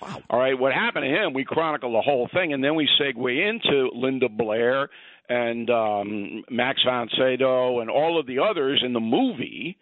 [0.00, 0.22] Wow.
[0.30, 1.34] All right, what happened to him?
[1.34, 4.88] We chronicle the whole thing, and then we segue into Linda Blair
[5.28, 9.78] and um, Max von Sydow and all of the others in the movie.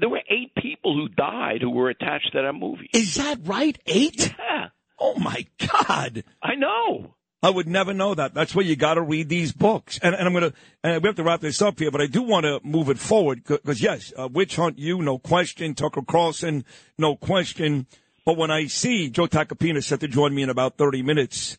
[0.00, 2.90] There were eight people who died who were attached to that movie.
[2.92, 3.76] Is that right?
[3.86, 4.34] Eight?
[4.38, 4.68] Yeah.
[5.00, 6.24] Oh my God!
[6.42, 7.14] I know.
[7.42, 8.34] I would never know that.
[8.34, 9.98] That's why you got to read these books.
[10.02, 12.06] And, and I'm going to, and we have to wrap this up here, but I
[12.06, 15.74] do want to move it forward because yes, uh, Witch Hunt You, no question.
[15.74, 16.64] Tucker Carlson,
[16.98, 17.86] no question.
[18.24, 21.58] But when I see Joe Tacopina set to join me in about 30 minutes,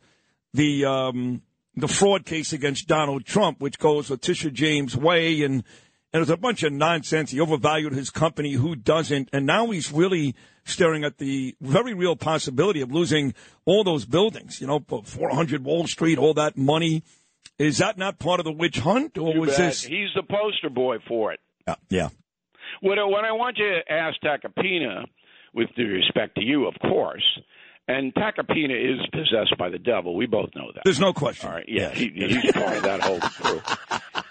[0.54, 1.44] the, um,
[1.76, 5.64] the fraud case against Donald Trump, which goes Letitia James Way and,
[6.12, 7.32] and there's a bunch of nonsense.
[7.32, 8.54] He overvalued his company.
[8.54, 9.30] Who doesn't?
[9.32, 10.36] And now he's really
[10.70, 13.34] staring at the very real possibility of losing
[13.66, 14.62] all those buildings.
[14.62, 17.04] You know, 400 Wall Street, all that money.
[17.58, 19.58] Is that not part of the witch hunt, or You was bet.
[19.58, 19.84] this?
[19.84, 21.40] He's the poster boy for it.
[21.68, 22.10] Yeah, yeah.
[22.82, 25.06] What, I- what I want you to ask Tacopina,
[25.54, 27.26] with due respect to you, of course,
[27.88, 30.16] and Tacopina is possessed by the devil.
[30.16, 30.84] We both know that.
[30.86, 31.50] There's no question.
[31.50, 33.62] All right, yeah, he, he's part of that whole crew.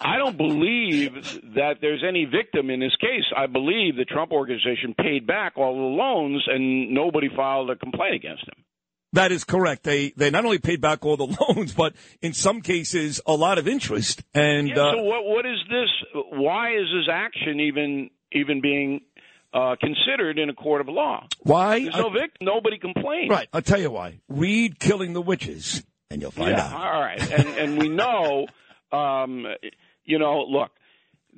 [0.00, 1.14] I don't believe
[1.56, 3.24] that there's any victim in this case.
[3.36, 8.14] I believe the Trump organization paid back all the loans, and nobody filed a complaint
[8.14, 8.64] against him.
[9.14, 9.84] That is correct.
[9.84, 13.58] They they not only paid back all the loans, but in some cases a lot
[13.58, 14.22] of interest.
[14.34, 15.88] And Yeah, uh, so what what is this?
[16.30, 19.00] Why is this action even even being
[19.52, 21.26] uh, considered in a court of law?
[21.40, 21.80] why?
[21.80, 22.46] There's no victim.
[22.46, 23.30] Nobody complained.
[23.30, 23.48] Right.
[23.52, 24.20] I'll tell you why.
[24.28, 26.72] Read "Killing the Witches," and you'll find yeah, out.
[26.74, 28.46] All right, and and we know,
[28.92, 29.46] um,
[30.08, 30.70] you know, look,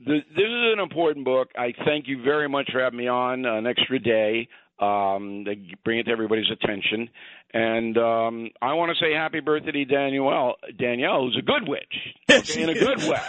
[0.06, 1.50] th- this is an important book.
[1.58, 4.48] I thank you very much for having me on an extra day.
[4.78, 5.44] Um,
[5.84, 7.10] bring it to everybody's attention,
[7.52, 10.54] and um, I want to say happy birthday to Danielle.
[10.78, 11.94] Danielle, who's a good witch,
[12.30, 13.20] okay, in a good way,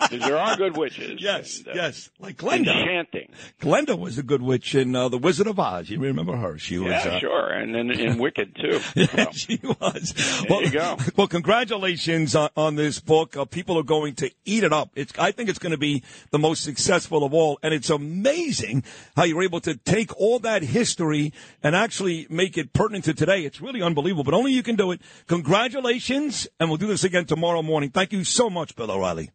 [0.00, 1.20] because there are good witches.
[1.22, 2.74] Yes, and, uh, yes, like Glenda.
[2.74, 3.30] enchanting.
[3.60, 5.90] Glenda was a good witch in uh, The Wizard of Oz.
[5.90, 6.56] You remember her?
[6.58, 6.88] She was.
[6.88, 8.80] Yeah, uh, sure, and then in Wicked too.
[8.94, 10.14] Yeah, she was.
[10.14, 10.96] There well, you go.
[11.16, 13.36] Well, congratulations on, on this book.
[13.36, 14.90] Uh, people are going to eat it up.
[14.94, 18.84] It's, I think it's going to be the most successful of all, and it's amazing
[19.16, 23.40] how you're able to take all that history and actually make it pertinent to today.
[23.44, 25.00] It's really unbelievable, but only you can do it.
[25.26, 27.90] Congratulations, and we'll do this again tomorrow morning.
[27.90, 29.30] Thank you so much, Bill O'Reilly.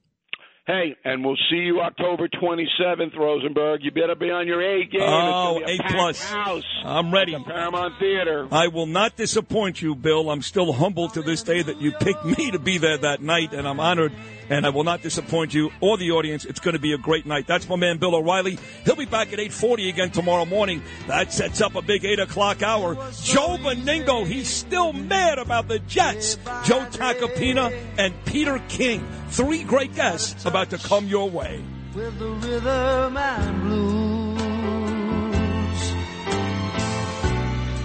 [0.67, 3.81] Hey, and we'll see you October 27th, Rosenberg.
[3.83, 5.01] You better be on your A game.
[5.01, 6.23] Oh, a plus.
[6.23, 6.63] House.
[6.85, 7.33] I'm ready.
[7.33, 8.47] the Paramount Theater.
[8.51, 10.29] I will not disappoint you, Bill.
[10.29, 13.53] I'm still humbled to this day that you picked me to be there that night,
[13.53, 14.13] and I'm honored.
[14.51, 16.43] And I will not disappoint you or the audience.
[16.43, 17.47] It's going to be a great night.
[17.47, 18.59] That's my man, Bill O'Reilly.
[18.83, 20.83] He'll be back at 8:40 again tomorrow morning.
[21.07, 22.95] That sets up a big eight o'clock hour.
[23.23, 26.35] Joe Benigno, he's still mad about the Jets.
[26.65, 31.63] Joe Tacopina and Peter King, three great guests about to come your way.
[31.95, 34.41] with the rhythm and blues.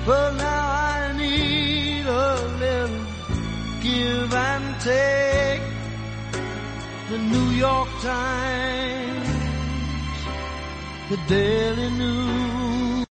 [0.07, 3.07] Well, now I need a little
[3.83, 5.63] give and take.
[7.11, 9.29] The New York Times,
[11.09, 13.07] the Daily News.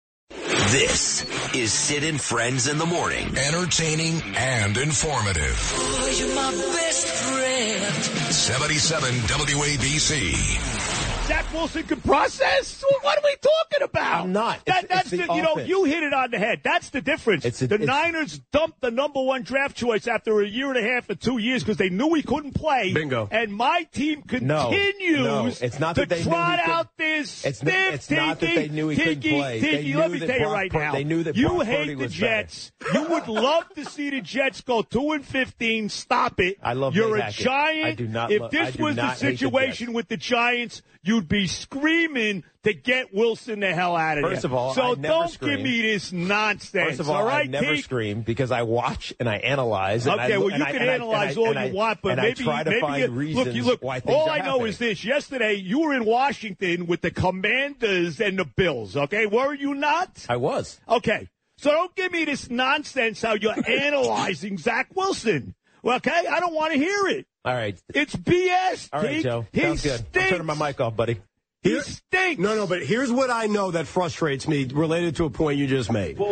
[0.71, 3.37] This is Sid and Friends in the Morning.
[3.37, 5.59] Entertaining and informative.
[5.75, 8.33] Oh, you're my best friend.
[8.33, 10.82] 77 WABC.
[11.27, 12.83] Zach Wilson can process?
[13.03, 14.23] What are we talking about?
[14.25, 14.65] I'm not.
[14.67, 16.61] That, It's- that's it's the the, you know, you hit it on the head.
[16.65, 17.45] That's the difference.
[17.45, 20.77] It's a- the it's- Niners dumped the number one draft choice after a year and
[20.77, 22.93] a half or two years because they knew he couldn't play.
[22.93, 23.29] Bingo.
[23.31, 26.89] And my team continues no, it's not to that they knew trot he could- out
[26.99, 29.61] this It's not- stiff it's not that they knew he couldn't tiki, play.
[29.61, 29.93] They tiki.
[29.93, 30.93] knew Let me tell you right Pur- now.
[30.93, 32.09] they knew that you Brock hate Purdy the.
[32.09, 32.73] Jets.
[32.93, 35.89] you would love to see the Jets go two and fifteen.
[35.89, 36.59] Stop it.
[36.63, 37.87] I love You're a giant.
[37.87, 41.29] I do not If this was the not hate the situation with the Giants, you'd
[41.29, 44.33] be screaming to get Wilson the hell out of there.
[44.33, 45.57] First of all, so don't scream.
[45.57, 46.91] give me this nonsense.
[46.91, 50.07] First of all, all right, I never scream because I watch and I analyze.
[50.07, 52.43] And Okay, I, well, you I- can analyze I- all I- you want, but maybe
[52.43, 53.83] I try to maybe you, look, you look.
[53.83, 54.67] all I know happening.
[54.69, 58.97] is this: yesterday you were in Washington with the Commanders and the Bills.
[58.97, 60.25] Okay, were you not?
[60.29, 60.81] I was.
[60.89, 65.55] Okay, so don't give me this nonsense how you're analyzing Zach Wilson.
[65.83, 67.27] Well, okay, I don't want to hear it.
[67.45, 67.81] All right.
[67.93, 68.89] It's BS.
[68.93, 69.47] All right, Joe.
[69.53, 70.01] He Sounds good.
[70.15, 71.21] I'm turning my mic off, buddy.
[71.63, 72.41] He stinks.
[72.41, 75.67] No, no, but here's what I know that frustrates me related to a point you
[75.67, 76.19] just made.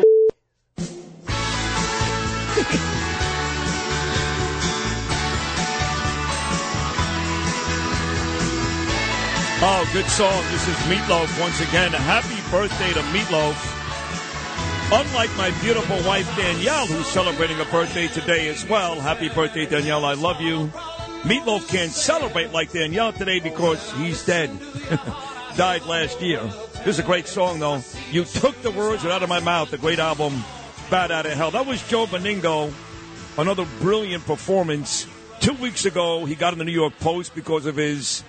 [9.63, 10.43] Oh, good song.
[10.51, 11.93] This is Meat Loaf once again.
[11.93, 13.77] Happy birthday to Meat Loaf.
[14.91, 18.99] Unlike my beautiful wife Danielle, who's celebrating a birthday today as well.
[18.99, 20.07] Happy birthday, Danielle.
[20.07, 20.73] I love you.
[21.25, 24.51] Meat Loaf can't celebrate like they Danielle today because he's dead.
[25.57, 26.41] Died last year.
[26.79, 27.83] This is a great song, though.
[28.11, 29.71] You took the words out of my mouth.
[29.71, 30.43] The great album,
[30.89, 31.51] Bat Out of Hell.
[31.51, 32.73] That was Joe Benigno.
[33.37, 35.07] Another brilliant performance.
[35.41, 38.25] Two weeks ago, he got in the New York Post because of his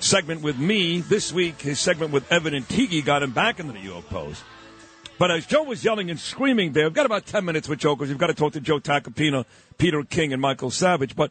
[0.00, 1.02] segment with me.
[1.02, 4.06] This week, his segment with Evan and Tiki got him back in the New York
[4.08, 4.42] Post.
[5.18, 7.94] But as Joe was yelling and screaming there, we've got about 10 minutes with Joe
[7.94, 9.44] because we've got to talk to Joe Tacopina,
[9.78, 11.16] Peter King, and Michael Savage.
[11.16, 11.30] But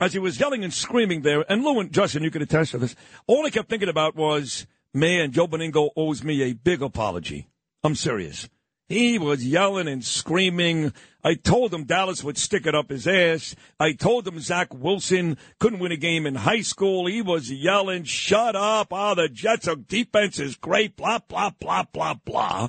[0.00, 2.78] as he was yelling and screaming there, and Lou and Justin, you can attest to
[2.78, 2.96] this,
[3.26, 7.48] all I kept thinking about was, man, Joe Benigno owes me a big apology.
[7.84, 8.48] I'm serious.
[8.88, 10.92] He was yelling and screaming.
[11.22, 13.54] I told him Dallas would stick it up his ass.
[13.78, 17.06] I told him Zach Wilson couldn't win a game in high school.
[17.06, 18.88] He was yelling, shut up.
[18.90, 22.68] Oh, the Jets' defense is great, blah, blah, blah, blah, blah.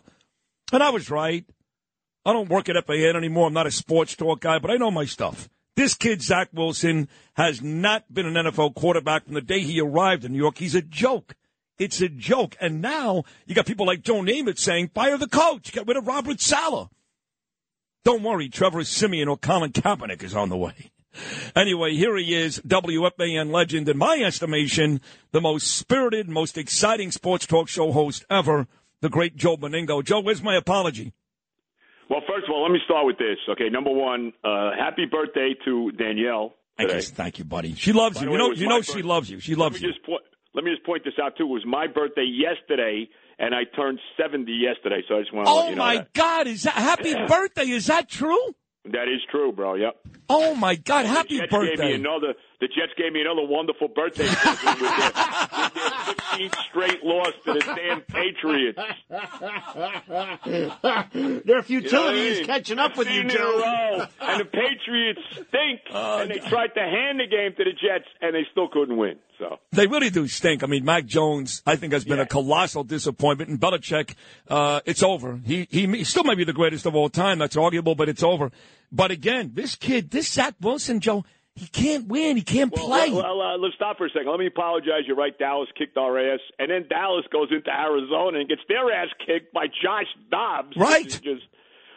[0.72, 1.44] And I was right.
[2.24, 3.48] I don't work at FAN anymore.
[3.48, 5.50] I'm not a sports talk guy, but I know my stuff.
[5.76, 10.26] This kid, Zach Wilson, has not been an NFL quarterback from the day he arrived
[10.26, 10.58] in New York.
[10.58, 11.36] He's a joke.
[11.80, 12.56] It's a joke.
[12.60, 16.08] And now you got people like Joe Namath saying, fire the coach, get rid of
[16.08, 16.90] Robert Saleh.
[18.04, 20.92] Don't worry, Trevor Siemian or Colin Kaepernick is on the way.
[21.56, 27.46] Anyway, here he is, WFAN legend, in my estimation, the most spirited, most exciting sports
[27.46, 28.68] talk show host ever,
[29.02, 30.04] the great Joe Benigno.
[30.04, 31.14] Joe, where's my apology?
[32.12, 33.38] Well, first of all, let me start with this.
[33.52, 36.56] Okay, number one, uh, happy birthday to Danielle.
[36.78, 36.96] Today.
[36.96, 37.74] just thank you, buddy.
[37.76, 38.32] She loves By you.
[38.34, 39.40] You know, you know she loves you.
[39.40, 39.94] She loves let me you.
[39.94, 40.22] Just point,
[40.54, 41.46] let me just point this out too.
[41.46, 43.08] It was my birthday yesterday,
[43.40, 45.04] and I turned seventy yesterday.
[45.08, 46.12] So I just want to Oh you know my that.
[46.12, 46.48] God!
[46.48, 47.70] Is that happy birthday?
[47.70, 48.56] Is that true?
[48.84, 49.76] That is true, bro.
[49.76, 49.96] Yep.
[50.28, 51.06] Oh my God!
[51.06, 51.94] Happy the Jets Gave me birthday!
[51.94, 52.34] another.
[52.62, 57.34] The Jets gave me another wonderful birthday present with their, with their 15th straight loss
[57.46, 58.80] to the damn Patriots.
[61.46, 64.06] Their futility is catching up with you, 15 Joe.
[64.22, 65.82] And the Patriots stink.
[65.92, 69.16] and they tried to hand the game to the Jets, and they still couldn't win.
[69.40, 70.64] So They really do stink.
[70.64, 73.50] I mean, Mac Jones, I think, has been a colossal disappointment.
[73.50, 74.14] And Belichick,
[74.48, 75.40] uh, it's over.
[75.44, 77.40] He, he he still may be the greatest of all time.
[77.40, 78.52] That's arguable, but it's over.
[78.92, 81.26] But again, this kid, this Zach Wilson, Joe,
[81.56, 82.38] he can't win.
[82.38, 83.12] He can't Well, play.
[83.12, 84.30] Well, well, uh, let's stop for a second.
[84.30, 85.04] Let me apologize.
[85.06, 85.38] You're right.
[85.38, 89.54] Dallas kicked our ass, and then Dallas goes into Arizona and gets their ass kicked
[89.54, 90.76] by Josh Dobbs.
[90.78, 91.04] Right.
[91.06, 91.44] Which is just,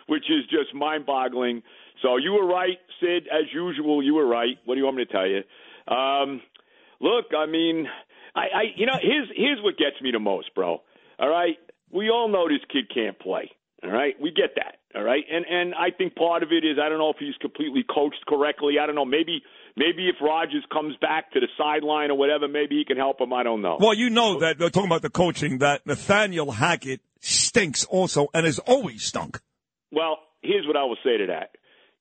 [0.06, 1.62] which is just mind-boggling.
[2.02, 3.28] So you were right, Sid.
[3.32, 4.58] As usual, you were right.
[4.64, 5.42] What do you want me to tell you?
[5.86, 6.40] Um,
[7.00, 7.86] look, I mean,
[8.34, 10.82] I, I, you know, here's here's what gets me the most, bro.
[11.18, 11.56] All right,
[11.92, 13.50] we all know this kid can't play.
[13.84, 14.76] All right, we get that.
[14.96, 17.34] All right, and and I think part of it is I don't know if he's
[17.40, 18.74] completely coached correctly.
[18.82, 19.04] I don't know.
[19.04, 19.42] Maybe
[19.76, 23.32] maybe if Rodgers comes back to the sideline or whatever, maybe he can help him.
[23.32, 23.76] I don't know.
[23.78, 28.46] Well, you know that, uh, talking about the coaching, that Nathaniel Hackett stinks also and
[28.46, 29.40] has always stunk.
[29.90, 31.56] Well, here's what I will say to that.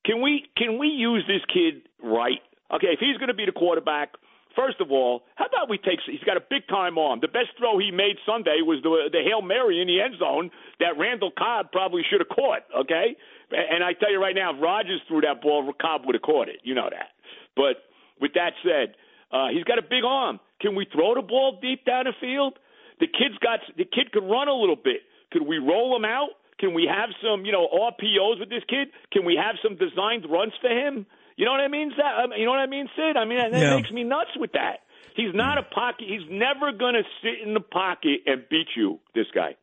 [0.06, 2.40] Can we can we use this kid right?
[2.74, 4.14] Okay, if he's going to be the quarterback,
[4.56, 5.98] first of all, how about we take?
[6.06, 7.20] He's got a big time arm.
[7.20, 10.50] The best throw he made Sunday was the the hail mary in the end zone
[10.80, 12.62] that Randall Cobb probably should have caught.
[12.84, 13.16] Okay,
[13.50, 16.48] and I tell you right now, if Rodgers threw that ball, Cobb would have caught
[16.48, 16.60] it.
[16.62, 17.10] You know that.
[17.56, 17.82] But
[18.20, 18.94] with that said,
[19.34, 20.38] Uh, he's got a big arm.
[20.60, 22.54] Can we throw the ball deep down the field?
[23.00, 25.02] The kid's got the kid can run a little bit.
[25.32, 26.30] Could we roll him out?
[26.60, 28.88] Can we have some, you know, RPOs with this kid?
[29.10, 31.04] Can we have some designed runs for him?
[31.36, 31.92] You know what I mean?
[31.92, 33.16] I mean, um, You know what I mean, Sid?
[33.16, 33.76] I mean, that Yeah.
[33.76, 34.80] makes me nuts with that.
[35.16, 36.06] He's not a pocket.
[36.08, 39.00] He's never going to sit in the pocket and beat you.
[39.14, 39.56] This guy.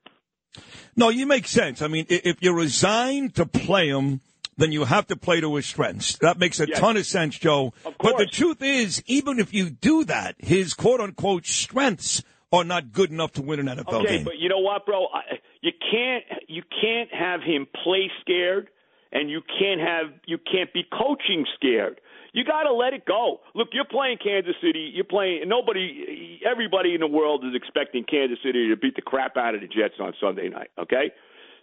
[0.96, 1.82] No, you make sense.
[1.82, 4.22] I mean, if you're resigned to play him,
[4.58, 6.18] then you have to play to his strengths.
[6.20, 6.80] That makes a Yes.
[6.80, 7.74] ton of sense, Joe.
[7.86, 12.22] Of But the truth is, even if you do that, his quote unquote strengths
[12.52, 14.24] are not good enough to win an NFL Okay, game.
[14.26, 15.08] but you know what, bro?
[15.14, 18.70] I, you can't you can't have him play scared,
[19.12, 22.00] and you can't have you can't be coaching scared.
[22.34, 23.42] You got to let it go.
[23.56, 24.90] Look, you're playing Kansas City.
[24.94, 25.44] You're playing.
[25.48, 29.60] Nobody, everybody in the world is expecting Kansas City to beat the crap out of
[29.62, 30.70] the Jets on Sunday night.
[30.80, 31.12] Okay,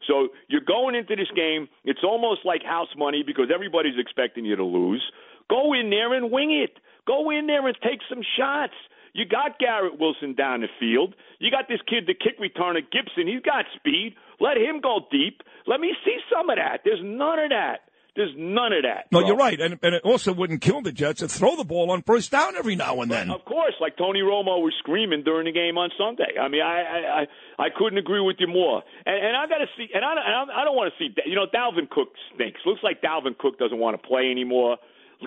[0.06, 1.68] so you're going into this game.
[1.84, 5.02] It's almost like house money because everybody's expecting you to lose.
[5.48, 6.78] Go in there and wing it.
[7.06, 8.74] Go in there and take some shots.
[9.18, 11.14] You got Garrett Wilson down the field.
[11.40, 13.26] You got this kid, the kick returner, Gibson.
[13.26, 14.14] He's got speed.
[14.38, 15.42] Let him go deep.
[15.66, 16.82] Let me see some of that.
[16.84, 17.90] There's none of that.
[18.14, 19.06] There's none of that.
[19.12, 19.28] no, bro.
[19.28, 22.02] you're right, and, and it also wouldn't kill the Jets to throw the ball on
[22.02, 23.30] first down every now and then.
[23.30, 26.34] Of course, like Tony Romo was screaming during the game on Sunday.
[26.40, 27.26] I mean, I I I,
[27.66, 28.82] I couldn't agree with you more.
[29.06, 31.14] And, and I got to see, and I don't- and I don't want to see.
[31.26, 32.60] You know, Dalvin Cook stinks.
[32.66, 34.78] Looks like Dalvin Cook doesn't want to play anymore.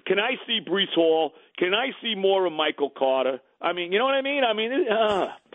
[0.05, 1.33] Can I see Breece Hall?
[1.57, 3.39] Can I see more of Michael Carter?
[3.61, 4.43] I mean, you know what I mean?
[4.43, 4.87] I mean, it-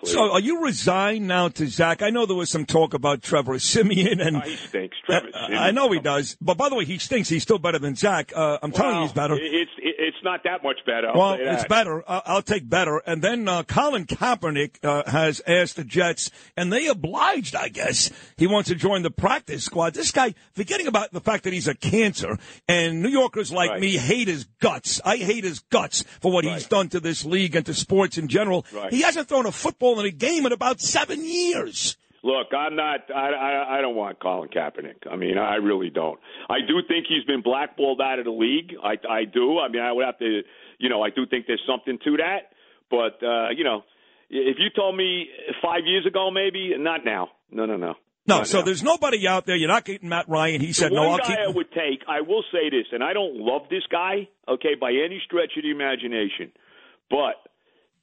[0.02, 2.02] uh, So, are you resigned now to Zach?
[2.02, 4.96] I know there was some talk about Trevor Siemian, and Oh, he stinks.
[5.04, 5.62] Trevor Uh, Siemian.
[5.62, 6.36] I know he does.
[6.40, 7.28] But by the way, he stinks.
[7.28, 8.32] He's still better than Zach.
[8.34, 9.36] Uh, I'm telling you, he's better.
[9.38, 11.08] It's it's not that much better.
[11.08, 12.02] I'll Well, it's better.
[12.08, 12.98] I'll take better.
[13.06, 18.10] And then uh, Colin Kaepernick uh, has asked the Jets, and they obliged, I guess.
[18.36, 19.94] He wants to join the practice squad.
[19.94, 23.80] This guy, forgetting about the fact that he's a cancer, and New Yorkers like Right.
[23.80, 25.00] me hate his guts.
[25.04, 28.28] I hate his guts for what he's done to this league and to sports in
[28.28, 28.64] general.
[28.72, 28.92] Right.
[28.92, 31.96] He hasn't thrown a football in a game in about seven years.
[32.22, 33.08] Look, I'm not.
[33.14, 35.06] I, I I don't want Colin Kaepernick.
[35.08, 36.18] I mean, I really don't.
[36.50, 38.74] I do think he's been blackballed out of the league.
[38.82, 39.60] I I do.
[39.60, 40.42] I mean, I would have to.
[40.78, 42.50] You know, I do think there's something to that.
[42.90, 43.82] But uh, you know,
[44.28, 45.28] if you told me
[45.62, 47.28] five years ago, maybe not now.
[47.50, 47.94] No, no, no.
[48.28, 49.54] No, so there's nobody out there.
[49.54, 50.60] You're not getting Matt Ryan.
[50.60, 51.38] He said, the no, I'll guy keep.
[51.38, 52.02] I would take.
[52.08, 55.62] I will say this, and I don't love this guy, okay, by any stretch of
[55.62, 56.50] the imagination,
[57.08, 57.36] but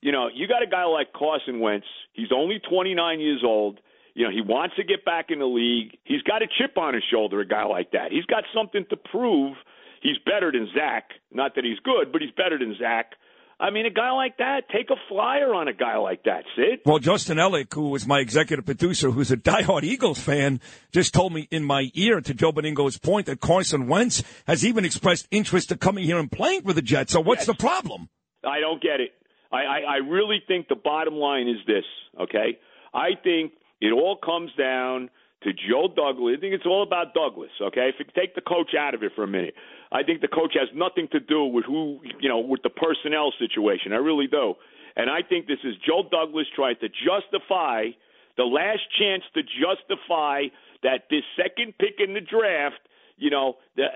[0.04, 1.88] you know, you got a guy like Carson Wentz.
[2.12, 3.80] He's only 29 years old.
[4.16, 5.98] You know, he wants to get back in the league.
[6.04, 7.40] He's got a chip on his shoulder.
[7.40, 8.12] A guy like that.
[8.12, 9.56] He's got something to prove.
[10.02, 11.12] He's better than Zach.
[11.32, 13.14] Not that he's good, but he's better than Zach.
[13.62, 16.82] I mean, a guy like that, take a flyer on a guy like that, Sid.
[16.86, 20.60] Well, Justin Ellick, who was my executive producer, who's a diehard Eagles fan,
[20.92, 24.84] just told me in my ear to Joe Benigno's point that Carson Wentz has even
[24.84, 27.14] expressed interest to coming here and playing for the Jets.
[27.14, 28.10] So what's the problem?
[28.44, 29.12] I don't get it.
[29.54, 31.86] I, I, I really think the bottom line is this,
[32.20, 32.58] okay?
[32.94, 35.10] I think it all comes down
[35.44, 36.36] to Joe Douglas.
[36.38, 37.90] I think it's all about Douglas, okay?
[37.94, 39.54] If you take the coach out of it for a minute,
[39.92, 43.32] I think the coach has nothing to do with who, you know, with the personnel
[43.38, 43.94] situation.
[43.94, 44.56] I really do.
[44.96, 47.90] And I think this is Joe Douglas trying to justify
[48.38, 50.50] the last chance to justify
[50.82, 52.82] that this second pick in the draft,
[53.18, 53.88] you know, the, uh,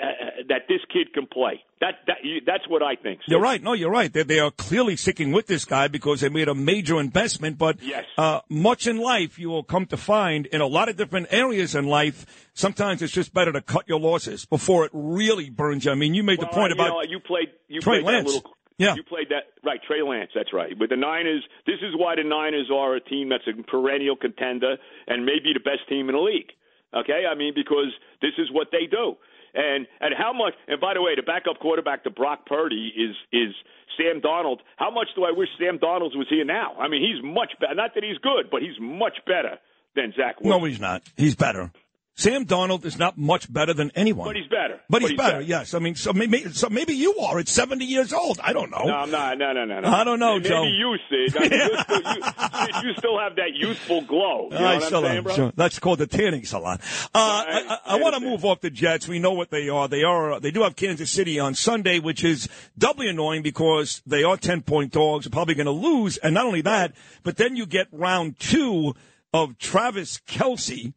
[0.49, 1.64] that this kid can play.
[1.81, 3.19] That, that that's what I think.
[3.27, 3.61] You're right.
[3.61, 4.11] No, you're right.
[4.11, 7.57] They, they are clearly sticking with this guy because they made a major investment.
[7.57, 8.06] But Yes.
[8.18, 11.76] uh, much in life, you will come to find in a lot of different areas
[11.76, 15.91] in life, sometimes it's just better to cut your losses before it really burns you.
[15.91, 18.06] I mean, you made Well, the point you about know, you played you Trey played
[18.06, 18.27] Lance.
[18.31, 18.95] that little Yeah.
[18.95, 22.23] you played that right Trey Lance that's right but the Niners this is why the
[22.23, 24.77] Niners are a team that's a perennial contender
[25.07, 26.52] and maybe the best team in the league
[26.93, 27.23] okay?
[27.30, 27.91] I mean because
[28.22, 29.15] this is what they do.
[29.53, 33.15] And and how much and by the way the backup quarterback to Brock Purdy is
[33.31, 33.55] is
[33.97, 34.59] Sam Darnold.
[34.76, 36.76] How much do I wish Sam Darnold was here now?
[36.80, 39.57] I mean he's much better not that he's good but he's much better
[39.95, 40.61] than Zach Wilson.
[40.61, 41.03] No, he's not.
[41.15, 41.72] He's better.
[42.18, 44.27] Sam Darnold is not much better than anyone.
[44.27, 45.76] but he's better But he's, better, yes.
[45.76, 48.39] I mean, so maybe, so maybe you are at 70 years old.
[48.44, 48.85] I don't know.
[48.85, 49.38] No, I'm not.
[49.38, 49.88] No, no, no, no.
[49.88, 50.64] I don't know, Maybe Joe.
[50.64, 51.38] you, Sid.
[51.38, 54.49] I mean, still, you, you still have that youthful glow.
[54.52, 55.35] You know I still saying, am.
[55.35, 55.53] Sure.
[55.56, 56.80] That's called the tanning salon.
[57.06, 59.07] Uh, I, I, I want to move off the Jets.
[59.07, 59.88] We know what they are.
[59.88, 60.39] They are.
[60.39, 64.64] They do have Kansas City on Sunday, which is doubly annoying because they are ten
[64.64, 65.26] point dogs.
[65.26, 68.95] They're probably going to lose, and not only that, but then you get round two
[69.34, 70.94] of Travis Kelce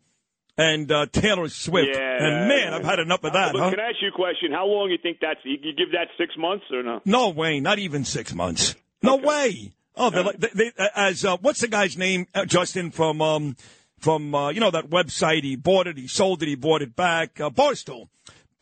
[0.61, 1.89] and uh, Taylor Swift.
[1.95, 2.23] Yeah.
[2.23, 3.53] And man, I've had enough of that.
[3.53, 3.71] But huh?
[3.71, 4.53] can I ask you a question?
[4.53, 5.41] How long do you think that's?
[5.43, 7.01] You give that six months or no?
[7.07, 8.75] No way, not even six months.
[9.03, 9.73] No way.
[9.97, 12.27] Oh, they're like, they, they, as uh, what's the guy's name?
[12.35, 13.57] Uh, Justin from um,
[13.99, 15.45] from uh, you know that website.
[15.45, 17.41] He bought it, he sold it, he bought it back.
[17.41, 18.09] Uh, Barstool.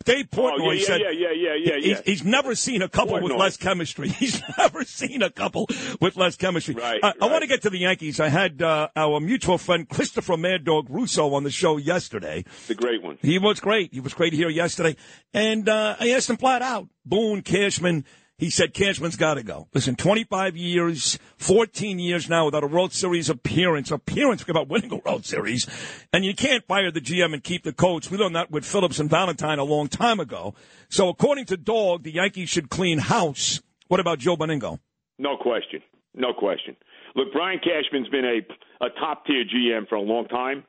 [0.05, 2.01] Dave Portnoy Oh, yeah, said yeah, yeah, yeah, yeah, he's, yeah.
[2.05, 4.09] he's never seen a couple with less chemistry.
[4.19, 5.67] He's never seen a couple
[6.01, 6.75] with less chemistry.
[6.75, 8.21] Right, I, I want to get to the Yankees.
[8.21, 12.45] I had uh, our mutual friend Christopher Mad Dog Russo on the show yesterday.
[12.69, 13.19] The great one.
[13.21, 13.93] He was great.
[13.93, 14.97] He was great here yesterday.
[15.35, 18.05] And uh, I asked him flat out, Boone, Cashman.
[18.39, 19.67] He said Cashman's got to go.
[19.75, 23.91] Listen, 25 years, 14 years now without a World Series appearance.
[23.91, 25.67] Appearance about winning a World Series.
[26.13, 28.13] And you can't fire the GM and keep the coach.
[28.13, 30.55] We learned that with Phillips and Valentine a long time ago.
[30.89, 33.61] So according to Dog, the Yankees should clean house.
[33.89, 34.79] What about Joe Benigno?
[35.19, 35.83] No question.
[36.15, 36.77] No question.
[37.17, 40.63] Look, Brian Cashman's been a a top tier GM for a long time,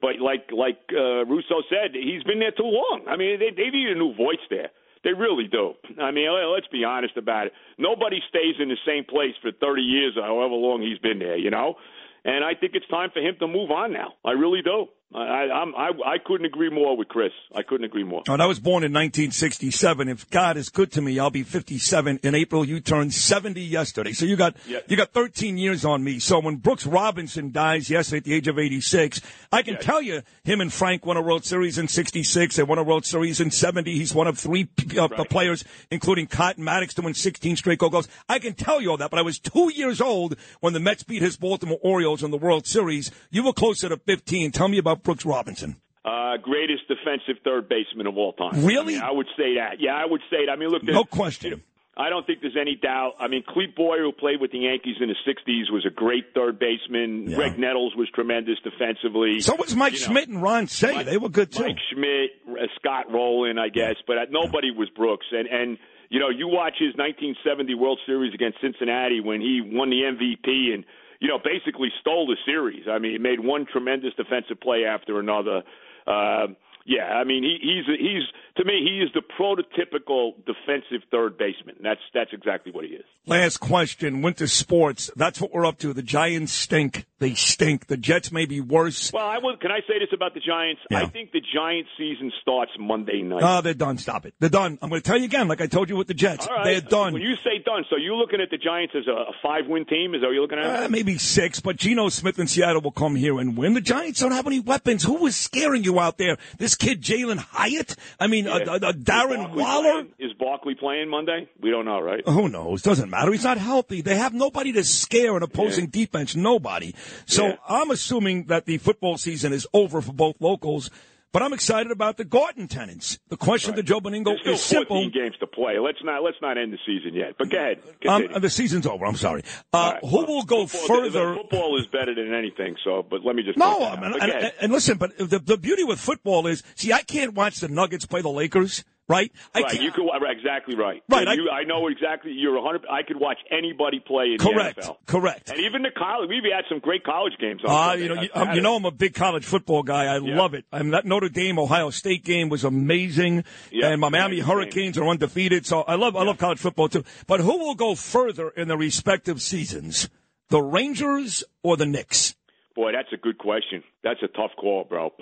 [0.00, 3.06] but like like uh, Russo said, he's been there too long.
[3.08, 4.70] I mean, they they need a new voice there.
[5.06, 5.74] They really do.
[6.02, 7.52] I mean, let- let's be honest about it.
[7.78, 11.36] Nobody stays in the same place for 30 years or however long he's been there,
[11.36, 11.78] you know.
[12.24, 14.14] And I think it's time for him to move on now.
[14.24, 14.88] I really do.
[15.14, 17.32] I I, I'm, I I couldn't agree more with Chris.
[17.54, 18.22] I couldn't agree more.
[18.28, 20.08] And I was born in 1967.
[20.08, 22.64] If God is good to me, I'll be 57 in April.
[22.64, 24.12] You turned 70 yesterday.
[24.12, 24.80] So you got, Yeah.
[24.88, 26.18] you got 13 years on me.
[26.18, 29.20] So when Brooks Robinson dies yesterday at the age of 86,
[29.52, 32.56] I can tell you him and Frank won a World Series in 66.
[32.56, 33.92] They won a World Series in 70.
[33.96, 34.68] He's one of three
[34.98, 38.08] uh, players, including Cotton Maddux to win 16 straight gold gloves.
[38.28, 41.04] I can tell you all that, but I was two years old when the Mets
[41.04, 43.10] beat his Baltimore Orioles in the World Series.
[43.30, 44.50] You were closer to 15.
[44.50, 45.76] Tell me about Brooks Robinson.
[46.04, 48.64] Uh, greatest defensive third baseman of all time.
[48.64, 48.94] Really?
[48.94, 49.80] I, mean, I would say that.
[49.80, 50.52] Yeah, I would say that.
[50.52, 51.62] I mean, look, No question.
[51.98, 53.14] I don't think there's any doubt.
[53.18, 56.34] I mean, Clete Boyer, who played with the Yankees in the '60s, was a great
[56.34, 57.26] third baseman.
[57.28, 59.40] Graig Nettles was tremendous defensively.
[59.40, 61.04] So was Mike You know, Schmidt and Ron Cey.
[61.04, 61.62] They were good too.
[61.64, 65.26] Mike Schmidt, uh, Scott Rolen, I guess, but uh, nobody was Brooks.
[65.32, 65.78] And and
[66.10, 70.74] you know, you watch his 1970 World Series against Cincinnati when he won the MVP
[70.74, 70.84] and
[71.20, 72.86] you know basically stole the series.
[72.90, 75.62] I mean, he made one tremendous defensive play after another.
[76.06, 76.48] Uh,
[76.86, 78.22] yeah, I mean, he, he's he's
[78.56, 81.76] to me he is the prototypical defensive third baseman.
[81.82, 83.04] That's that's exactly what he is.
[83.26, 84.22] Last question.
[84.22, 85.10] Winter sports.
[85.16, 85.92] That's what we're up to.
[85.92, 87.06] The Giants stink.
[87.18, 87.86] They stink.
[87.86, 89.10] The Jets may be worse.
[89.12, 89.56] Well, I will.
[89.56, 90.82] Can I say this about the Giants?
[90.92, 93.40] I think the Giants season starts Monday night.
[93.42, 93.96] Oh, they're done.
[93.96, 94.34] Stop it.
[94.38, 94.78] They're done.
[94.82, 96.46] I'm going to tell you again, like I told you with the Jets.
[96.46, 96.64] Right.
[96.64, 97.14] They're done.
[97.14, 100.14] When you say done, so you're looking at the Giants as a, a five-win team?
[100.14, 100.84] Is that what you're looking at?
[100.84, 103.72] Uh, maybe six, but Geno Smith in Seattle will come here and win.
[103.72, 105.02] The Giants don't have any weapons.
[105.02, 106.36] Who was scaring you out there?
[106.58, 107.96] This kid, Jalin Hyatt?
[108.20, 108.52] I mean, Yeah.
[108.56, 109.92] uh, uh, Darren Barkley Waller?
[109.92, 110.08] playing?
[110.18, 111.48] Is Barkley playing Monday?
[111.62, 112.22] We don't know, right?
[112.28, 112.82] Who knows?
[112.82, 113.32] Doesn't matter.
[113.32, 114.02] He's not healthy.
[114.02, 116.36] They have nobody to scare an opposing defense.
[116.36, 116.94] Nobody.
[117.26, 117.56] So Yeah.
[117.68, 120.90] I'm assuming that the football season is over for both locals.
[121.32, 123.18] But I'm excited about the Garden tenants.
[123.28, 124.96] The question to Joe Benigno is simple.
[124.96, 125.78] 14 games to play.
[125.78, 127.34] Let's not let's not end the season yet.
[127.36, 127.82] But go ahead.
[128.08, 129.04] Um, the season's over.
[129.04, 129.42] I'm sorry.
[129.70, 130.04] Uh, right.
[130.10, 131.28] who will go Football- further?
[131.30, 132.76] the Football is better than anything.
[132.82, 135.38] So, but let me just No, point I mean, and, and- and listen, but the,
[135.38, 139.30] the beauty with football is, see, I can't watch the Nuggets play the Lakers, right?
[139.54, 141.02] I right, you could exactly right.
[141.08, 142.32] Right, And you, I, know exactly.
[142.32, 142.86] You're 100.
[142.90, 144.96] I could watch anybody play in correct, the NFL.
[145.06, 145.50] correct.
[145.50, 147.62] And even the college, we've had some great college games.
[147.64, 148.02] On Uh, Sunday.
[148.02, 150.04] you know, you, um, you know, I'm a big college football guy.
[150.06, 150.64] I love it.
[150.72, 154.40] I mean, that Notre Dame Ohio State game was amazing, Yeah, and my Miami.
[154.40, 155.66] Hurricanes are undefeated.
[155.66, 157.04] So I love, I love college football too.
[157.26, 160.08] But who will go further in their respective seasons,
[160.48, 162.34] the Rangers or the Knicks?
[162.74, 163.82] Boy, that's a good question.
[164.02, 165.12] That's a tough call, bro.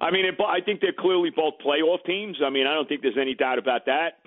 [0.00, 2.38] I mean, it, I think they're clearly both playoff teams.
[2.44, 4.18] I mean, I don't think there's any doubt about that.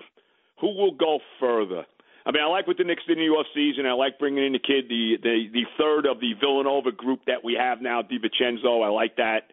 [0.60, 1.84] Who will go further?
[2.26, 3.86] I mean, I like what the Knicks did in the offseason.
[3.86, 7.44] I like bringing in the kid, the, the the third of the Villanova group that
[7.44, 8.82] we have now, DiVincenzo.
[8.82, 9.50] I like that.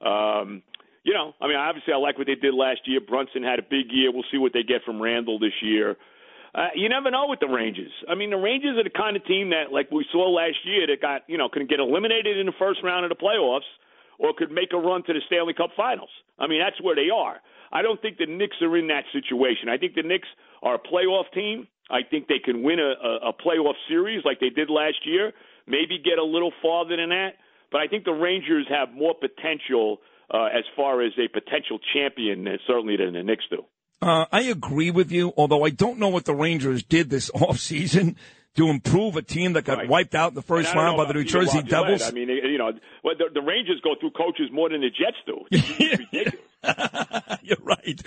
[0.00, 0.62] Um,
[1.02, 3.00] you know, I mean, obviously, I like what they did last year.
[3.00, 4.10] Brunson had a big year.
[4.10, 5.96] We'll see what they get from Randle this year.
[6.54, 7.92] Uh, you never know with the Rangers.
[8.08, 10.86] I mean, the Rangers are the kind of team that, like we saw last year,
[10.86, 13.68] that got you know can get eliminated in the first round of the playoffs,
[14.18, 16.10] or could make a run to the Stanley Cup Finals.
[16.38, 17.40] I mean, that's where they are.
[17.72, 19.68] I don't think the Knicks are in that situation.
[19.68, 20.28] I think the Knicks
[20.62, 21.66] are a playoff team.
[21.90, 25.32] I think they can win a, a, a playoff series like they did last year.
[25.66, 27.34] Maybe get a little farther than that.
[27.72, 29.98] But I think the Rangers have more potential
[30.32, 33.64] uh, as far as a potential champion, uh, certainly than the Knicks do.
[34.00, 38.16] Uh, I agree with you, although I don't know what the Rangers did this offseason
[38.56, 41.08] to improve a team that got wiped out in the first And I don't round
[41.08, 41.62] by the New Jersey.
[41.62, 42.02] Devils.
[42.02, 42.28] I mean,
[42.72, 45.44] know, well, the, the Rangers go through coaches more than the Jets do.
[45.50, 46.34] It's ridiculous.
[47.42, 48.02] You're right.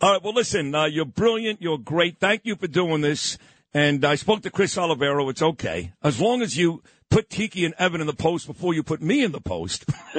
[0.00, 0.22] All right.
[0.22, 1.62] Well, listen, uh, you're brilliant.
[1.62, 2.18] You're great.
[2.18, 3.38] Thank you for doing this.
[3.72, 5.30] And I spoke to Chris Oliviero.
[5.30, 5.94] It's okay.
[6.02, 6.82] As long as you
[7.12, 9.84] put Tiki and Evan in the post before you put me in the post.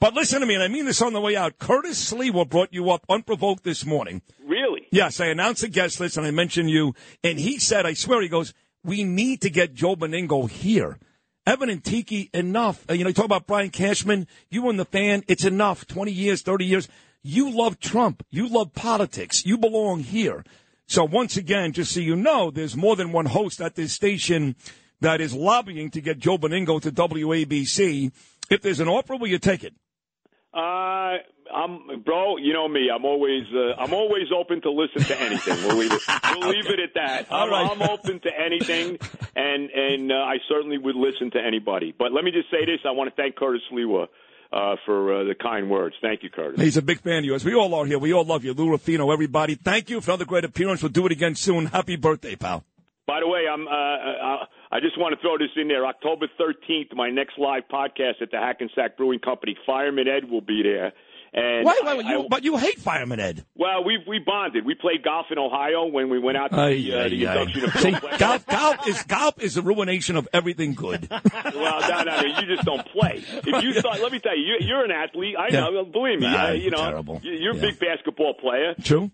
[0.00, 1.58] but listen to me, and I mean this on the way out.
[1.58, 4.22] Curtis Sliwa brought you up unprovoked this morning.
[4.44, 4.86] Really?
[4.90, 8.22] Yes, I announced a guest list and I mentioned you, and he said, I swear,
[8.22, 8.54] he goes,
[8.86, 10.98] we need to get Joe Benigno here.
[11.46, 12.84] Evan and Tiki, enough.
[12.88, 14.26] Uh, you know, you talk about Brian Cashman.
[14.50, 15.86] You and the fan, it's enough.
[15.86, 16.88] 20 years, 30 years.
[17.22, 18.24] You love Trump.
[18.30, 19.44] You love politics.
[19.44, 20.44] You belong here.
[20.88, 24.54] So once again, just so you know, there's more than one host at this station
[25.00, 28.12] that is lobbying to get Joe Benigno to WABC.
[28.50, 29.74] If there's an offer, will you take it?
[30.54, 31.18] Uh,
[31.54, 32.36] I'm, bro.
[32.36, 32.90] You know me.
[32.94, 35.56] I'm always, uh, I'm always open to listen to anything.
[35.66, 36.02] We'll leave it.
[36.24, 37.30] We'll leave it at that.
[37.30, 37.70] All I'm, right.
[37.70, 38.98] I'm open to anything,
[39.34, 41.94] and and uh, I certainly would listen to anybody.
[41.96, 44.06] But let me just say this: I want to thank Curtis Sliwa
[44.52, 45.94] uh, for uh, the kind words.
[46.00, 46.60] Thank you, Curtis.
[46.60, 47.44] He's a big fan of yours.
[47.44, 47.98] We all are here.
[47.98, 48.54] We all love you.
[48.54, 49.54] Lou Rufino, everybody.
[49.54, 50.82] Thank you for another great appearance.
[50.82, 51.66] We'll do it again soon.
[51.66, 52.64] Happy birthday, pal.
[53.06, 53.68] By the way, I'm.
[53.68, 55.86] Uh, uh, I just want to throw this in there.
[55.86, 59.56] October 13th, my next live podcast at the Hackensack Brewing Company.
[59.64, 60.92] Fireman Ed will be there.
[61.38, 63.44] And Wait, wait, wait, I- you, I- but you hate Fireman Ed.
[63.54, 64.64] well, we we bonded.
[64.64, 67.64] We played golf in Ohio when we went out to Ay, the, uh, the induction
[67.64, 71.08] of See, golf, golf is golf is the ruination of everything good.
[71.56, 73.22] Well, no, no, no, you just don't play.
[73.28, 75.34] If you start, let me tell you, you you're an athlete.
[75.38, 75.84] I know.
[75.84, 76.26] Believe me.
[76.26, 77.20] Nah, uh, you know, terrible.
[77.22, 77.60] you- you're a Yeah.
[77.62, 78.74] big basketball player.
[78.82, 79.10] True.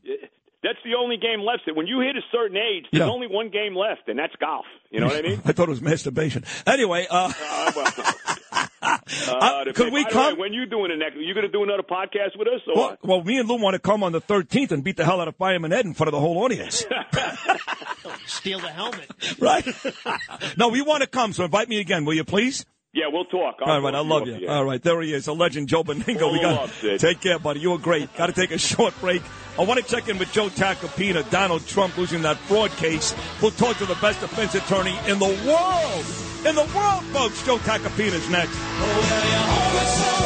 [0.63, 1.63] That's the only game left.
[1.67, 3.11] That When you hit a certain age, there's Yeah.
[3.13, 4.65] only one game left, and that's golf.
[4.93, 5.43] You know what I mean?
[5.45, 6.45] I thought it was masturbation.
[6.69, 8.13] Anyway, uh, Uh,
[8.83, 11.17] Uh, the- could we by the come- way, when you doing the next?
[11.17, 12.61] You going to do another podcast with us?
[12.67, 15.05] Or well, well, me and Lou want to come on the 13th and beat the
[15.05, 16.85] hell out of Fireman Ed in front of the whole audience.
[18.27, 19.11] Steal the helmet.
[19.39, 19.67] right?
[20.57, 22.65] no, we want to come, so invite me again, will you please?
[22.95, 23.57] Yeah, we'll talk.
[23.65, 24.49] I'll All right, I love to you.
[24.49, 26.31] All right, there he is, a legend, Joe Benigno.
[26.31, 27.61] We got love, take care, buddy.
[27.61, 28.15] You were great.
[28.17, 29.23] Got to take a short break.
[29.59, 31.29] I want to check in with Joe Tacopina.
[31.31, 33.15] Donald Trump losing that fraud case.
[33.41, 36.32] We'll talk to the best defense attorney in the world.
[36.45, 37.41] In the world, folks.
[37.45, 38.57] Joe Tacopina's next.
[38.57, 40.22] Oh, and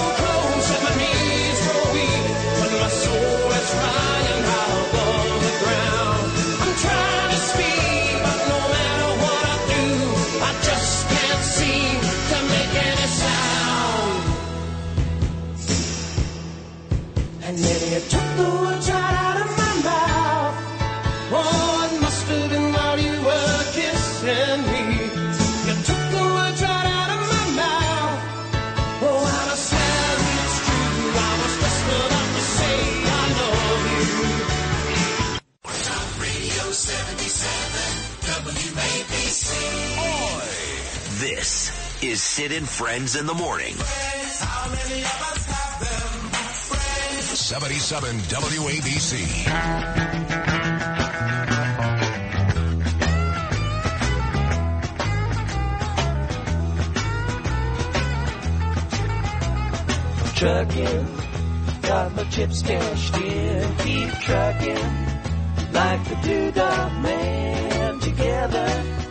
[42.16, 43.74] is Sid and Friends in the Morning.
[47.34, 49.46] 77 WABC.
[60.36, 61.06] trucking.
[61.82, 63.76] Got my chips cashed in.
[63.76, 64.88] Keep trucking.
[65.72, 69.05] Like the Doodah Man together.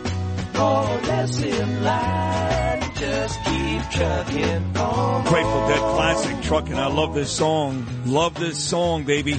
[0.56, 2.80] In line.
[2.94, 5.24] Just keep trucking on.
[5.26, 6.78] Grateful Dead classic trucking.
[6.78, 7.86] I love this song.
[8.06, 9.34] Love this song, baby.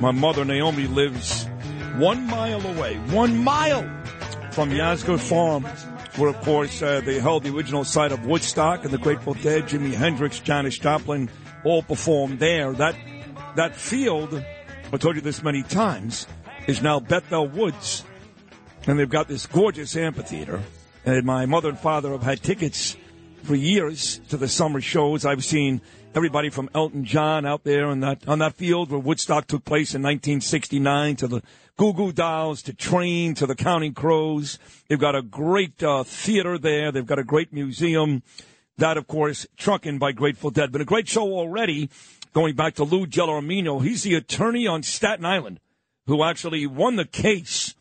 [0.00, 1.46] My mother Naomi lives
[1.96, 3.82] one mile away, one mile
[4.52, 5.64] from Yasgur Farm,
[6.16, 9.64] where of course uh, they held the original site of Woodstock and the Grateful Dead.
[9.64, 11.30] Jimi Hendrix, Janis Joplin,
[11.64, 12.74] all performed there.
[12.74, 12.96] That
[13.56, 14.44] that field,
[14.92, 16.26] I told you this many times,
[16.66, 18.04] is now Bethel Woods,
[18.86, 20.62] and they've got this gorgeous amphitheater.
[21.04, 22.96] And my mother and father have had tickets
[23.42, 25.24] for years to the summer shows.
[25.24, 25.80] I've seen
[26.14, 29.94] everybody from Elton John out there on that on that field where Woodstock took place
[29.94, 31.42] in 1969 to the
[31.76, 34.58] Goo Goo Dolls to Train to the Counting Crows.
[34.88, 36.92] They've got a great uh, theater there.
[36.92, 38.22] They've got a great museum.
[38.76, 40.72] That, of course, trucking by Grateful Dead.
[40.72, 41.90] Been a great show already.
[42.32, 45.58] Going back to Lou Gelormino, he's the attorney on Staten Island
[46.06, 47.74] who actually won the case.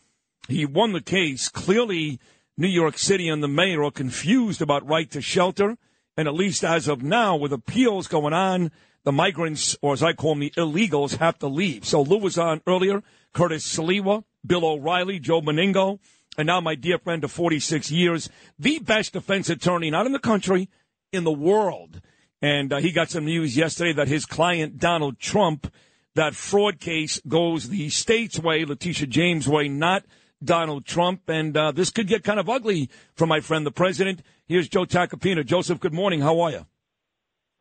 [0.50, 1.48] He won the case.
[1.50, 2.20] Clearly,
[2.58, 5.78] New York City and the mayor are confused about right to shelter.
[6.18, 8.72] And at least as of now, with appeals going on,
[9.04, 11.86] the migrants, or as I call them, the illegals, have to leave.
[11.86, 13.02] So Lou was on earlier,
[13.34, 16.00] Curtis Sliwa, Bill O'Reilly, Joe Benigno,
[16.38, 20.20] and now my dear friend of 46 years, the best defense attorney, not in the
[20.20, 20.70] country,
[21.12, 22.02] in the world.
[22.42, 25.72] And uh, he got some news yesterday that his client, Donald Trump,
[26.16, 30.04] that fraud case goes the state's way, Letitia James' way, not
[30.44, 31.30] Donald Trump.
[31.30, 34.22] And uh, this could get kind of ugly for my friend, the president.
[34.45, 35.45] Here's Joe Tacopina.
[35.45, 36.22] Joseph, good morning.
[36.22, 36.66] How are you?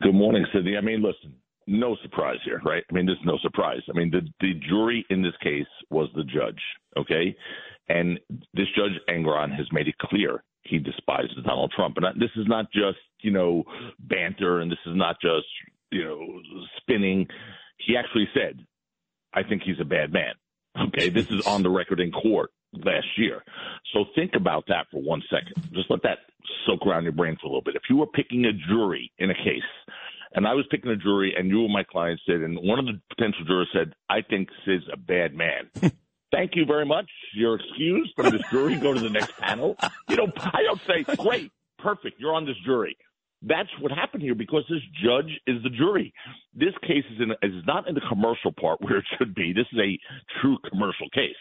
[0.02, 0.76] Good morning, Sydney.
[0.76, 1.34] I mean, listen,
[1.66, 2.84] no surprise here, right?
[2.88, 3.80] I mean, there's no surprise.
[3.90, 6.60] I mean, the the jury in this case was the judge,
[6.96, 7.36] okay?
[7.88, 8.18] And
[8.54, 12.70] this judge Engoron has made it clear he despises Donald Trump, and this is not
[12.72, 13.64] just you know
[13.98, 15.46] banter, and this is not just
[15.90, 16.40] you know
[16.76, 17.26] spinning.
[17.78, 18.64] He actually said,
[19.32, 20.34] "I think he's a bad man."
[20.88, 22.50] Okay, this is on the record in court.
[22.72, 23.42] Last year.
[23.92, 25.70] So think about that for one second.
[25.72, 26.18] Just let that
[26.66, 27.76] soak around your brain for a little bit.
[27.76, 29.62] If you were picking a jury in a case,
[30.34, 32.86] and I was picking a jury, and you were my client, Sid, and one of
[32.86, 35.70] the potential jurors said, I think Sid's a bad man.
[36.30, 37.08] Thank you very much.
[37.34, 38.76] You're excused from this jury.
[38.76, 39.76] Go to the next panel.
[40.08, 42.96] You know, I don't say, great, perfect, you're on this jury.
[43.40, 46.12] That's what happened here because this judge is the jury.
[46.54, 49.52] This case is, in, is not in the commercial part where it should be.
[49.52, 49.98] This is a
[50.40, 51.36] true commercial case.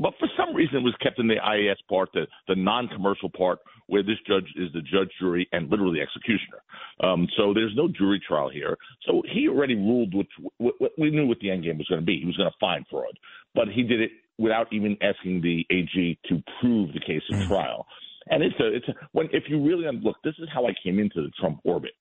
[0.00, 3.58] But for some reason, it was kept in the IAS part, the, the non-commercial part,
[3.86, 6.62] where this judge is the judge, jury, and literally executioner.
[7.04, 8.78] Um, so there's no jury trial here.
[9.06, 12.00] So he already ruled, which what, what we knew what the end game was going
[12.00, 12.18] to be.
[12.18, 13.18] He was going to find fraud,
[13.54, 17.86] but he did it without even asking the AG to prove the case in trial.
[18.30, 20.98] And it's a, it's a, when if you really look, this is how I came
[20.98, 21.92] into the Trump orbit.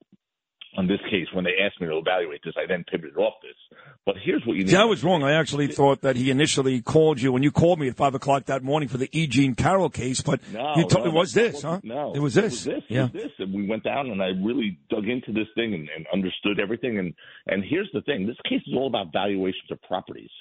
[0.78, 3.56] On this case, when they asked me to evaluate this, I then pivoted off this.
[4.06, 4.70] But here's what you need.
[4.70, 5.24] See, I was wrong.
[5.24, 8.46] I actually thought that he initially called you when you called me at five o'clock
[8.46, 9.26] that morning for the E.
[9.26, 11.80] Jean Carroll case, but No, you told no, it was this, huh?
[11.84, 12.68] No, it was this.
[12.68, 12.84] It was this.
[12.88, 13.06] Yeah.
[13.06, 13.32] It was this.
[13.40, 17.00] And we went down, and I really dug into this thing and, and understood everything.
[17.00, 17.16] And
[17.48, 20.32] and here's the thing: this case is all about valuations of properties.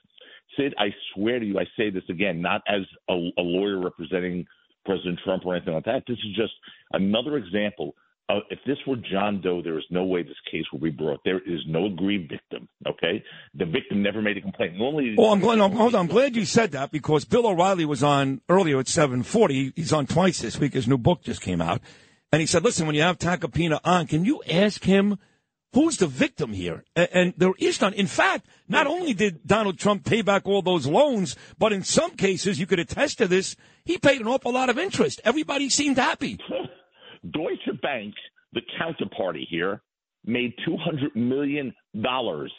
[0.57, 4.47] Sid, I swear to you, I say this again, not as a, a lawyer representing
[4.85, 6.05] President Trump or anything like that.
[6.07, 6.53] This is just
[6.93, 7.95] another example.
[8.31, 11.21] Of, if this were John Doe, there is no way this case will be brought.
[11.25, 12.69] There is no aggrieved victim.
[12.87, 13.23] Okay,
[13.55, 14.77] the victim never made a complaint.
[14.77, 15.59] Normally, Oh, I'm glad.
[15.61, 16.03] I'm, hold on.
[16.03, 19.73] I'm glad you said that because Bill O'Reilly was on earlier at 7:40.
[19.77, 20.75] He's on twice this week.
[20.75, 21.81] His new book just came out,
[22.31, 25.19] and he said, "Listen, when you have Tacopina on, can you ask him
[25.73, 27.95] who's the victim here?" And, and there is none.
[27.95, 32.11] In fact, not only did Donald Trump pay back all those loans, but in some
[32.11, 33.57] cases, you could attest to this.
[33.87, 35.19] He paid an awful lot of interest.
[35.25, 36.39] Everybody seemed happy.
[37.31, 38.15] Deutsche Bank,
[38.53, 39.81] the counterparty here,
[40.25, 42.53] made two hundred million dollars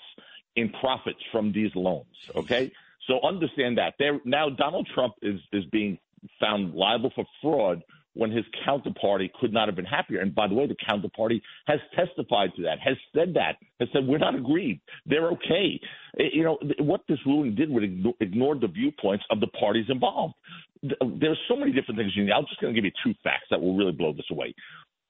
[0.55, 2.15] in profits from these loans.
[2.35, 2.71] Okay,
[3.07, 3.95] so understand that.
[3.99, 5.97] There now, Donald Trump is is being
[6.39, 7.81] found liable for fraud
[8.13, 10.19] when his counterparty could not have been happier.
[10.21, 14.05] And by the way, the counterparty has testified to that, has said that, has said
[14.07, 14.81] we're not aggrieved.
[15.05, 15.79] They're okay.
[16.19, 19.85] Eh, You know what this ruling did was igno- ignored the viewpoints of the parties
[19.89, 20.33] involved.
[20.81, 22.31] Th- There's so many different things you need.
[22.31, 24.53] I'm just going to give you two facts that will really blow this away.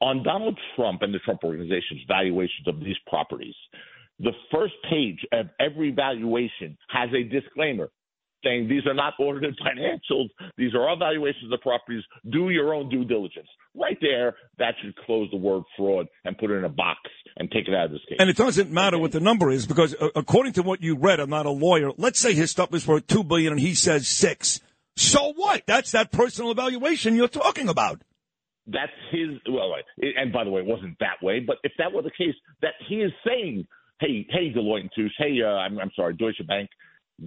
[0.01, 3.55] On Donald Trump and the Trump organization's valuations of these properties,
[4.19, 7.89] the first page of every valuation has a disclaimer
[8.43, 10.29] saying these are not audited financials.
[10.57, 12.03] These are our valuations of the properties.
[12.31, 13.47] Do your own due diligence.
[13.75, 16.99] Right there, that should close the word fraud and put it in a box
[17.37, 18.17] and take it out of this case.
[18.19, 21.19] And it doesn't matter what the number is because uh, according to what you read,
[21.19, 21.91] I'm not a lawyer.
[21.97, 24.59] Let's say his stuff is worth two billion and he says six.
[24.95, 25.63] So what?
[25.65, 28.01] That's that personal evaluation you're talking about.
[28.67, 29.29] That's his.
[29.47, 31.39] Well, and by the way, it wasn't that way.
[31.39, 33.65] But if that were the case, that he is saying,
[33.99, 36.69] "Hey, hey, Deloitte and Touche, hey, uh, I'm, I'm sorry, Deutsche Bank,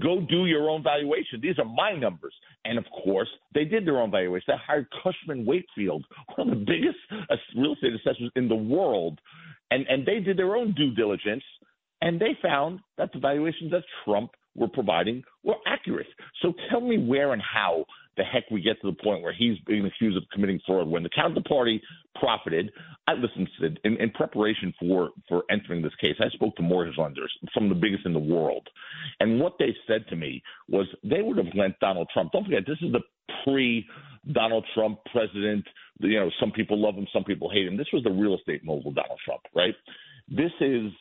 [0.00, 1.40] go do your own valuation.
[1.40, 4.44] These are my numbers." And of course, they did their own valuation.
[4.48, 6.04] They hired Cushman Wakefield,
[6.36, 9.18] one of the biggest uh, real estate assessors in the world,
[9.70, 11.44] and and they did their own due diligence,
[12.00, 16.06] and they found that the valuations that Trump were providing were accurate.
[16.42, 17.84] So tell me where and how
[18.16, 21.02] the heck we get to the point where he's being accused of committing fraud when
[21.02, 21.80] the counterparty
[22.14, 22.70] profited.
[23.08, 26.16] I listened Sid, in, in preparation for for entering this case.
[26.20, 28.68] I spoke to mortgage lenders, some of the biggest in the world,
[29.20, 32.32] and what they said to me was they would have lent Donald Trump.
[32.32, 33.00] Don't forget, this is the
[33.44, 33.86] pre
[34.32, 35.64] Donald Trump president.
[35.98, 37.76] You know, some people love him, some people hate him.
[37.76, 39.74] This was the real estate mogul Donald Trump, right?
[40.28, 40.92] This is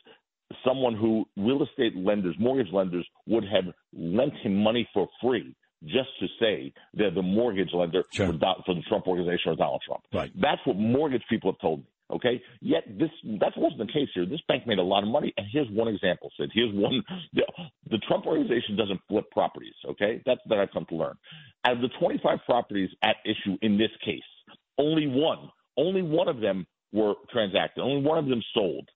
[0.64, 5.54] someone who real estate lenders, mortgage lenders would have lent him money for free
[5.84, 9.82] just to say they're the mortgage lender for, Do- for the Trump organization or Donald
[9.86, 10.02] Trump.
[10.12, 10.30] Right.
[10.40, 11.86] That's what mortgage people have told me.
[12.10, 12.42] Okay.
[12.60, 13.10] Yet this
[13.40, 14.26] that wasn't the case here.
[14.26, 16.30] This bank made a lot of money, and here's one example.
[16.38, 16.50] Sid.
[16.52, 17.02] Here's one.
[17.32, 17.42] The,
[17.90, 19.74] the Trump organization doesn't flip properties.
[19.88, 21.16] Okay, that's that I've come to learn.
[21.64, 24.20] Out of the 25 properties at issue in this case,
[24.78, 25.48] only one,
[25.78, 27.80] only one of them were transacted.
[27.80, 28.88] Only one of them sold,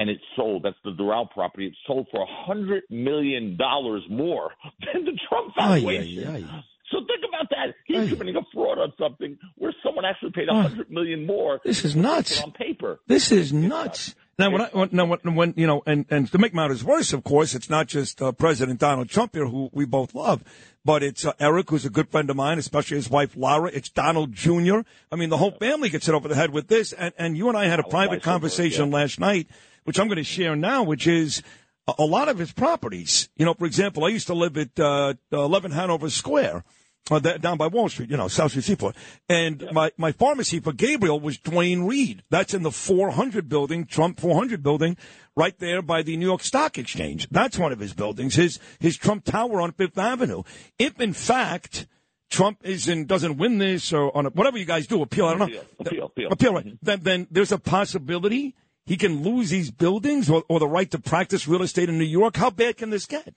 [0.00, 0.62] and it sold.
[0.62, 1.66] That's the Doral property.
[1.66, 4.50] It sold for a hundred million dollars more
[4.92, 6.48] than the Trump valuation.
[6.90, 7.74] So think about that.
[7.84, 11.60] He's committing a fraud on something where someone actually paid a hundred million more.
[11.64, 12.42] This is nuts.
[12.42, 12.98] On paper.
[13.06, 14.14] This is nuts.
[14.38, 17.22] Now, when I, now, when, when you know, and, and to make matters worse, of
[17.22, 20.42] course, it's not just uh, President Donald Trump here, who we both love,
[20.82, 23.70] but it's uh, Eric, who's a good friend of mine, especially his wife Laura.
[23.70, 24.78] It's Donald Jr.
[25.12, 26.94] I mean, the whole family gets hit over the head with this.
[26.94, 29.46] And, and you and I had a private conversation last night,
[29.84, 31.42] which I'm going to share now, which is
[31.86, 33.28] a, a lot of his properties.
[33.36, 36.64] You know, for example, I used to live at uh, 11 Hanover Square.
[37.10, 38.94] Uh, that, down by Wall Street, you know, South Street Seaport.
[39.28, 42.22] And my, my pharmacy for Gabriel was Duane Reade.
[42.30, 44.96] That's in the 400 building, Trump 400 building,
[45.34, 47.26] right there by the New York Stock Exchange.
[47.30, 50.44] That's one of his buildings, his, his Trump Tower on Fifth Avenue.
[50.78, 51.86] If in fact,
[52.30, 55.26] Trump isn't doesn't win this or on a, whatever you guys do appeal.
[55.26, 55.60] I don't know.
[55.80, 56.28] Appeal, appeal.
[56.30, 56.78] Appeal, right?
[56.80, 58.54] Then, then there's a possibility
[58.90, 62.02] he can lose these buildings or, or the right to practice real estate in New
[62.02, 62.36] York.
[62.36, 63.36] How bad can this get?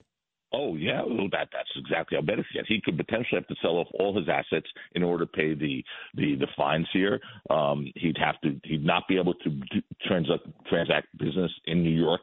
[0.52, 2.66] Oh yeah, well, that that's exactly how bad it gets.
[2.66, 4.66] He could potentially have to sell off all his assets
[4.96, 7.20] in order to pay the the, the fines here.
[7.50, 11.96] Um, he'd have to he'd not be able to do, transact transact business in New
[11.96, 12.22] York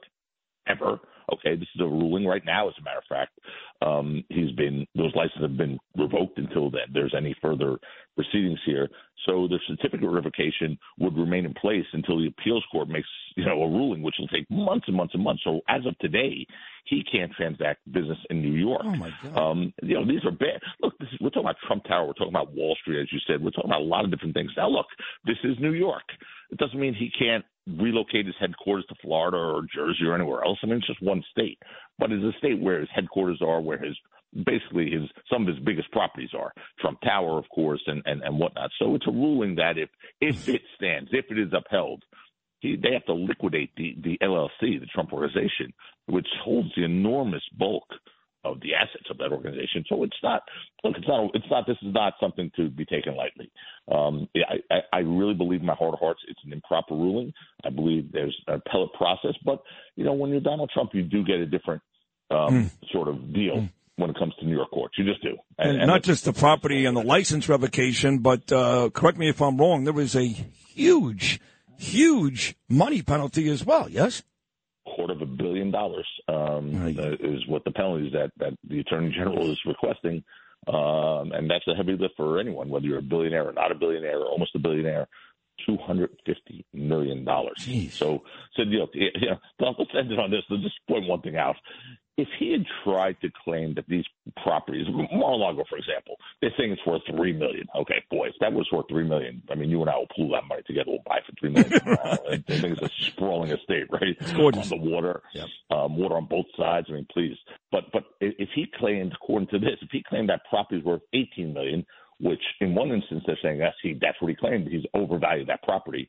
[0.67, 0.99] ever.
[1.31, 2.67] Okay, this is a ruling right now.
[2.67, 3.31] As a matter of fact,
[3.81, 6.87] um, he's been those licenses have been revoked until then.
[6.93, 7.77] There's any further
[8.15, 8.87] proceedings here.
[9.25, 13.45] So the certificate of revocation would remain in place until the appeals court makes you
[13.45, 15.41] know a ruling, which will take months and months and months.
[15.43, 16.45] So as of today,
[16.85, 18.83] he can't transact business in New York.
[18.83, 19.37] Oh my God!
[19.37, 20.59] Um, you know these are bad.
[20.81, 22.05] Look, this is, we're talking about Trump Tower.
[22.05, 23.43] We're talking about Wall Street, as you said.
[23.43, 24.51] We're talking about a lot of different things.
[24.57, 24.87] Now look,
[25.25, 26.05] this is New York.
[26.51, 30.59] It doesn't mean he can't relocate his headquarters to Florida or Jersey or anywhere else.
[30.63, 31.59] I mean, it's just one state,
[31.99, 33.95] but it's a state where his headquarters are, where his
[34.45, 38.39] basically his some of his biggest properties are Trump Tower, of course, and and and
[38.39, 38.71] whatnot.
[38.79, 39.89] So it's a ruling that if
[40.19, 40.55] if mm-hmm.
[40.55, 42.03] it stands, if it is upheld,
[42.59, 45.73] he, they have to liquidate the the LLC, the Trump organization,
[46.07, 47.85] which holds the enormous bulk
[48.43, 49.83] of the assets of that organization.
[49.87, 50.41] So it's not
[50.83, 53.51] look, it's not it's not this is not something to be taken lightly.
[53.91, 57.33] Um, yeah, I, I, really believe in my heart of hearts it's an improper ruling.
[57.63, 59.61] I believe there's an appellate process, but
[59.95, 61.81] you know when you're Donald Trump, you do get a different
[62.29, 63.67] um, sort of deal.
[63.97, 66.85] When it comes to New York courts, you just do, And, not just the property
[66.85, 69.83] and the license revocation, but uh, correct me if I'm wrong.
[69.83, 71.39] There was a huge,
[71.77, 73.87] huge money penalty as well.
[73.89, 74.23] Yes.
[74.95, 79.11] Quarter of a billion dollars um, uh, is what the penalties that, that the attorney
[79.11, 80.23] general is requesting,
[80.67, 83.75] um, and that's a heavy lift for anyone, whether you're a billionaire or not a
[83.75, 85.07] billionaire or almost a billionaire.
[85.67, 87.67] Two hundred fifty million dollars.
[87.93, 88.23] So,
[88.55, 90.41] so you know, yeah, let's end it on this.
[90.49, 91.55] Let's just point one thing out.
[92.21, 94.05] If he had tried to claim that these
[94.43, 97.65] properties, Mar-a-Lago, for example, they're saying it's worth three million.
[97.75, 100.29] Okay, boy, if that was worth three million, I mean, you and I will pool
[100.33, 100.91] that money together.
[100.91, 101.73] We'll buy for three million.
[101.73, 104.15] uh, I think it's a sprawling estate, right?
[104.19, 104.71] It's Gorgeous.
[104.71, 105.23] On the water,
[105.71, 106.85] um, water on both sides.
[106.91, 107.35] I mean, please.
[107.71, 111.01] But but if he claimed, according to this, if he claimed that property is worth
[111.13, 111.83] eighteen million,
[112.19, 115.63] which in one instance they're saying that's he that's what he claimed, he's overvalued that
[115.63, 116.07] property.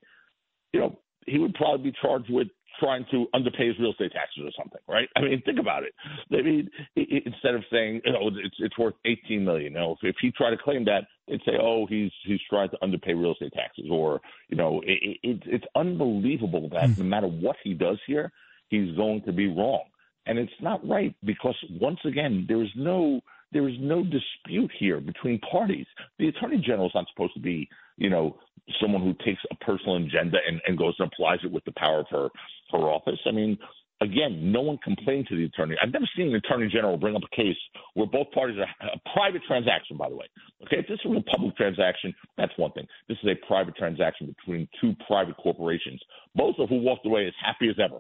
[0.74, 2.48] You know, he would probably be charged with
[2.78, 5.08] trying to underpay his real estate taxes or something, right?
[5.16, 5.94] I mean, think about it.
[6.32, 9.98] I mean, instead of saying, you know, it's it's worth eighteen million, you know, if,
[10.02, 13.32] if he tried to claim that, they'd say, oh, he's he's trying to underpay real
[13.32, 17.02] estate taxes, or you know, it, it, it's it's unbelievable that hmm.
[17.02, 18.32] no matter what he does here,
[18.68, 19.84] he's going to be wrong,
[20.26, 23.20] and it's not right because once again, there is no
[23.52, 25.86] there is no dispute here between parties.
[26.18, 28.38] The attorney general is not supposed to be, you know,
[28.80, 32.00] someone who takes a personal agenda and, and goes and applies it with the power
[32.00, 32.28] of her
[32.70, 33.18] her office.
[33.26, 33.58] I mean,
[34.00, 35.76] again, no one complained to the attorney.
[35.82, 37.56] I've never seen an attorney general bring up a case
[37.94, 40.26] where both parties are a private transaction, by the way.
[40.64, 42.86] Okay, if this was a public transaction, that's one thing.
[43.08, 46.00] This is a private transaction between two private corporations,
[46.34, 47.98] both of who walked away as happy as ever.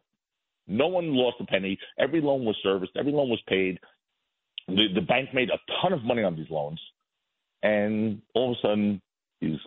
[0.66, 1.78] No one lost a penny.
[1.98, 2.92] Every loan was serviced.
[2.96, 3.78] Every loan was paid.
[4.68, 6.80] The, the bank made a ton of money on these loans,
[7.62, 9.02] and all of a sudden
[9.40, 9.58] he's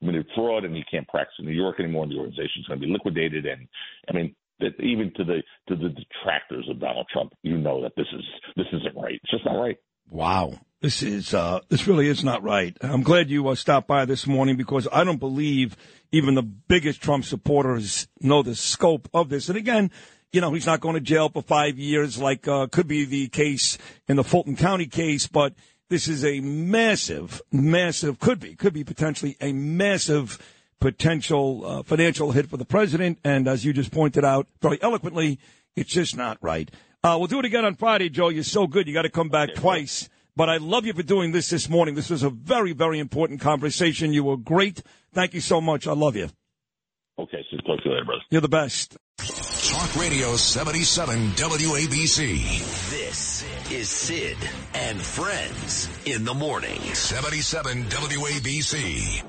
[0.00, 2.04] committed fraud and he can't practice in New York anymore.
[2.04, 3.46] And the organization's going to be liquidated.
[3.46, 3.66] And
[4.08, 7.92] I mean, that even to the to the detractors of Donald Trump, you know that
[7.96, 8.24] this is
[8.56, 9.20] this isn't right.
[9.22, 9.76] It's just not right.
[10.08, 10.60] Wow.
[10.80, 12.76] This is uh, this really is not right.
[12.80, 15.76] I'm glad you uh, stopped by this morning because I don't believe
[16.12, 19.48] even the biggest Trump supporters know the scope of this.
[19.48, 19.90] And again,
[20.36, 23.26] you know, he's not going to jail for five years like uh, could be the
[23.28, 25.54] case in the Fulton County case, but
[25.88, 30.38] this is a massive, massive, could be, could be potentially a massive
[30.78, 33.18] potential uh, financial hit for the president.
[33.24, 35.38] And as you just pointed out very eloquently,
[35.74, 36.70] it's just not right.
[37.02, 38.28] Uh, we'll do it again on Friday, Joe.
[38.28, 38.86] You're so good.
[38.86, 40.10] You got to come back twice.
[40.36, 41.94] But I love you for doing this this morning.
[41.94, 44.12] This was a very, very important conversation.
[44.12, 44.82] You were great.
[45.14, 45.86] Thank you so much.
[45.86, 46.28] I love you.
[47.18, 48.22] Okay, so talk to you later, brother.
[48.30, 48.96] You're the best.
[49.18, 52.90] Talk Radio 77 WABC.
[52.90, 54.36] This is Sid
[54.74, 56.78] and Friends in the morning.
[56.78, 59.22] 77 WABC.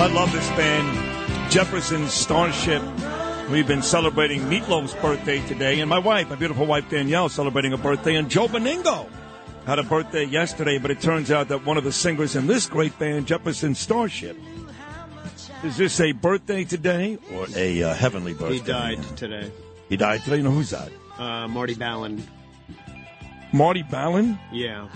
[0.00, 2.80] I love this band, Jefferson Starship.
[3.50, 7.72] We've been celebrating Meat Loaf's birthday today, and my wife, my beautiful wife Danielle, celebrating
[7.72, 9.08] a birthday, and Joe Benigno
[9.66, 12.68] had a birthday yesterday, but it turns out that one of the singers in this
[12.68, 14.36] great band, Jefferson Starship,
[15.64, 18.54] is this a birthday today or a uh, heavenly birthday?
[18.54, 19.50] He died today.
[19.88, 20.36] He died today.
[20.36, 20.92] You know who's that?
[21.18, 22.22] Uh, Marty Balin.
[23.52, 24.38] Marty Balin.
[24.52, 24.86] Yeah.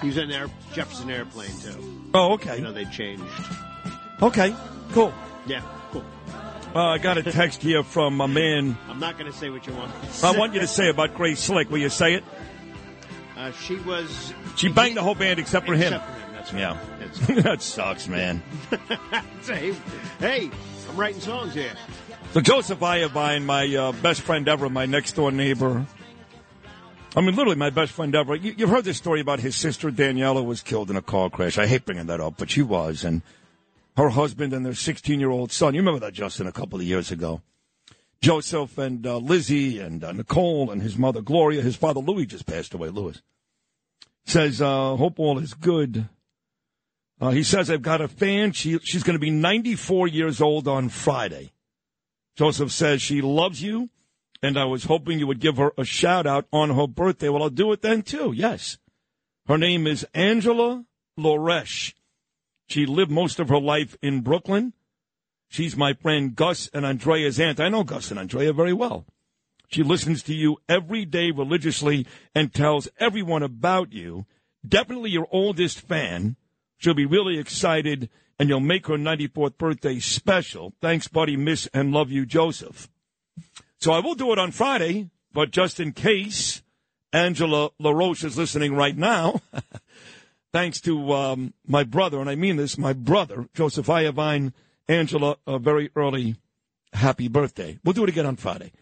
[0.00, 2.10] He was in air, Jefferson Airplane, too.
[2.14, 2.56] Oh, okay.
[2.56, 3.24] You know, they changed.
[4.20, 4.54] Okay,
[4.92, 5.12] cool.
[5.46, 5.62] Yeah,
[5.92, 6.04] cool.
[6.74, 8.76] Uh, I got a text here from a man.
[8.88, 9.92] I'm not going to say what you want.
[10.22, 11.70] I want you to say about Grace Slick.
[11.70, 12.24] Will you say it?
[13.36, 14.34] Uh, she was.
[14.56, 15.94] She banged the whole band except for him.
[15.94, 16.60] Except for him, that's right.
[16.60, 16.78] Yeah.
[16.98, 18.42] That's- that sucks, man.
[19.42, 19.74] Say,
[20.18, 20.50] hey,
[20.90, 21.72] I'm writing songs here.
[22.32, 25.86] So Joseph Iovine, my uh, best friend ever, my next door neighbor.
[27.16, 28.34] I mean, literally my best friend ever.
[28.34, 31.56] You, you've heard this story about his sister Daniela was killed in a car crash.
[31.56, 33.22] I hate bringing that up, but she was, and
[33.98, 35.74] her husband and their 16 year old son.
[35.74, 37.42] You remember that, Justin, a couple of years ago.
[38.20, 41.62] Joseph and uh, Lizzie and uh, Nicole and his mother Gloria.
[41.62, 42.90] His father Louis just passed away.
[42.90, 43.20] Louis
[44.24, 46.08] says, uh, "Hope all is good."
[47.20, 48.52] Uh, he says, "I've got a fan.
[48.52, 51.50] She she's going to be 94 years old on Friday."
[52.36, 53.88] Joseph says she loves you,
[54.42, 57.28] and I was hoping you would give her a shout out on her birthday.
[57.28, 58.32] Well, I'll do it then too.
[58.32, 58.78] Yes,
[59.48, 60.84] her name is Angela
[61.18, 61.94] Loresh.
[62.68, 64.74] She lived most of her life in Brooklyn.
[65.48, 67.60] She's my friend Gus and Andrea's aunt.
[67.60, 69.06] I know Gus and Andrea very well.
[69.68, 74.26] She listens to you every day religiously and tells everyone about you.
[74.66, 76.36] Definitely your oldest fan.
[76.78, 80.74] She'll be really excited and you'll make her 94th birthday special.
[80.80, 82.88] Thanks, buddy, miss and love you, Joseph.
[83.80, 86.62] So I will do it on Friday, but just in case
[87.12, 89.40] Angela LaRoche is listening right now,
[90.52, 94.52] thanks to um, my brother, and I mean this, my brother, Joseph Iovine,
[94.88, 96.36] Angela, a very early
[96.92, 97.78] happy birthday.
[97.84, 98.72] We'll do it again on Friday.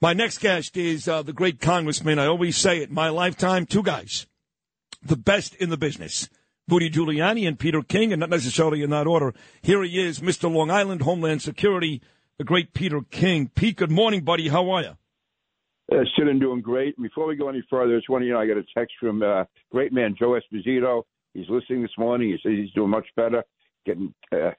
[0.00, 2.18] My next guest is uh, the great congressman.
[2.18, 4.26] I always say it, my lifetime, two guys,
[5.02, 6.28] the best in the business.
[6.68, 9.34] Rudy Giuliani and Peter King, and not necessarily in that order.
[9.62, 10.52] Here he is, Mr.
[10.52, 12.00] Long Island Homeland Security,
[12.38, 13.50] the great Peter King.
[13.54, 14.48] Pete, good morning, buddy.
[14.48, 14.96] How are you?
[15.90, 16.96] Uh, Sid, I'm doing great.
[17.00, 19.22] Before we go any further, just want to you know I got a text from
[19.22, 21.02] uh, great man Joe Esposito.
[21.34, 22.28] He's listening this morning.
[22.30, 23.42] He says he's doing much better,
[23.86, 24.50] getting uh,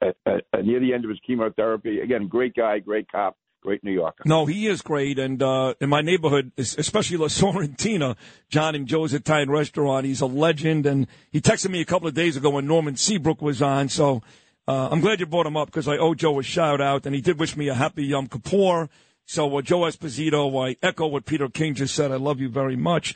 [0.00, 2.00] uh, uh, near the end of his chemotherapy.
[2.00, 4.22] Again, great guy, great cop, great New Yorker.
[4.26, 5.18] No, he is great.
[5.18, 8.16] And uh, in my neighborhood, especially La Sorrentina,
[8.48, 10.86] John and Joe's Italian restaurant, he's a legend.
[10.86, 13.88] And he texted me a couple of days ago when Norman Seabrook was on.
[13.88, 14.22] So
[14.68, 17.06] uh, I'm glad you brought him up because I owe Joe a shout out.
[17.06, 18.88] And he did wish me a happy Yom Kippur.
[19.24, 22.12] So uh, Joe Esposito, I echo what Peter King just said.
[22.12, 23.14] I love you very much.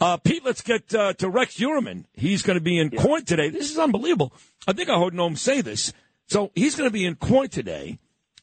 [0.00, 2.04] Uh, Pete, let's get uh, to Rex Heuermann.
[2.12, 3.50] He's going to be in court today.
[3.50, 4.32] This is unbelievable.
[4.66, 5.92] I think I heard Noam say this.
[6.26, 7.98] So he's going to be in court today.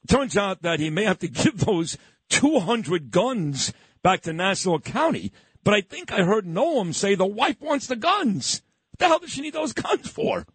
[0.08, 1.98] Turns out that he may have to give those
[2.30, 5.32] 200 guns back to Nassau County.
[5.64, 8.62] But I think I heard Noam say the wife wants the guns.
[8.92, 10.46] What the hell does she need those guns for?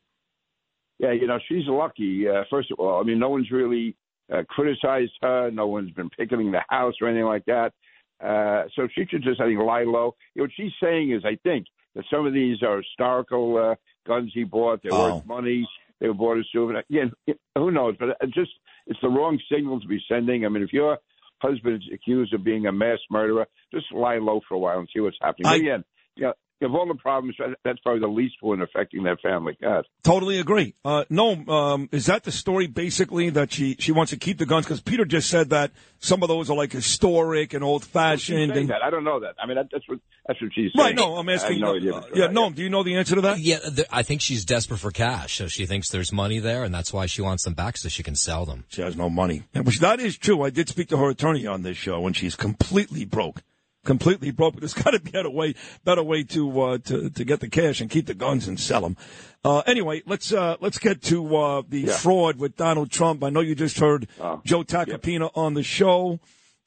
[0.98, 2.26] Yeah, you know she's lucky.
[2.26, 3.96] Uh, first of all, I mean, no one's really
[4.32, 5.50] uh, criticized her.
[5.50, 7.72] No one's been picketing the house or anything like that.
[8.22, 10.14] Uh, so she should just, I think, lie low.
[10.34, 13.74] You know, what she's saying is, I think that some of these are historical uh,
[14.06, 14.82] guns he bought.
[14.82, 15.16] They're Oh.
[15.16, 15.66] worth money.
[16.00, 16.82] They were bought as souvenir.
[16.90, 17.12] Again,
[17.54, 17.94] who knows?
[17.98, 18.50] But it just
[18.86, 20.44] it's the wrong signal to be sending.
[20.44, 20.98] I mean, if your
[21.38, 24.88] husband is accused of being a mass murderer, just lie low for a while and
[24.94, 25.46] see what's happening.
[25.46, 25.84] I- Again,
[26.16, 26.32] you know,
[26.62, 29.56] of all the problems, that's probably the least one affecting that family.
[29.60, 29.84] God.
[30.02, 30.74] Totally agree.
[30.84, 34.46] Uh, no, um, is that the story basically that she, she wants to keep the
[34.46, 34.64] guns?
[34.64, 38.52] Because Peter just said that some of those are like historic and old fashioned.
[38.52, 38.82] And that.
[38.82, 39.34] I don't know that.
[39.42, 40.86] I mean, that, that's what that's what she's saying.
[40.86, 41.60] right, no, I'm I have asking.
[41.60, 41.94] no idea.
[41.94, 43.38] uh, yeah, no, do you know the answer to that?
[43.38, 46.74] Yeah, th- I think she's desperate for cash, so she thinks there's money there, and
[46.74, 48.64] that's why she wants them back so she can sell them.
[48.68, 49.44] She has no money.
[49.54, 50.42] Which that is true.
[50.42, 53.42] I did speak to her attorney on this show, and she's completely broke.
[53.86, 54.54] Completely broke.
[54.54, 55.54] But there's got to be a way,
[55.84, 58.82] better way to uh, to to get the cash and keep the guns and sell
[58.82, 58.96] them.
[59.42, 63.24] Uh, anyway, let's uh, let's get to uh, the fraud with Donald Trump.
[63.24, 64.08] I know you just heard
[64.44, 66.20] Joe Tacopina on the show.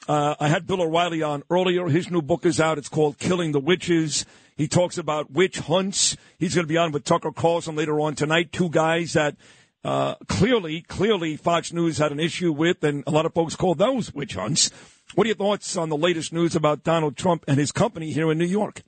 [0.08, 1.88] Uh, I had Bill O'Reilly on earlier.
[1.88, 2.78] His new book is out.
[2.78, 4.26] It's called Killing the Witches.
[4.56, 6.18] He talks about witch hunts.
[6.38, 8.52] He's going to be on with Tucker Carlson later on tonight.
[8.52, 9.38] Two guys that
[9.84, 13.76] uh, clearly, clearly Fox News had an issue with, and a lot of folks call
[13.76, 14.72] those witch hunts.
[15.15, 18.31] What are your thoughts on the latest news about Donald Trump and his company here
[18.31, 18.84] in New York?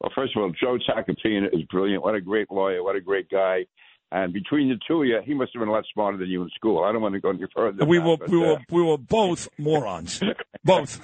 [0.00, 2.02] Well, first of all, Joe Tacopina is brilliant.
[2.02, 2.82] What a great lawyer.
[2.82, 3.66] What a great guy.
[4.12, 6.42] And between the two of you, he must have been a lot smarter than you
[6.42, 6.82] in school.
[6.82, 7.78] I don't want to go any further.
[7.78, 10.20] Than We that, were but, we uh, were we were both morons,
[10.64, 11.00] both.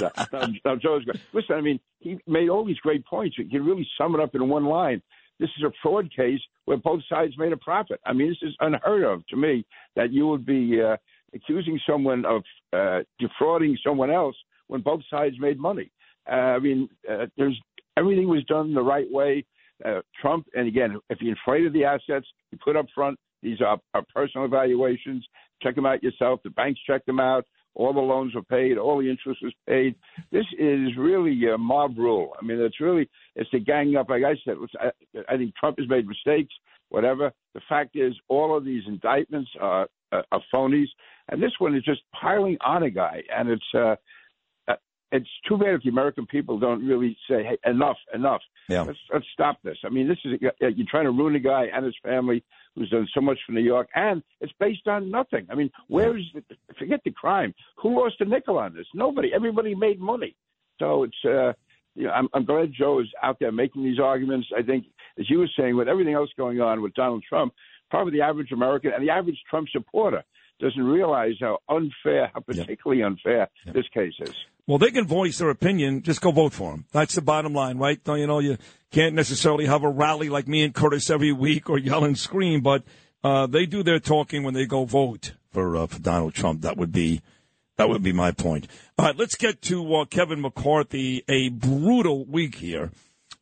[0.00, 1.20] now, now, Joe's great.
[1.32, 3.38] Listen, I mean, he made all these great points.
[3.38, 5.00] You can really sum it up in one line.
[5.38, 8.00] This is a fraud case where both sides made a profit.
[8.04, 9.64] I mean, this is unheard of to me
[9.96, 10.96] that you would be uh,
[11.34, 12.42] accusing someone of
[12.72, 14.36] uh, defrauding someone else
[14.66, 15.90] when both sides made money.
[16.30, 17.58] Uh, I mean, uh, there's
[17.96, 19.44] everything was done the right way.
[19.84, 23.78] Uh, Trump, and again, if you inflated the assets, you put up front These are,
[23.94, 25.26] are personal evaluations.
[25.62, 26.40] Check them out yourself.
[26.42, 27.44] The banks check them out.
[27.78, 28.76] All the loans were paid.
[28.76, 29.94] All the interest was paid.
[30.32, 32.32] This is really a mob rule.
[32.38, 34.10] I mean, it's really it's the gang up.
[34.10, 34.90] Like I said, I,
[35.32, 36.52] I think Trump has made mistakes.
[36.90, 37.32] Whatever.
[37.54, 40.86] The fact is, all of these indictments are, are, are phonies,
[41.28, 43.22] and this one is just piling on a guy.
[43.34, 43.94] And it's uh,
[44.68, 44.76] uh,
[45.12, 48.82] it's too bad if the American people don't really say, "Hey, enough, enough." Yeah.
[48.82, 49.76] Let's let's stop this.
[49.84, 52.42] I mean, this is you're trying to ruin a guy and his family
[52.78, 55.46] who's done so much for New York, and it's based on nothing.
[55.50, 56.42] I mean, where is the,
[56.78, 57.54] forget the crime?
[57.82, 58.86] Who lost a nickel on this?
[58.94, 59.32] Nobody.
[59.34, 60.36] Everybody made money.
[60.78, 61.52] So it's uh,
[61.94, 64.46] you know, I'm, I'm glad Joe is out there making these arguments.
[64.56, 64.86] I think,
[65.18, 67.52] as you were saying, with everything else going on with Donald Trump,
[67.90, 70.22] probably the average American and the average Trump supporter
[70.60, 74.34] doesn't realize how unfair, how particularly unfair this case is.
[74.68, 76.02] Well, they can voice their opinion.
[76.02, 76.84] Just go vote for them.
[76.92, 77.98] That's the bottom line, right?
[78.06, 78.58] You know, you
[78.92, 82.60] can't necessarily have a rally like me and Curtis every week or yell and scream,
[82.60, 82.82] but
[83.24, 86.60] uh, they do their talking when they go vote for uh, for Donald Trump.
[86.60, 87.22] That would be
[87.78, 88.68] that would be my point.
[88.98, 91.24] All right, let's get to uh, Kevin McCarthy.
[91.30, 92.90] A brutal week here,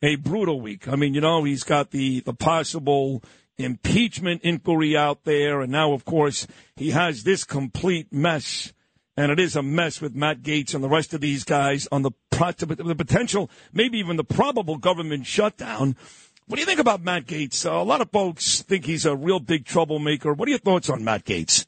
[0.02, 0.86] a brutal week.
[0.86, 3.24] I mean, you know, he's got the the possible
[3.58, 6.46] impeachment inquiry out there, and now, of course,
[6.76, 8.72] he has this complete mess
[9.16, 12.02] and it is a mess with Matt Gaetz and the rest of these guys on
[12.02, 15.96] the, the potential, maybe even the probable government shutdown.
[16.46, 17.66] What do you think about Matt Gaetz?
[17.66, 20.32] Uh, a lot of folks think he's a real big troublemaker.
[20.32, 21.66] What are your thoughts on Matt Gaetz?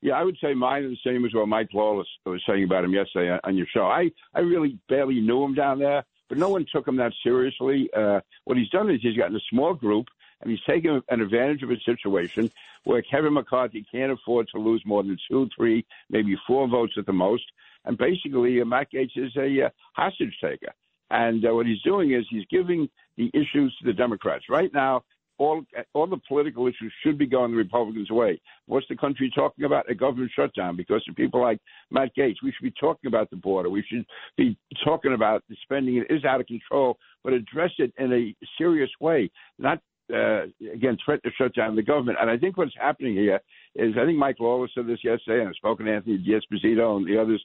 [0.00, 2.84] Yeah, I would say mine are the same as what Mike Lawler was saying about
[2.84, 3.82] him yesterday on your show.
[3.82, 7.88] I, I really barely knew him down there, but no one took him that seriously.
[7.96, 10.06] Uh, what he's done is he's gotten a small group
[10.42, 12.50] and he's taken an advantage of a situation
[12.84, 17.06] where Kevin McCarthy can't afford to lose more than two, three, maybe four votes at
[17.06, 17.44] the most.
[17.84, 20.72] And basically, uh, Matt Gaetz is a uh, hostage taker.
[21.10, 24.44] And uh, what he's doing is he's giving the issues to the Democrats.
[24.48, 25.04] Right now,
[25.38, 25.62] all
[25.94, 28.40] all the political issues should be going the Republicans' way.
[28.66, 29.90] What's the country talking about?
[29.90, 31.58] A government shutdown because of people like
[31.90, 32.36] Matt Gaetz.
[32.42, 33.70] We should be talking about the border.
[33.70, 34.04] We should
[34.36, 35.96] be talking about the spending.
[35.96, 39.80] It is out of control, but address it in a serious way, not
[40.12, 42.18] uh, again, threat to shut down the government.
[42.20, 43.40] And I think what's happening here
[43.74, 47.06] is I think Mike Lawler said this yesterday, and I've spoken to Anthony D'Esposito and
[47.06, 47.42] the others.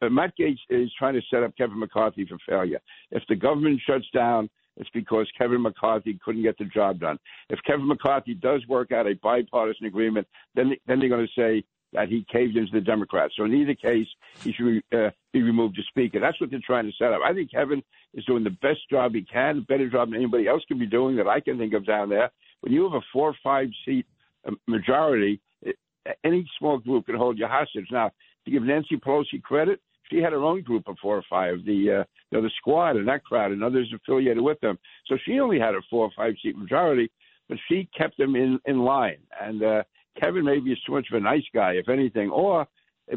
[0.00, 2.80] But Matt Gaetz is trying to set up Kevin McCarthy for failure.
[3.10, 7.18] If the government shuts down, it's because Kevin McCarthy couldn't get the job done.
[7.50, 11.64] If Kevin McCarthy does work out a bipartisan agreement, then then they're going to say
[11.92, 13.34] that he caved into the Democrats.
[13.36, 14.06] So in either case,
[14.42, 16.20] he should uh, be removed as Speaker.
[16.20, 17.20] That's what they're trying to set up.
[17.24, 17.82] I think Kevin
[18.14, 21.16] is doing the best job he can, better job than anybody else can be doing
[21.16, 22.30] that I can think of down there.
[22.60, 24.06] When you have a four or five seat
[24.46, 25.76] uh, majority, it,
[26.24, 27.86] any small group can hold you hostage.
[27.90, 28.10] Now,
[28.44, 29.80] to give Nancy Pelosi credit,
[30.10, 32.96] she had her own group of four or five, the uh, you know, the squad
[32.96, 34.78] and that crowd and others affiliated with them.
[35.06, 37.10] So she only had a four or five seat majority,
[37.48, 39.18] but she kept them in in line.
[39.40, 39.82] And uh,
[40.20, 42.66] Kevin maybe is too much of a nice guy, if anything, or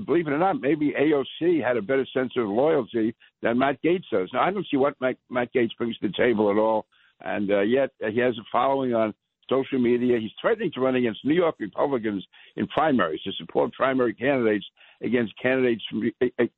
[0.05, 4.03] believe it or not, maybe AOC had a better sense of loyalty than Matt Gaetz
[4.11, 4.29] does.
[4.33, 6.85] Now, I don't see what Matt, Matt Gaetz brings to the table at all,
[7.21, 9.13] and uh, yet he has a following on
[9.49, 10.19] social media.
[10.19, 12.25] He's threatening to run against New York Republicans
[12.55, 14.65] in primaries to support primary candidates
[15.01, 16.09] against candidates from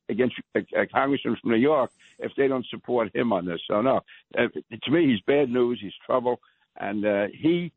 [0.09, 0.61] against uh,
[0.93, 3.59] congressmen from New York if they don't support him on this.
[3.67, 4.01] So no,
[4.37, 4.47] uh,
[4.83, 5.79] to me, he's bad news.
[5.81, 6.39] He's trouble,
[6.77, 7.71] and uh, he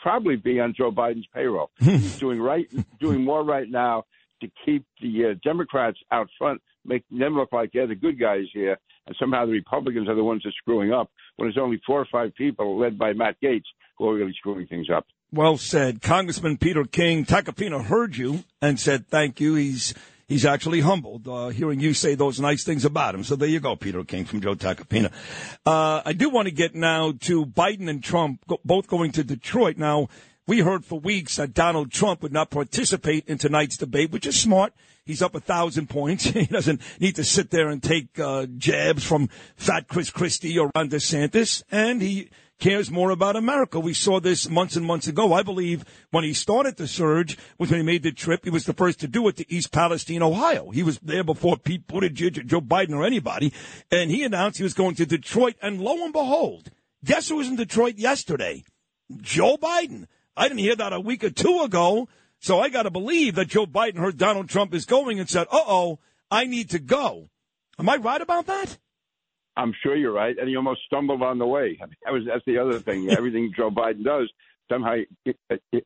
[0.00, 1.70] probably be on Joe Biden's payroll.
[1.78, 2.68] he's doing right,
[3.00, 4.04] doing more right now
[4.40, 8.44] to keep the uh, Democrats out front, make them look like they're the good guys
[8.52, 11.10] here, and somehow the Republicans are the ones that are screwing up.
[11.36, 13.64] When there's only four or five people led by Matt Gaetz
[13.96, 15.06] who are really screwing things up.
[15.32, 17.26] Well said, Congressman Peter King.
[17.26, 19.56] Tacopina heard you and said thank you.
[19.56, 19.92] He's
[20.28, 23.24] he's actually humbled uh, hearing you say those nice things about him.
[23.24, 25.10] So there you go, Peter King from Joe Tacopina.
[25.66, 29.24] Uh, I do want to get now to Biden and Trump go, both going to
[29.24, 29.78] Detroit.
[29.78, 30.08] Now,
[30.46, 34.38] we heard for weeks that Donald Trump would not participate in tonight's debate, which is
[34.38, 34.72] smart.
[35.04, 36.24] He's up a thousand points.
[36.38, 40.70] He doesn't need to sit there and take uh, jabs from Fat Chris Christie or
[40.74, 43.78] Ron DeSantis, and he cares more about America.
[43.78, 45.32] We saw this months and months ago.
[45.32, 48.44] I believe when he started the surge was when he made the trip.
[48.44, 50.70] He was the first to do it to East Palestine, Ohio.
[50.70, 53.52] He was there before Pete Buttigieg or Joe Biden or anybody,
[53.90, 55.56] and he announced he was going to Detroit.
[55.62, 56.70] And lo and behold,
[57.04, 58.64] guess who was in Detroit yesterday?
[59.16, 60.06] Joe Biden.
[60.36, 62.08] I didn't hear that a week or two ago.
[62.40, 65.48] So I got to believe that Joe Biden heard Donald Trump is going and said,
[65.50, 65.98] uh oh,
[66.30, 67.30] I need to go.
[67.78, 68.78] Am I right about that?
[69.58, 70.38] I'm sure you're right.
[70.38, 71.76] And he almost stumbled on the way.
[71.82, 73.10] I mean, that was, that's the other thing.
[73.18, 74.30] Everything Joe Biden does
[74.70, 75.34] somehow he,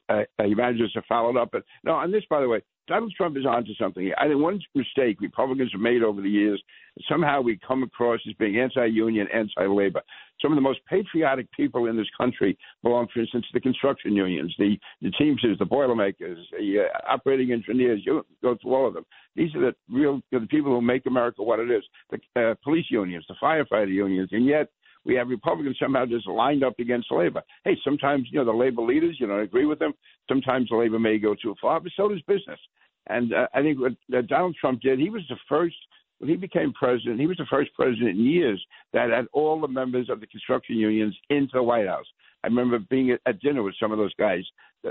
[0.08, 1.50] uh, he manages to follow it up.
[1.52, 4.10] But no, on this, by the way, Donald Trump is onto something.
[4.18, 6.62] I think one mistake Republicans have made over the years,
[7.08, 10.02] somehow we come across as being anti-union, anti-labor.
[10.40, 14.14] Some of the most patriotic people in this country belong, for instance, to the construction
[14.14, 18.02] unions, the, the Teamsters, the Boilermakers, the uh, operating engineers.
[18.04, 19.06] You go through all of them.
[19.36, 21.84] These are the real you know, the people who make America what it is.
[22.10, 24.68] The uh, police unions, the firefighter unions, and yet
[25.04, 27.42] we have Republicans somehow just lined up against labor.
[27.64, 29.92] Hey, sometimes you know the labor leaders, you don't agree with them.
[30.28, 32.60] Sometimes labor may go too far, but so does business.
[33.08, 35.76] And uh, I think what uh, Donald Trump did, he was the first
[36.18, 37.18] when he became president.
[37.18, 40.76] He was the first president in years that had all the members of the construction
[40.76, 42.06] unions into the White House.
[42.44, 44.44] I remember being at, at dinner with some of those guys.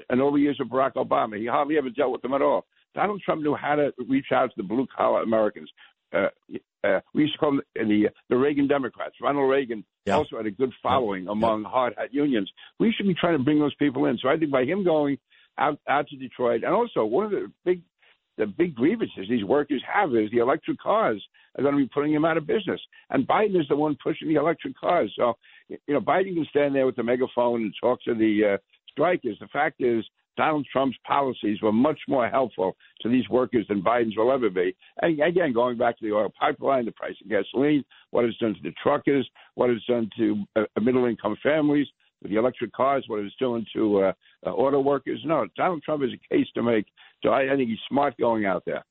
[0.09, 2.65] And all the years of Barack Obama, he hardly ever dealt with them at all.
[2.93, 5.69] Donald Trump knew how to reach out to the blue collar Americans.
[6.13, 6.27] Uh,
[6.83, 9.15] uh, we used to call them the the Reagan Democrats.
[9.21, 10.15] Ronald Reagan Yeah.
[10.15, 12.51] also had a good following among hard hat unions.
[12.79, 14.17] We should be trying to bring those people in.
[14.17, 15.17] So I think by him going
[15.57, 17.81] out out to Detroit, and also one of the big
[18.37, 21.21] the big grievances these workers have is the electric cars
[21.57, 22.79] are going to be putting them out of business.
[23.09, 25.13] And Biden is the one pushing the electric cars.
[25.17, 25.33] So,
[25.67, 28.57] you know, Biden can stand there with the megaphone and talk to the uh,
[28.89, 29.37] strikers.
[29.39, 30.05] The fact is,
[30.37, 34.75] Donald Trump's policies were much more helpful to these workers than Biden's will ever be.
[35.01, 38.53] And again, going back to the oil pipeline, the price of gasoline, what it's done
[38.53, 41.87] to the truckers, what it's done to uh, middle income families,
[42.21, 44.13] the electric cars, what it's doing to uh,
[44.45, 45.21] uh, auto workers.
[45.25, 46.85] No, Donald Trump is a case to make.
[47.23, 48.83] So I, I think he's smart going out there.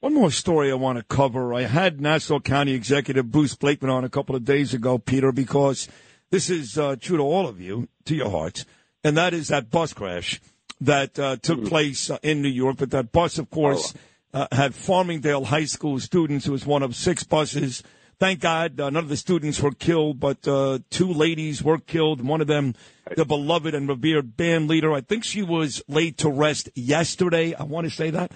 [0.00, 1.52] One more story I want to cover.
[1.52, 5.88] I had Nassau County Executive Bruce Blakeman on a couple of days ago, Peter, because
[6.30, 8.64] this is uh, true to all of you, to your hearts,
[9.02, 10.40] and that is that bus crash
[10.80, 12.76] that uh, took place uh, in New York.
[12.78, 13.94] But that bus, of course,
[14.32, 16.46] uh, had Farmingdale High School students.
[16.46, 17.82] It was one of six buses.
[18.18, 22.20] Thank God uh, none of the students were killed, but uh, two ladies were killed.
[22.20, 22.74] One of them,
[23.14, 24.92] the beloved and revered band leader.
[24.92, 27.54] I think she was laid to rest yesterday.
[27.54, 28.32] I want to say that.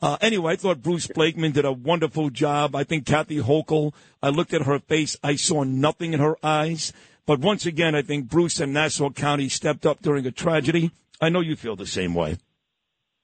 [0.00, 2.74] Uh, anyway, I thought Bruce Blakeman did a wonderful job.
[2.74, 3.92] I think Kathy Hochul,
[4.22, 5.16] I looked at her face.
[5.22, 6.92] I saw nothing in her eyes.
[7.26, 10.92] But once again, I think Bruce and Nassau County stepped up during a tragedy.
[11.20, 12.36] I know you feel the same way.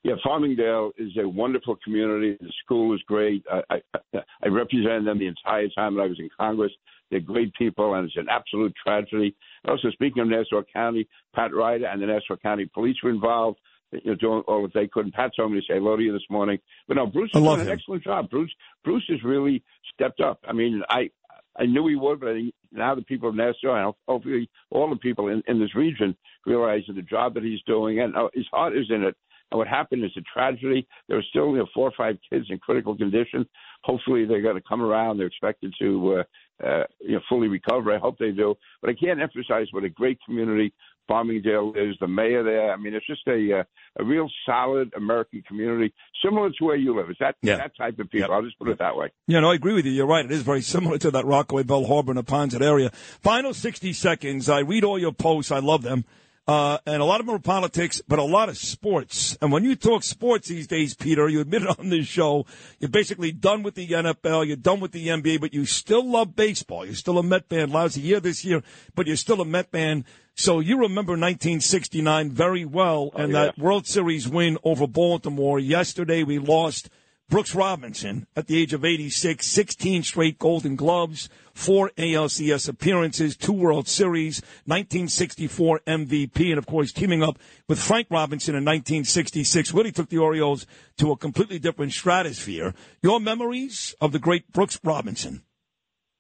[0.03, 2.37] Yeah, Farmingdale is a wonderful community.
[2.39, 3.43] The school is great.
[3.51, 6.73] I, I, I represented them the entire time that I was in Congress.
[7.11, 9.35] They're great people, and it's an absolute tragedy.
[9.66, 13.59] Also, speaking of Nassau County, Pat Ryder and the Nassau County Police were involved.
[13.93, 15.05] You know, doing all that they could.
[15.05, 16.59] And Pat told me to say hello to you this morning.
[16.89, 17.73] But no, Bruce is love an him.
[17.73, 18.29] excellent job.
[18.29, 18.53] Bruce,
[18.83, 19.62] Bruce has really
[19.93, 20.41] stepped up.
[20.49, 21.11] I mean, I
[21.59, 22.36] I knew he would, but
[22.72, 26.16] now the people of Nassau and hopefully all the people in, in this region
[26.47, 29.16] realize that the job that he's doing and uh, his heart is in it.
[29.51, 30.86] And what happened is a tragedy.
[31.09, 33.47] There are still you know, four or five kids in critical condition.
[33.85, 35.18] Hopefully they're going to come around.
[35.18, 36.24] They're expected to
[36.62, 37.94] uh, uh, you know fully recover.
[37.94, 38.56] I hope they do.
[38.81, 40.72] But I can't emphasize what a great community
[41.10, 41.97] Farmingdale is.
[42.01, 42.72] The mayor there.
[42.72, 43.64] I mean, it's just a uh,
[44.01, 45.93] a real solid American community,
[46.24, 47.10] similar to where you live.
[47.10, 47.56] It's that Yeah.
[47.56, 48.32] that type of people.
[48.32, 49.10] I'll just put it that way.
[49.26, 49.93] Yeah, no, I agree with you.
[49.93, 50.24] You're right.
[50.24, 52.90] It is very similar to that Rockaway, Belle Harbor, and the Ponset area.
[52.90, 54.48] Final 60 seconds.
[54.48, 55.52] I read all your posts.
[55.52, 56.05] I love them.
[56.47, 59.35] Uh, and a lot of them are politics, but a lot of sports.
[59.40, 62.44] And when you talk sports these days, Peter, you admitted on this show,
[62.81, 66.36] you're basically done with the NFL, you're done with the NBA, but you still love
[66.36, 66.85] baseball.
[66.85, 67.70] You're still a Met fan.
[67.70, 68.62] Lousy year this year,
[68.94, 70.05] but you're still a Met fan.
[70.36, 73.44] So you remember 1969 very well, oh, and yeah.
[73.44, 75.61] that World Series win over Baltimore.
[75.61, 76.90] Yesterday we lost
[77.31, 83.52] Brooks Robinson at the age of 86, 16 straight Golden Gloves, four ALCS appearances, two
[83.52, 87.39] World Series, 1964 MVP, and of course teaming up
[87.69, 90.66] with Frank Robinson in 1966 really took the Orioles
[90.98, 92.74] to a completely different stratosphere.
[93.02, 95.44] Your memories of the great Brooks Robinson?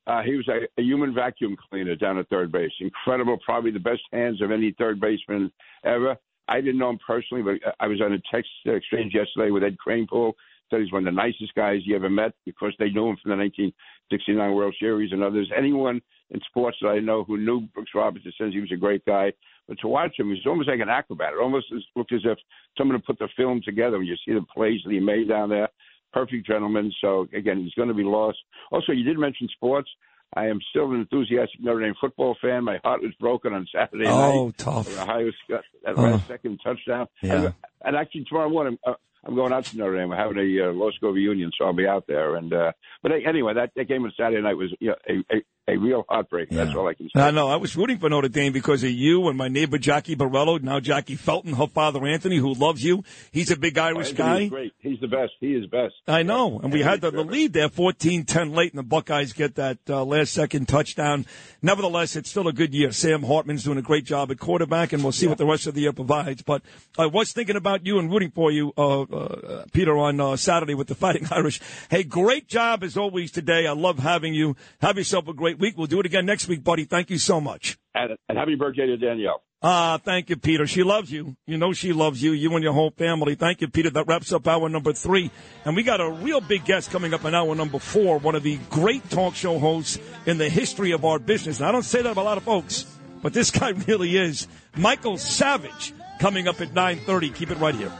[0.06, 2.72] Uh, he was a, a human vacuum cleaner down at third base.
[2.80, 5.50] Incredible, probably the best hands of any third baseman
[5.84, 6.16] ever.
[6.48, 9.76] I didn't know him personally, but I was on a text exchange yesterday with Ed
[9.84, 10.34] Kranepool.
[10.70, 12.32] Said he's one of the nicest guys you ever met.
[12.46, 15.50] Of course, they knew him from the 1969 World Series and others.
[15.56, 16.00] Anyone
[16.30, 19.32] in sports that I know who knew Brooks Robinson says he was a great guy.
[19.68, 21.32] But to watch him, he's almost like an acrobat.
[21.34, 21.66] It almost
[21.96, 22.38] looked as if
[22.76, 25.48] someone had put the film together when you see the plays that he made down
[25.48, 25.68] there.
[26.14, 26.92] Perfect gentleman.
[27.00, 28.38] So again, he's going to be lost.
[28.70, 29.90] Also, you did mention sports.
[30.36, 32.64] I am still an enthusiastic Notre Dame football fan.
[32.64, 34.58] My heart was broken on Saturday Oh, night.
[34.58, 34.88] tough.
[35.00, 36.02] Ohio got that Uh.
[36.02, 37.06] last second touchdown.
[37.22, 37.34] Yeah.
[37.46, 37.54] And,
[37.84, 38.94] and actually, tomorrow morning, uh,
[39.26, 40.08] I'm going out to Notre Dame.
[40.10, 42.36] We're having a uh, law school reunion, so I'll be out there.
[42.36, 42.72] And uh,
[43.02, 46.04] but anyway, that, that game on Saturday night was you know, a, a a real
[46.08, 46.50] heartbreak.
[46.50, 47.20] That's all I can say.
[47.20, 47.48] I know.
[47.48, 50.78] I was rooting for Notre Dame because of you and my neighbor Jackie Barello, now
[50.80, 53.02] Jackie Felton, her father Anthony, who loves you.
[53.32, 54.48] He's a big Irish Anthony guy.
[54.48, 54.72] great.
[54.78, 55.32] He's the best.
[55.40, 55.94] He is best.
[56.06, 56.60] I know.
[56.60, 60.04] And we had the, the lead there, 14-10 late, and the Buckeyes get that uh,
[60.04, 61.24] last-second touchdown.
[61.62, 62.92] Nevertheless, it's still a good year.
[62.92, 65.74] Sam Hartman's doing a great job at quarterback, and we'll see what the rest of
[65.74, 66.42] the year provides.
[66.42, 66.62] But
[66.98, 70.74] I was thinking about you and rooting for you, uh, uh, Peter, on uh, Saturday
[70.74, 71.60] with the Fighting Irish.
[71.88, 73.66] Hey, great job as always today.
[73.66, 74.56] I love having you.
[74.82, 75.76] Have yourself a great week.
[75.76, 76.84] We'll do it again next week, buddy.
[76.84, 77.78] Thank you so much.
[77.94, 79.42] And, and happy birthday to Danielle.
[79.66, 80.66] Ah, thank you, Peter.
[80.66, 81.36] She loves you.
[81.46, 83.34] You know she loves you, you and your whole family.
[83.34, 83.88] Thank you, Peter.
[83.88, 85.30] That wraps up hour number three.
[85.64, 88.42] And we got a real big guest coming up in hour number four, one of
[88.42, 91.60] the great talk show hosts in the history of our business.
[91.60, 92.84] And I don't say that of a lot of folks,
[93.22, 94.48] but this guy really is.
[94.76, 97.34] Michael Savage coming up at 9.30.
[97.34, 97.92] Keep it right here.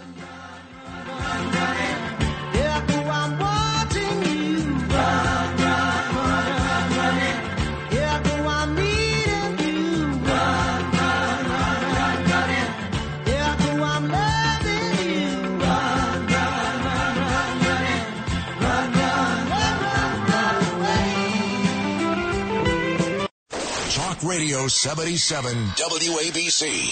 [24.25, 26.91] Radio 77 WABC.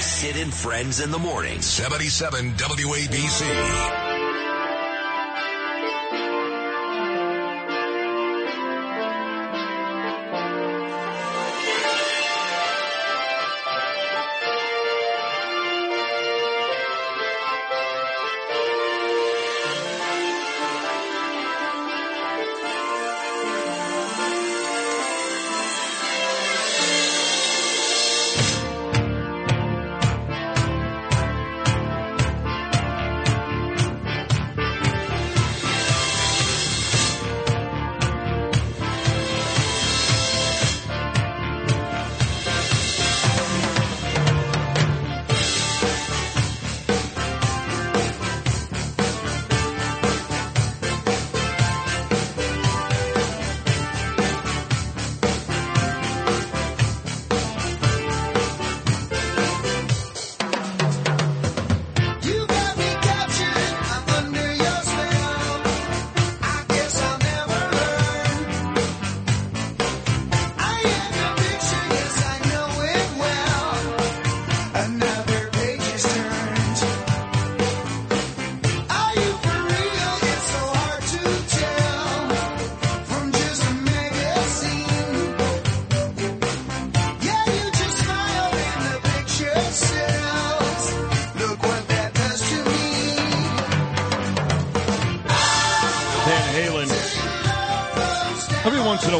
[0.00, 1.60] Sid and Friends in the morning.
[1.60, 4.35] 77 WABC.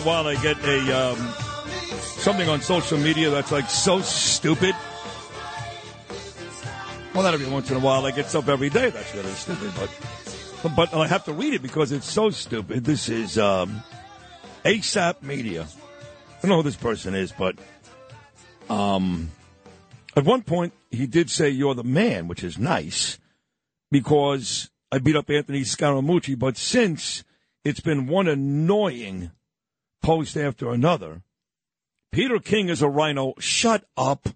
[0.06, 1.18] While, I get a um,
[1.98, 4.72] something on social media that's like so stupid.
[7.12, 8.06] Well, not every once in a while.
[8.06, 11.62] I get stuff every day that's really stupid, but but I have to read it
[11.62, 12.84] because it's so stupid.
[12.84, 13.82] This is um,
[14.64, 15.62] ASAP Media.
[15.62, 17.56] I don't know who this person is, but
[18.70, 19.32] um,
[20.14, 23.18] at one point he did say "You're the man," which is nice
[23.90, 26.38] because I beat up Anthony Scaramucci.
[26.38, 27.24] But since
[27.64, 29.32] it's been one annoying
[30.06, 31.22] post after another,
[32.12, 33.34] Peter King is a rhino.
[33.40, 34.28] Shut up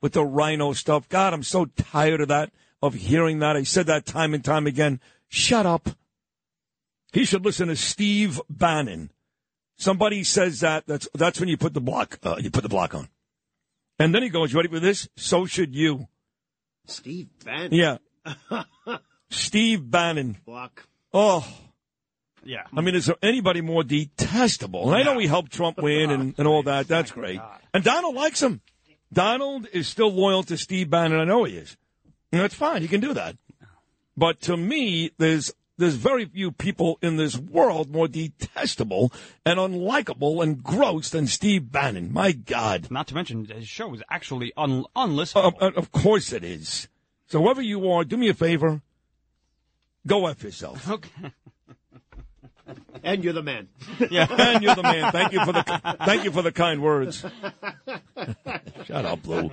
[0.00, 1.10] with the rhino stuff.
[1.10, 3.54] God, I'm so tired of that, of hearing that.
[3.54, 4.98] I said that time and time again.
[5.28, 5.90] Shut up.
[7.12, 9.10] He should listen to Steve Bannon.
[9.76, 10.86] Somebody says that.
[10.86, 12.18] That's that's when you put the block.
[12.22, 13.08] Uh, you put the block on.
[13.98, 15.06] And then he goes, "You ready for this?
[15.16, 16.08] So should you."
[16.86, 17.74] Steve Bannon.
[17.74, 17.98] Yeah.
[19.30, 20.38] Steve Bannon.
[20.46, 20.86] Block.
[21.12, 21.46] Oh.
[22.44, 22.64] Yeah.
[22.76, 24.92] I mean, is there anybody more detestable?
[24.92, 26.88] And I know he helped Trump win and, and all that.
[26.88, 27.40] That's great.
[27.74, 28.60] And Donald likes him.
[29.12, 31.20] Donald is still loyal to Steve Bannon.
[31.20, 31.76] I know he is.
[32.32, 32.80] And that's fine.
[32.82, 33.36] He can do that.
[34.16, 39.12] But to me, there's there's very few people in this world more detestable
[39.44, 42.12] and unlikable and gross than Steve Bannon.
[42.12, 42.88] My God.
[42.90, 45.54] Not to mention, his show is actually un- unlistenable.
[45.60, 46.86] Uh, uh, of course it is.
[47.26, 48.82] So whoever you are, do me a favor.
[50.06, 50.88] Go F yourself.
[50.90, 51.32] Okay.
[53.02, 53.68] And you're the man.
[54.10, 55.10] Yeah, and you're the man.
[55.12, 57.24] Thank you for the thank you for the kind words.
[58.84, 59.50] Shut up, Lou.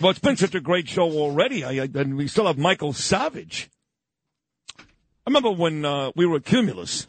[0.00, 1.64] Well, it's been such a great show already.
[1.64, 3.70] I, I, and we still have Michael Savage.
[4.78, 4.82] I
[5.28, 7.06] remember when uh, we were at Cumulus.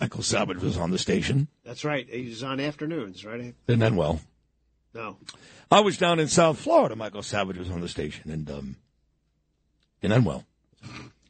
[0.00, 1.48] Michael Savage was on the station.
[1.64, 2.08] That's right.
[2.08, 3.54] He's on afternoons, right?
[3.68, 4.20] And then, well,
[4.94, 5.16] No.
[5.70, 6.96] I was down in South Florida.
[6.96, 8.76] Michael Savage was on the station, and um,
[10.02, 10.44] and then, well,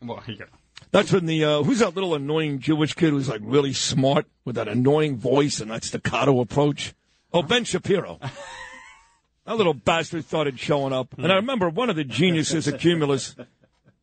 [0.02, 0.44] Well, yeah.
[0.92, 4.56] That's when the uh, who's that little annoying Jewish kid who's like really smart with
[4.56, 6.94] that annoying voice and that staccato approach?
[7.32, 8.18] Oh, Ben Shapiro.
[9.46, 13.34] that little bastard started showing up, and I remember one of the geniuses at Cumulus.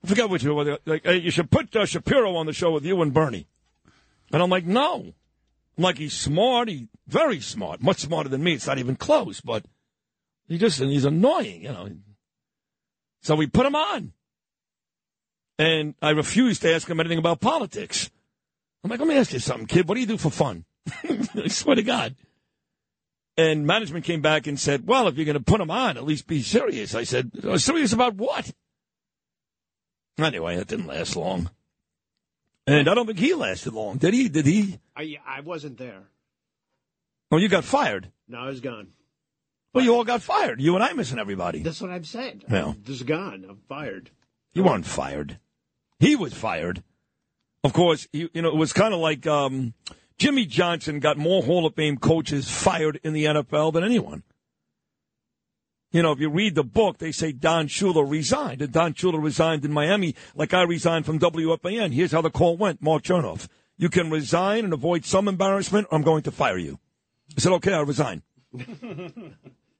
[0.03, 0.77] I forget which one.
[0.85, 3.45] Like, hey, you should put uh, Shapiro on the show with you and Bernie.
[4.31, 5.13] And I'm like, no.
[5.77, 6.69] I'm like, he's smart.
[6.69, 8.53] He very smart, much smarter than me.
[8.53, 9.63] It's not even close, but
[10.47, 11.89] he just he's annoying, you know.
[13.21, 14.13] So we put him on.
[15.59, 18.09] And I refused to ask him anything about politics.
[18.81, 19.89] I'm like, let me ask you something, kid.
[19.89, 20.63] What do you do for fun?
[21.03, 22.15] I swear to God.
[23.35, 26.05] And management came back and said, well, if you're going to put him on, at
[26.05, 26.95] least be serious.
[26.95, 28.51] I said, "Oh, serious about what?
[30.17, 31.49] Anyway, that didn't last long.
[32.65, 33.97] And I don't think he lasted long.
[33.97, 34.29] Did he?
[34.29, 34.79] Did he?
[34.95, 36.03] I, I wasn't there.
[37.31, 38.11] Oh, you got fired.
[38.27, 38.89] No, I was gone.
[39.73, 40.61] Well, you all got fired.
[40.61, 41.59] You and I missing everybody.
[41.59, 42.43] That's what I'm saying.
[42.49, 42.67] Yeah.
[42.67, 43.45] I'm just gone.
[43.47, 44.09] I'm fired.
[44.53, 45.39] You weren't fired.
[45.99, 46.83] He was fired.
[47.63, 49.73] Of course, you, you know, it was kind of like um,
[50.17, 54.23] Jimmy Johnson got more Hall of Fame coaches fired in the NFL than anyone.
[55.91, 58.61] You know, if you read the book, they say Don Shula resigned.
[58.61, 61.93] And Don Shula resigned in Miami like I resigned from WFAN.
[61.93, 63.47] Here's how the call went, Mark Chernoff.
[63.75, 66.79] You can resign and avoid some embarrassment, or I'm going to fire you.
[67.35, 68.21] I said, okay, I'll resign.
[68.53, 69.35] then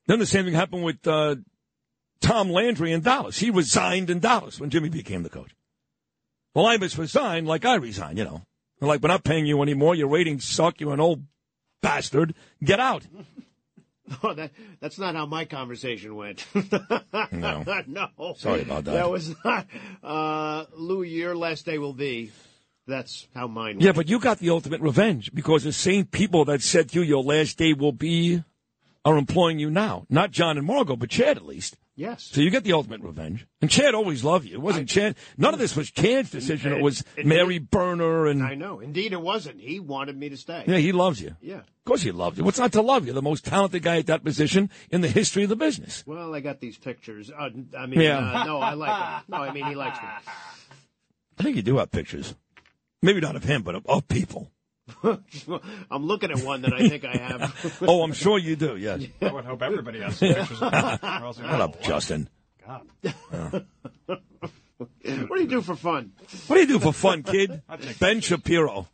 [0.07, 1.35] the same thing happened with uh,
[2.21, 3.37] Tom Landry in Dallas.
[3.37, 5.51] He resigned in Dallas when Jimmy became the coach.
[6.53, 8.41] Well, I must resign like I resign, you know.
[8.79, 9.95] They're like, we're not paying you anymore.
[9.95, 10.79] Your ratings suck.
[10.79, 11.23] You're an old
[11.81, 12.33] bastard.
[12.63, 13.05] Get out.
[14.23, 16.43] Oh, that, that's not how my conversation went.
[17.31, 17.63] No.
[17.85, 18.33] no.
[18.37, 18.93] Sorry about that.
[18.93, 19.67] That was not.
[20.03, 22.31] Uh, Louis, your last day will be.
[22.87, 23.81] That's how mine went.
[23.81, 27.05] Yeah, but you got the ultimate revenge because the same people that said to you
[27.05, 28.43] your last day will be
[29.05, 30.05] are employing you now.
[30.09, 31.77] Not John and Margot, but Chad at least.
[31.95, 32.29] Yes.
[32.31, 33.45] So you get the ultimate revenge.
[33.61, 34.53] And Chad always loved you.
[34.53, 35.15] It wasn't Chad.
[35.37, 36.71] None of this was Chad's decision.
[36.71, 38.41] It was It- Mary Berner and.
[38.41, 38.79] I know.
[38.79, 39.59] Indeed, it wasn't.
[39.59, 40.63] He wanted me to stay.
[40.65, 41.35] Yeah, he loves you.
[41.41, 41.57] Yeah.
[41.59, 42.45] Of course he loves you.
[42.45, 43.11] What's not to love you?
[43.13, 46.03] The most talented guy at that position in the history of the business.
[46.05, 47.29] Well, I got these pictures.
[47.31, 48.19] Uh, I mean, Yeah.
[48.19, 49.23] uh, no, I like him.
[49.27, 50.07] No, I mean, he likes me.
[51.39, 52.33] I think you do have pictures.
[53.01, 54.51] Maybe not of him, but of, of people.
[55.91, 57.81] I'm looking at one that I think I have.
[57.87, 59.03] oh, I'm sure you do, yes.
[59.21, 61.03] I would hope everybody has some pictures of that.
[61.03, 62.29] Or else What up, Justin?
[62.65, 62.87] God.
[64.05, 66.13] what do you do for fun?
[66.47, 67.61] What do you do for fun, kid?
[67.99, 68.87] Ben Shapiro.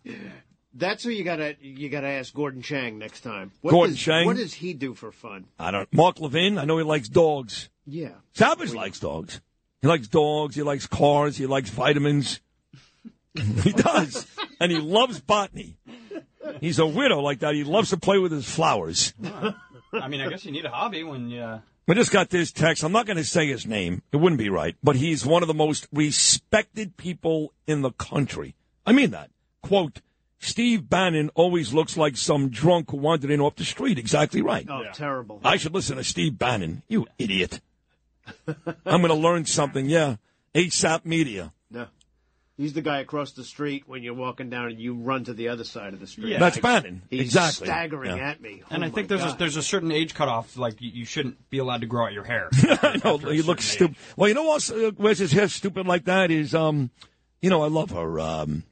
[0.78, 3.52] That's who you gotta you gotta ask Gordon Chang next time.
[3.62, 4.26] What Gordon does, Chang?
[4.26, 5.46] What does he do for fun?
[5.58, 5.92] I don't.
[5.94, 6.58] Mark Levin.
[6.58, 7.70] I know he likes dogs.
[7.86, 8.10] Yeah.
[8.34, 9.40] Savage likes dogs.
[9.82, 10.56] He likes dogs.
[10.56, 11.38] He likes cars.
[11.38, 12.42] He likes vitamins.
[13.64, 14.26] he does,
[14.60, 15.78] and he loves botany.
[16.62, 17.56] He's a widow like that.
[17.56, 19.14] He loves to play with his flowers.
[19.94, 21.42] I mean, I guess you need a hobby when you.
[21.42, 22.84] Uh, I just got this text.
[22.84, 24.02] I'm not going to say his name.
[24.12, 24.76] It wouldn't be right.
[24.84, 28.56] But he's one of the most respected people in the country.
[28.86, 29.30] I mean that.
[29.62, 30.02] Quote,
[30.40, 34.00] Steve Bannon always looks like some drunk who wandered in off the street.
[34.00, 34.66] Exactly right.
[34.70, 35.40] Oh, terrible.
[35.44, 36.84] I should listen to Steve Bannon.
[36.88, 37.62] You idiot.
[38.48, 39.88] I'm going to learn something.
[39.88, 40.16] Yeah.
[40.56, 41.54] ASAP Media.
[41.70, 41.88] No.
[42.58, 45.50] He's the guy across the street when you're walking down and you run to the
[45.50, 46.28] other side of the street.
[46.30, 46.40] Yeah.
[46.40, 47.02] That's Bannon.
[47.10, 47.68] He's exactly.
[47.68, 48.30] staggering Yeah.
[48.30, 48.64] at me.
[48.70, 50.56] And Oh I think my there's a, there's a certain age cutoff.
[50.56, 52.48] Like you, you shouldn't be allowed to grow out your hair.
[52.82, 53.18] I know.
[53.18, 53.98] He looks stupid.
[54.16, 56.92] Well, you know what uh, wears his hair stupid like that is, um,
[57.42, 58.64] you know, I love her, um,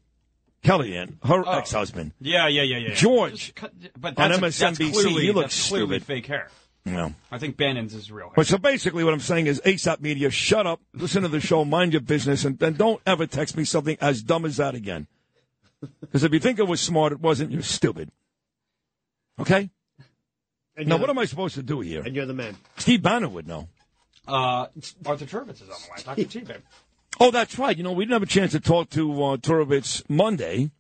[0.64, 1.58] Kellyanne, her Oh.
[1.58, 2.14] ex-husband.
[2.22, 2.94] Yeah, yeah, yeah, yeah.
[2.94, 3.54] George.
[3.54, 6.06] Cut- but on that's, that's MSNBC, clearly, he looks that's clearly stupid.
[6.06, 6.50] fake hair.
[6.86, 7.14] No.
[7.32, 8.34] I think Bannon's is real hair.
[8.36, 11.64] But so basically, what I'm saying is, ASAP Media, shut up, listen to the show,
[11.64, 15.08] mind your business, and then don't ever text me something as dumb as that again.
[16.02, 17.52] Because if you think it was smart, it wasn't.
[17.52, 18.10] You're stupid.
[19.40, 19.70] Okay.
[20.76, 22.02] And now, what the- am I supposed to do here?
[22.04, 22.58] And you're the man.
[22.78, 23.70] Steve Bannon would know.
[24.28, 24.68] Uh,
[25.06, 26.18] Arthur Turovitz is on the line.
[26.18, 26.24] Dr.
[26.26, 26.62] T, babe.
[27.20, 27.78] Oh, that's right.
[27.78, 30.72] You know, we didn't have a chance to talk to uh, Turovitz Monday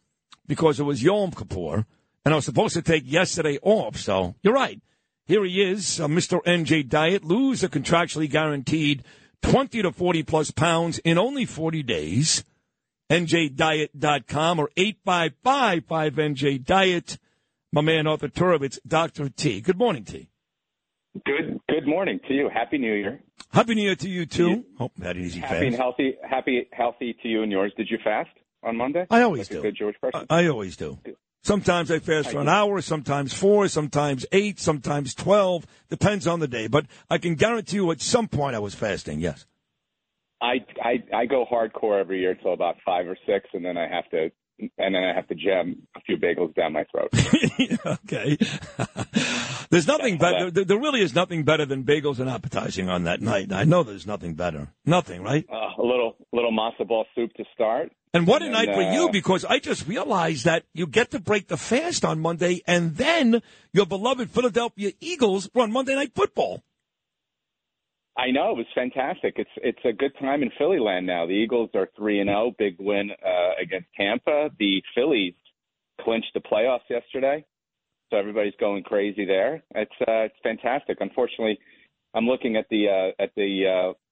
[0.48, 1.86] because it was Yom Kippur,
[2.26, 3.98] and I was supposed to take yesterday off.
[3.98, 4.82] So you're right.
[5.26, 6.44] Here he is, uh, Mr.
[6.44, 7.24] NJ Diet.
[7.24, 9.04] Lose a contractually guaranteed
[9.42, 12.44] 20 to 40 plus pounds in only 40 days.
[13.10, 17.18] NJDiet.com or 855-5NJ-DIET.
[17.72, 19.30] My man Arthur Turovitz, Dr.
[19.30, 19.62] T.
[19.62, 20.30] Good morning, T.
[21.26, 22.50] Good good morning to you.
[22.52, 23.20] Happy New Year.
[23.52, 24.66] Happy New Year to you, too.
[24.80, 27.72] Hope you had an easy Happy and healthy happy healthy to you and yours.
[27.78, 28.32] Did you fast
[28.64, 29.06] on Monday?
[29.12, 29.62] I always like do.
[29.62, 30.26] Good Jewish person.
[30.30, 30.98] I always do.
[31.44, 35.68] Sometimes I fast for an hour, sometimes four, sometimes eight, sometimes 12.
[35.90, 36.68] Depends on the day.
[36.68, 39.46] But I can guarantee you at some point I was fasting, yes.
[40.42, 43.88] I, I I go hardcore every year till about five or six, and then I
[43.88, 44.30] have to
[44.78, 47.10] and then I have to jam a few bagels down my throat.
[48.06, 48.38] okay.
[49.70, 50.52] there's nothing better.
[50.52, 53.52] There, there really is nothing better than bagels and appetizing on that night.
[53.52, 54.70] I know there's nothing better.
[54.86, 55.46] Nothing, right?
[55.52, 57.92] Uh, a little little matzo ball soup to start.
[58.14, 60.86] And what a And night then, for you uh, because I just realized that you
[60.86, 65.96] get to break the fast on Monday and then your beloved Philadelphia Eagles run Monday
[65.96, 66.64] Night Football.
[68.18, 69.36] I know it was fantastic.
[69.38, 71.26] It's it's a good time in Philly land now.
[71.26, 74.52] The Eagles are three and zero, big win uh, against Tampa.
[74.60, 75.34] The Phillies
[76.02, 77.44] clinched the playoffs yesterday,
[78.10, 79.64] so everybody's going crazy there.
[79.74, 80.98] It's uh, it's fantastic.
[81.00, 81.58] Unfortunately,
[82.14, 83.66] I'm looking at the uh, at the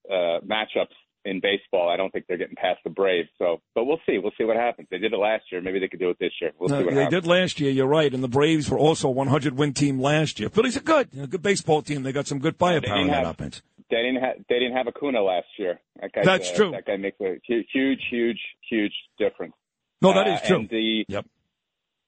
[0.09, 1.90] uh, uh, matchups in baseball.
[1.90, 3.30] I don't think they're getting past the Braves.
[3.38, 4.17] So, but we'll see.
[4.17, 4.88] We'll see what happens.
[4.91, 5.61] They did it last year.
[5.61, 6.51] Maybe they could do it this year.
[6.59, 7.22] We'll see Uh, what they happens.
[7.24, 10.40] did last year, you're right, and the Braves were also a 100 win team last
[10.40, 10.50] year.
[10.50, 12.03] Phillies are good, a good baseball team.
[12.03, 13.61] They got some good firepower in that offense.
[13.90, 15.80] They didn't have they didn't have Acuna last year.
[16.00, 16.72] That guy's, That's uh, true.
[16.72, 19.53] That guy makes a huge, huge, huge difference.
[20.01, 20.67] No, that is Uh, true.
[20.69, 21.25] The Yep.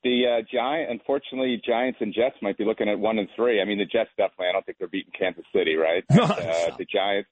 [0.03, 3.61] the uh, Giant, unfortunately, Giants and Jets might be looking at one and three.
[3.61, 4.47] I mean, the Jets definitely.
[4.47, 6.03] I don't think they're beating Kansas City, right?
[6.11, 7.29] No, uh, the Giants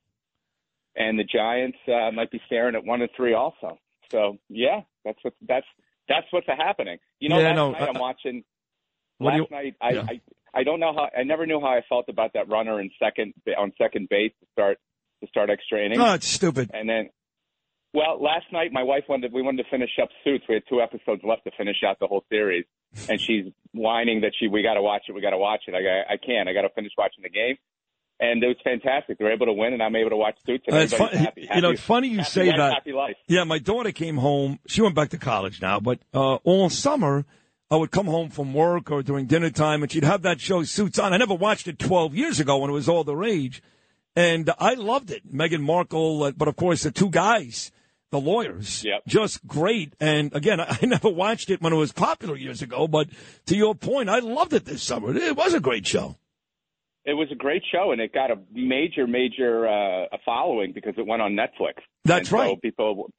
[0.96, 3.78] and the Giants uh, might be staring at one and three also.
[4.12, 5.66] So yeah, that's what that's
[6.10, 6.98] that's what's happening.
[7.20, 8.44] You know, Yeah, last no, night I'm watching.
[9.20, 10.02] Last you- night, I, yeah.
[10.10, 10.22] I
[10.54, 13.34] I don't know how I never knew how I felt about that runner in second
[13.58, 14.78] on second base to start
[15.24, 16.00] to start extra innings.
[16.00, 16.72] No, it's stupid.
[16.74, 17.10] And then,
[17.94, 20.44] well, last night my wife wanted we wanted to finish up Suits.
[20.50, 22.66] We had two episodes left to finish out the whole series,
[23.08, 25.74] and she's whining that she we got to watch it, we got to watch it.
[25.76, 26.50] I I can't.
[26.50, 27.56] I got to finish watching the game.
[28.22, 29.18] And it was fantastic.
[29.18, 30.64] They were able to win, and I'm able to watch Suits.
[30.68, 31.50] And Uh, it's fun- happy.
[31.54, 32.74] you know, it's funny you happy say that.
[32.74, 33.16] Happy life.
[33.28, 34.60] Yeah, my daughter came home.
[34.68, 37.26] She went back to college now, but uh, all summer
[37.72, 40.62] I would come home from work or during dinner time, and she'd have that show
[40.64, 41.14] Suits on.
[41.14, 43.64] I never watched it 12 years ago when it was all the rage,
[44.16, 45.34] and I loved it.
[45.34, 47.72] Meghan Markle, uh, but of course the two guys,
[48.12, 49.04] the lawyers, Yep.
[49.08, 49.94] just great.
[50.02, 53.08] And again, I never watched it when it was popular years ago, but
[53.48, 55.16] to your point, I loved it this summer.
[55.16, 56.18] It was a great show.
[57.06, 60.94] It was a great show, and it got a major, major uh, a following because
[60.98, 61.82] it went on Netflix.
[62.06, 62.62] That's And so right.
[62.62, 63.12] people,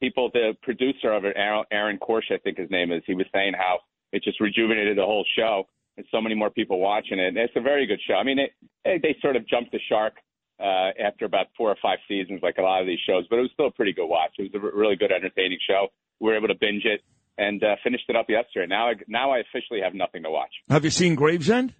[0.00, 3.26] people, the producer of it, Aaron, Aaron Korsh, I think his name is, he was
[3.32, 3.78] saying how
[4.12, 5.64] it just rejuvenated the whole show.
[5.96, 7.28] And so many more people watching it.
[7.28, 8.14] And it's a very good show.
[8.14, 8.52] I mean, it,
[8.84, 10.14] they they sort of jumped the shark
[10.60, 13.42] uh, after about four or five seasons, like a lot of these shows, but it
[13.42, 14.32] was still a pretty good watch.
[14.38, 15.88] It was a really good, entertaining show.
[16.20, 17.00] We were able to binge it
[17.38, 18.66] and uh, finished it up yesterday.
[18.68, 20.50] Now, I, now I officially have nothing to watch.
[20.68, 21.74] Have you seen Gravesend?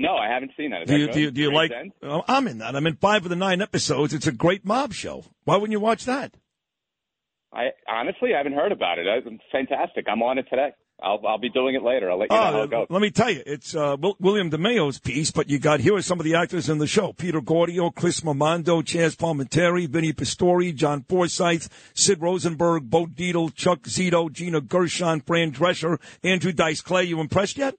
[0.00, 0.82] No, I haven't seen that.
[0.82, 1.12] Is Do that you, good?
[1.14, 1.72] do you, do you like?
[2.02, 2.74] Uh, I'm in that.
[2.74, 4.14] I'm in five of the nine episodes.
[4.14, 5.24] It's a great mob show.
[5.44, 6.34] Why wouldn't you watch that?
[7.52, 9.06] I honestly I haven't heard about it.
[9.06, 10.06] It's fantastic.
[10.08, 10.70] I'm on it today.
[11.02, 12.10] I'll I'll be doing it later.
[12.10, 12.86] I'll let you know how Oh, it goes.
[12.90, 16.02] let me tell you, it's uh, Wil- William DeMeo's piece, but you got here are
[16.02, 20.72] some of the actors in the show: Peter Gordio, Chris Momondo, Chazz Palminteri, Vinny Pastore,
[20.74, 27.04] John Forsythe, Sid Rosenberg, Bo Dietl, Chuck Zito, Gina Gershon, Fran Drescher, Andrew Dice Clay.
[27.04, 27.74] You impressed yet?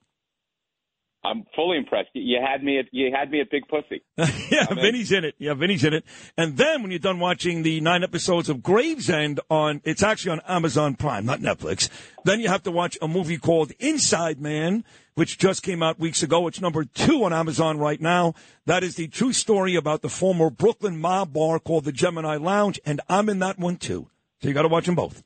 [1.24, 2.10] I'm fully impressed.
[2.14, 4.02] You had me at you had me at Big Pussy.
[4.52, 4.84] yeah, I'm in.
[4.84, 5.36] Vinny's in it.
[5.38, 6.04] Yeah, Vinny's in it.
[6.36, 10.42] And then when you're done watching the nine episodes of Gravesend on, it's actually on
[10.48, 11.90] Amazon Prime, not Netflix.
[12.26, 14.84] Then you have to watch a movie called Inside Man,
[15.14, 16.48] which just came out weeks ago.
[16.48, 18.34] It's number two on Amazon right now.
[18.66, 22.80] That is the true story about the former Brooklyn mob bar called the Gemini Lounge,
[22.84, 24.10] and I'm in that one too.
[24.42, 25.24] So you got to watch them both.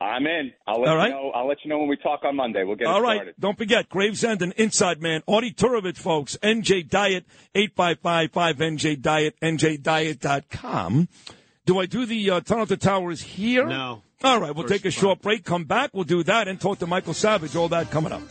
[0.00, 0.52] I'm in.
[0.66, 1.30] I'll let All you know.
[1.34, 2.64] I'll let you know when we talk on Monday.
[2.64, 3.16] We'll get All it right.
[3.16, 3.34] started.
[3.38, 5.22] Don't forget, Gravesend and Inside Man.
[5.28, 6.38] Artie Turovitz, folks.
[6.42, 11.08] NJ Diet, 855-5NJ Diet, NJDiet.com.
[11.66, 13.66] Do I do the uh, Tunnel to Towers here?
[13.66, 14.02] No.
[14.24, 14.54] All right.
[14.54, 15.90] We'll take a short break, come back.
[15.92, 17.54] We'll do that and talk to Michael Savage.
[17.54, 18.22] All that coming up.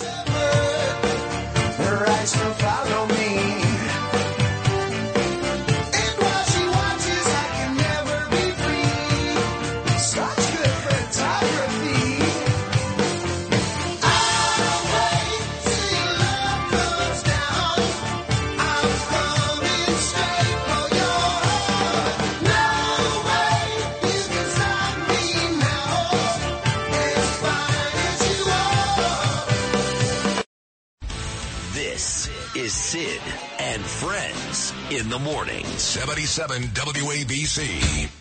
[35.09, 35.65] In the morning.
[35.65, 38.18] 77 WABC.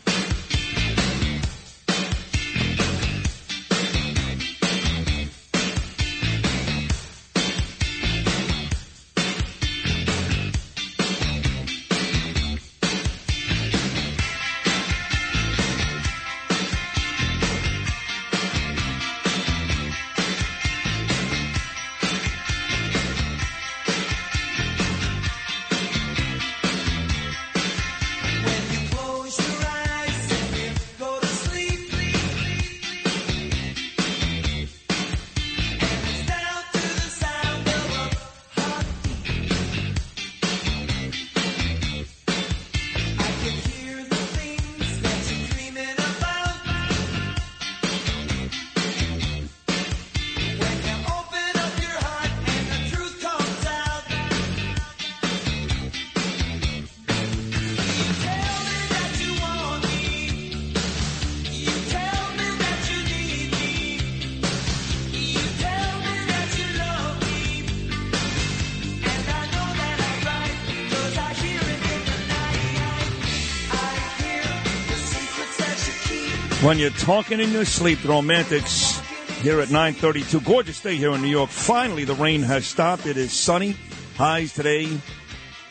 [77.09, 79.01] Talking in your sleep, the Romantics
[79.41, 80.43] here at 932.
[80.43, 81.49] Gorgeous day here in New York.
[81.49, 83.07] Finally, the rain has stopped.
[83.07, 83.77] It is sunny.
[84.17, 84.85] Highs today,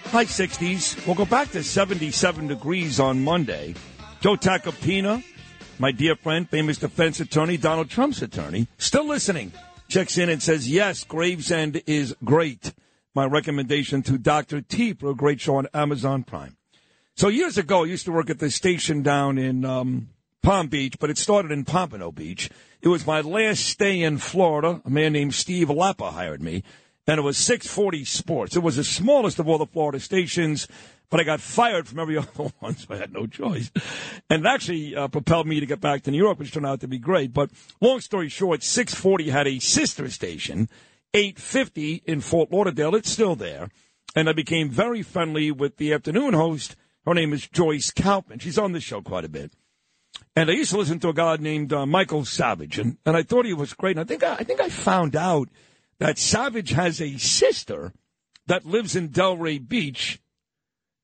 [0.06, 1.06] high 60s.
[1.06, 3.76] We'll go back to 77 degrees on Monday.
[4.20, 5.24] Joe Tacopina,
[5.78, 9.52] my dear friend, famous defense attorney, Donald Trump's attorney, still listening.
[9.90, 12.74] Checks in and says, yes, Gravesend is great.
[13.14, 14.62] My recommendation to Dr.
[14.62, 16.58] T for a great show on Amazon Prime.
[17.16, 20.10] So years ago, I used to work at the station down in um,
[20.42, 22.50] Palm Beach, but it started in Pompano Beach.
[22.82, 24.82] It was my last stay in Florida.
[24.86, 26.64] A man named Steve Lappa hired me,
[27.06, 28.56] and it was 640 Sports.
[28.56, 30.68] It was the smallest of all the Florida stations,
[31.10, 33.72] but I got fired from every other one, so I had no choice.
[34.30, 36.82] And it actually uh, propelled me to get back to New York, which turned out
[36.82, 37.34] to be great.
[37.34, 37.52] But
[37.82, 40.70] long story short, 640 had a sister station,
[41.14, 42.96] 850 in Fort Lauderdale.
[42.96, 43.70] It's still there.
[44.16, 46.76] And I became very friendly with the afternoon host.
[47.06, 48.40] Her name is Joyce Kaufman.
[48.40, 49.52] She's on the show quite a bit.
[50.38, 53.24] And I used to listen to a guy named uh, Michael Savage, and, and I
[53.24, 53.98] thought he was great.
[53.98, 55.50] And I think I, I think I found out
[55.98, 57.92] that Savage has a sister
[58.46, 60.22] that lives in Delray Beach,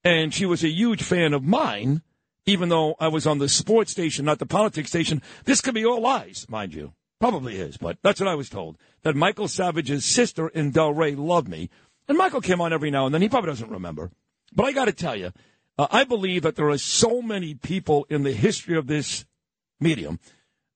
[0.04, 2.04] and she was a huge fan of mine,
[2.46, 5.24] even though I was on the sports station, not the politics station.
[5.46, 6.94] This could be all lies, mind you.
[7.20, 8.78] Probably is, but that's what I was told.
[9.02, 11.72] That Michael Savage's sister in Delray loved me.
[12.08, 13.24] And Michael came on every now and then.
[13.24, 14.12] He probably doesn't remember.
[14.54, 15.32] But I got to tell you,
[15.78, 19.26] uh, I believe that there are so many people in the history of this
[19.80, 20.20] medium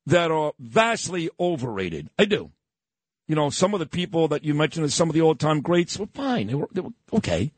[0.05, 2.09] that are vastly overrated.
[2.17, 2.51] I do.
[3.27, 5.61] You know, some of the people that you mentioned as some of the old time
[5.61, 6.47] greats were fine.
[6.47, 7.51] They were, they were okay.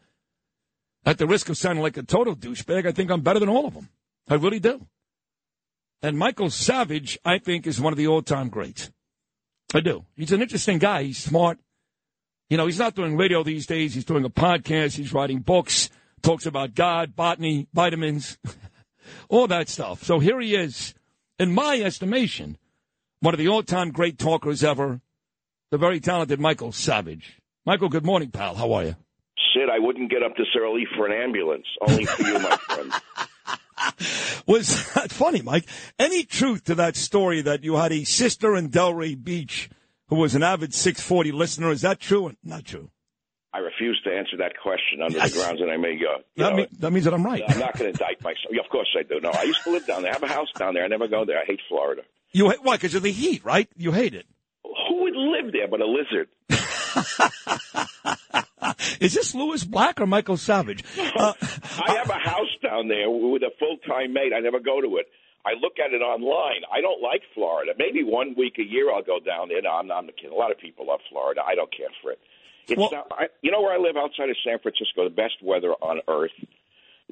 [1.06, 3.66] At the risk of sounding like a total douchebag, I think I'm better than all
[3.68, 3.90] of them.
[4.28, 4.88] I really do.
[6.02, 8.92] And Michael Savage, I think, is one of the old time greats.
[9.74, 10.06] I do.
[10.16, 11.04] He's an interesting guy.
[11.04, 11.60] He's smart.
[12.50, 13.94] You know, he's not doing radio these days.
[13.94, 14.96] He's doing a podcast.
[14.96, 15.90] He's writing books,
[16.22, 18.38] talks about God, botany, vitamins,
[19.30, 20.04] all that stuff.
[20.04, 20.94] So here he is,
[21.38, 22.58] in my estimation,
[23.20, 25.02] one of the all time great talkers ever,
[25.72, 27.40] the very talented Michael Savage.
[27.66, 28.56] Michael, good morning, pal.
[28.56, 28.96] How are you?
[29.54, 31.66] Sid, I wouldn't get up this early for an ambulance.
[31.82, 32.94] Only for you, my friend.
[34.48, 35.66] Was that funny, Mike?
[35.98, 39.70] Any truth to that story that you had a sister in Delray Beach
[40.10, 41.72] who was an avid 640 listener?
[41.72, 42.90] Is that true or not true?
[43.52, 46.18] I refuse to answer that question under the grounds that I may go.
[46.38, 47.44] That, know, mean, that means that I'm right.
[47.48, 48.52] I'm not going to indict myself.
[48.52, 49.20] Yeah, of course I do.
[49.20, 50.12] No, I used to live down there.
[50.12, 50.84] I have a house down there.
[50.84, 51.40] I never go there.
[51.40, 52.04] I hate Florida.
[52.32, 52.76] You hate, why?
[52.76, 53.68] Because of the heat, right?
[53.76, 54.28] You hate it.
[54.64, 56.28] Who would live there but a lizard?
[59.00, 60.84] Is this Lewis Black or Michael Savage?
[61.20, 61.34] Uh,
[61.86, 64.32] I have a house down there with a full time mate.
[64.34, 65.08] I never go to it.
[65.46, 66.62] I look at it online.
[66.72, 67.74] I don't like Florida.
[67.78, 69.62] Maybe one week a year I'll go down there.
[69.62, 70.32] No, I'm not kidding.
[70.32, 71.42] A lot of people love Florida.
[71.46, 72.20] I don't care for it.
[72.72, 75.72] It's not, I, you know where I live outside of San Francisco, the best weather
[75.82, 76.32] on earth,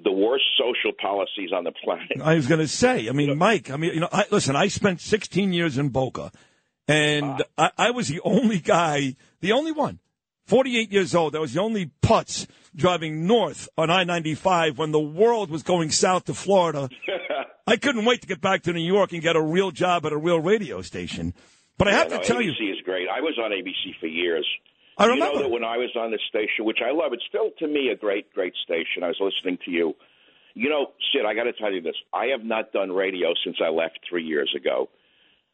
[0.03, 2.22] the worst social policies on the planet.
[2.24, 4.68] I was going to say, I mean, Mike, I mean, you know, I, listen, I
[4.68, 6.32] spent 16 years in Boca,
[6.88, 10.00] and I, I was the only guy, the only one,
[10.45, 15.00] 48 years old, that was the only putz driving north on I 95 when the
[15.00, 16.90] world was going south to Florida.
[17.68, 20.14] I couldn't wait to get back to New York and get a real job at
[20.14, 21.34] a real radio station.
[21.77, 23.08] But I have Yeah, to no, tell ABC you, is great.
[23.10, 24.48] I was on ABC for years.
[24.98, 27.51] I You know that when I was on the station, which I love, it's still
[27.59, 29.03] to me a great, great station.
[29.03, 29.95] I was listening to you.
[30.56, 31.95] You know, Sid, I got to tell you this.
[32.14, 34.90] I have not done radio since I left three years ago.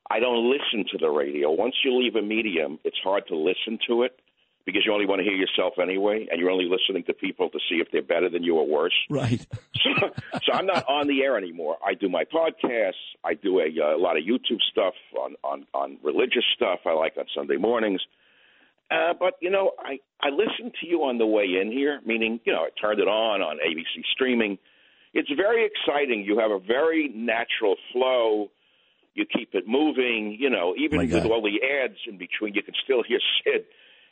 [0.10, 1.52] I don't listen to the radio.
[1.52, 4.18] Once you leave a medium, it's hard to listen to it
[4.66, 7.60] because you only want to hear yourself anyway, and you're only listening to people to
[7.70, 8.94] see if they're better than you or worse.
[9.10, 9.46] right.
[9.84, 9.90] So,
[10.46, 11.76] so I'm not on the air anymore.
[11.86, 12.94] I do my podcasts.
[13.22, 16.80] I do a, uh, a lot of YouTube stuff on, on, on religious stuff.
[16.86, 18.00] I like on Sunday mornings.
[18.92, 22.40] Uh, but you know, I I listened to you on the way in here, meaning
[22.46, 24.58] you know I turned it on on ABC streaming.
[25.14, 26.24] It's very exciting.
[26.24, 28.50] You have a very natural flow.
[29.14, 30.38] You keep it moving.
[30.40, 31.32] You know, even My with God.
[31.32, 33.66] all the ads in between, you can still hear Sid.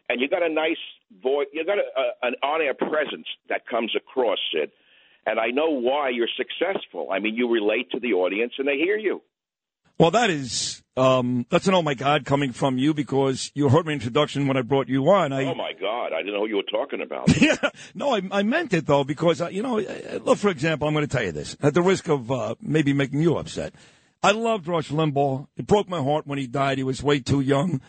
[0.09, 0.82] And you got a nice
[1.24, 1.48] voice.
[1.53, 4.72] You got a, a, an on-air presence that comes across, Sid.
[5.25, 7.09] And I know why you're successful.
[7.11, 9.22] I mean, you relate to the audience, and they hear you.
[10.01, 13.85] Well, that is um, that's an oh my god coming from you because you heard
[13.85, 15.31] my introduction when I brought you on.
[15.31, 17.30] I oh my God, I didn't know what you were talking about.
[17.39, 20.88] yeah, no, I, I meant it though because uh, you know, uh, look for example,
[20.88, 23.75] I'm going to tell you this at the risk of uh, maybe making you upset.
[24.23, 25.45] I loved Rush Limbaugh.
[25.55, 26.80] It broke my heart when he died.
[26.80, 27.80] He was way too young.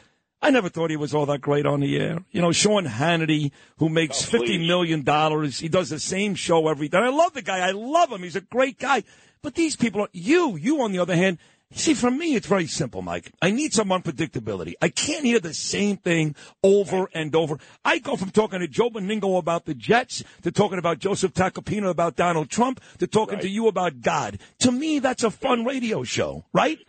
[0.42, 2.18] I never thought he was all that great on the air.
[2.30, 6.68] You know, Sean Hannity, who makes oh, fifty million dollars, he does the same show
[6.68, 6.98] every day.
[6.98, 7.66] I love the guy.
[7.66, 8.22] I love him.
[8.22, 9.02] He's a great guy.
[9.40, 11.38] But these people, are, you, you on the other hand,
[11.74, 13.32] See, for me, it's very simple, Mike.
[13.40, 14.74] I need some unpredictability.
[14.80, 17.58] I can't hear the same thing over and over.
[17.84, 21.88] I go from talking to Joe Benigno about the Jets to talking about Joseph Tacopina
[21.88, 24.38] about Donald Trump to talking to you about God.
[24.60, 26.78] To me, that's a fun radio show, right?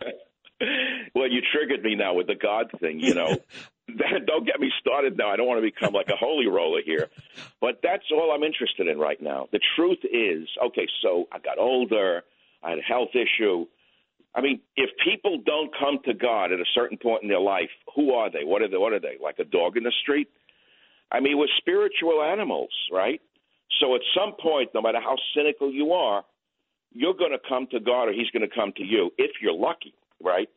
[1.14, 2.98] Well, you triggered me now with the God thing.
[2.98, 3.36] You know,
[4.26, 5.30] don't get me started now.
[5.30, 7.08] I don't want to become like a holy roller here,
[7.60, 9.46] but that's all I'm interested in right now.
[9.52, 12.22] The truth is, okay, so I got older.
[12.62, 13.66] I had a health issue.
[14.34, 17.70] I mean, if people don't come to God at a certain point in their life,
[17.94, 18.42] who are they?
[18.42, 18.76] What are they?
[18.76, 19.16] What are they?
[19.22, 20.28] Like a dog in the street?
[21.12, 23.20] I mean, we're spiritual animals, right?
[23.80, 26.24] So at some point, no matter how cynical you are,
[26.92, 29.54] you're going to come to God or He's going to come to you if you're
[29.54, 30.48] lucky, right?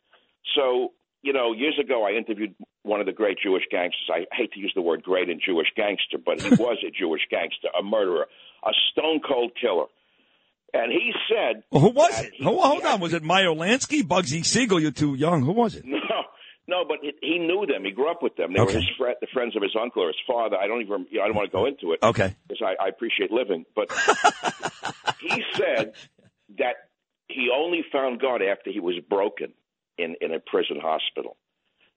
[0.55, 4.09] So, you know, years ago, I interviewed one of the great Jewish gangsters.
[4.09, 7.27] I hate to use the word great in Jewish gangster, but he was a Jewish
[7.29, 8.27] gangster, a murderer,
[8.63, 9.85] a stone cold killer.
[10.73, 12.33] And he said, Well, who was it?
[12.43, 12.99] Hold, hold on.
[12.99, 14.79] Was it Meyer Lansky, Bugsy Siegel?
[14.79, 15.43] You're too young.
[15.43, 15.85] Who was it?
[16.69, 17.85] No, no, but he- he knew them.
[17.85, 18.51] He grew up with them.
[18.53, 20.57] They were his fri the friends of his uncle or his father.
[20.57, 21.05] I don't even.
[21.09, 21.99] You know, I don't want to go into it.
[22.03, 22.35] Okay.
[22.45, 23.63] because I, I appreciate living.
[23.73, 23.89] But
[25.21, 25.93] he said
[26.57, 26.75] that
[27.29, 29.53] he only found God after he was broken
[29.97, 31.37] in in a prison hospital.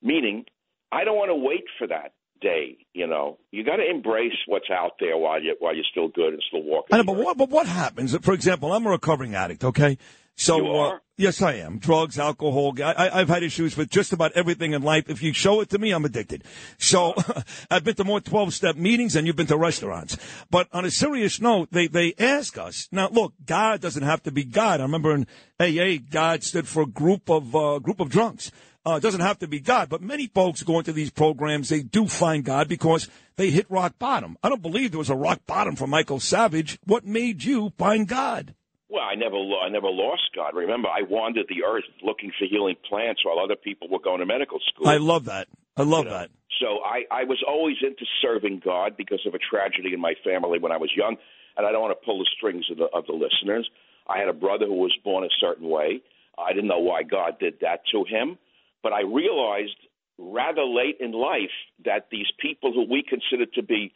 [0.03, 0.45] Meaning,
[0.93, 2.79] I don't want to wait for that day.
[2.93, 6.33] You know, you got to embrace what's out there while you while you're still good
[6.33, 6.95] and still walking.
[6.95, 8.17] I know, but what, but what happens?
[8.19, 9.99] For example, I'm a recovering addict, okay?
[10.41, 10.75] So?
[10.75, 11.79] Uh, yes, I am.
[11.79, 12.75] Drugs, alcohol.
[12.83, 15.11] I, I've had issues with just about everything in life.
[15.11, 16.45] If you show it to me, I'm addicted.
[16.79, 17.15] So,
[17.71, 20.17] I've been to more 12 step meetings than you've been to restaurants.
[20.51, 24.33] But on a serious note, they, they ask us, now look, God doesn't have to
[24.33, 24.81] be God.
[24.81, 25.27] I remember in
[25.61, 28.51] AA, God stood for a group of, uh, group of drunks.
[28.87, 31.83] Uh, it doesn't have to be God, but many folks go into these programs, they
[31.83, 34.39] do find God because they hit rock bottom.
[34.43, 36.79] I don't believe there was a rock bottom for Michael Savage.
[36.87, 38.55] What made you find God?
[38.89, 40.55] Well, I never, I never lost God.
[40.55, 44.27] Remember, I wandered the earth looking for healing plants while other people were going to
[44.27, 44.89] medical school.
[44.89, 45.49] I love that.
[45.77, 46.31] I love that.
[46.61, 50.59] So I, I was always into serving God because of a tragedy in my family
[50.59, 51.17] when I was young,
[51.57, 53.69] and I don't want to pull the strings of the, of the listeners.
[54.09, 56.03] I had a brother who was born a certain way.
[56.37, 58.39] I didn't know why God did that to him,
[58.83, 59.77] but I realized
[60.19, 63.93] rather late in life that these people who we consider to be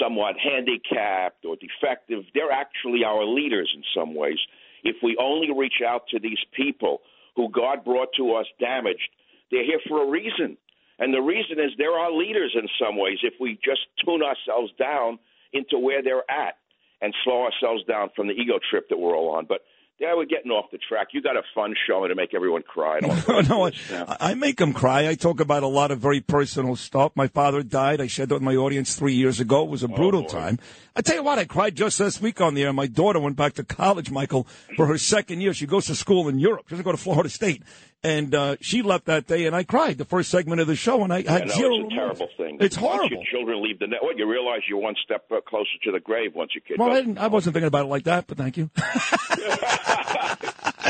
[0.00, 4.38] somewhat handicapped or defective, they're actually our leaders in some ways.
[4.84, 7.00] If we only reach out to these people
[7.34, 9.10] who God brought to us damaged,
[9.50, 10.56] they're here for a reason.
[10.98, 14.72] And the reason is they're our leaders in some ways if we just tune ourselves
[14.78, 15.18] down
[15.52, 16.56] into where they're at
[17.02, 19.46] and slow ourselves down from the ego trip that we're all on.
[19.46, 19.60] But
[19.98, 21.08] yeah, we're getting off the track.
[21.12, 23.00] You got a fun show to make everyone cry.
[23.02, 23.72] I no, I,
[24.20, 25.08] I make them cry.
[25.08, 27.12] I talk about a lot of very personal stuff.
[27.14, 28.00] My father died.
[28.02, 29.64] I shared that with my audience three years ago.
[29.64, 30.58] It was a oh, brutal time.
[30.94, 32.72] I tell you what, I cried just last week on the air.
[32.74, 35.54] My daughter went back to college, Michael, for her second year.
[35.54, 36.66] She goes to school in Europe.
[36.68, 37.62] She doesn't go to Florida State.
[38.06, 41.02] And uh, she left that day, and I cried the first segment of the show,
[41.02, 41.74] and I Yeah, had no, zero.
[41.84, 42.58] it's a terrible thing.
[42.60, 43.00] It's horrible.
[43.02, 45.92] Once your children leave the net, what you realize you're one step uh, closer to
[45.92, 46.78] the grave once your kid.
[46.78, 48.70] Well, I, didn't, I wasn't thinking about it like that, but thank you.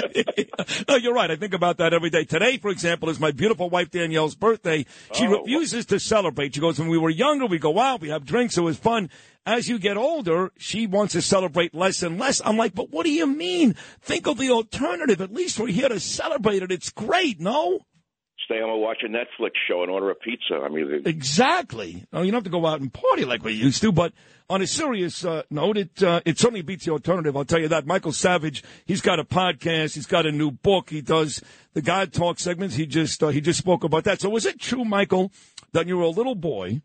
[0.89, 1.31] no, you're right.
[1.31, 2.25] I think about that every day.
[2.25, 4.85] Today, for example, is my beautiful wife Danielle's birthday.
[5.13, 5.41] She Oh.
[5.41, 6.55] refuses to celebrate.
[6.55, 9.11] She goes, when we were younger, we go out, we have drinks, it was fun.
[9.47, 12.43] As you get older, she wants to celebrate less and less.
[12.45, 13.77] I'm like, but what do you mean?
[14.03, 15.21] Think of the alternative.
[15.21, 16.73] At least we're here to celebrate it.
[16.73, 17.79] It's great, no?
[18.45, 20.57] Stay home and watch a Netflix show and order a pizza.
[20.65, 22.05] I mean, the- Exactly.
[22.13, 24.13] No, you don't have to go out and party like we used to, but
[24.51, 27.37] on a serious uh, note, it uh, it certainly beats the alternative.
[27.37, 27.87] I'll tell you that.
[27.87, 31.43] Michael Savage, he's got a podcast, he's got a new book, he does
[31.73, 32.77] the God Talk segments.
[32.77, 34.21] He just uh, he just spoke about that.
[34.21, 35.33] So, was it true, Michael,
[35.73, 36.81] that you were a little boy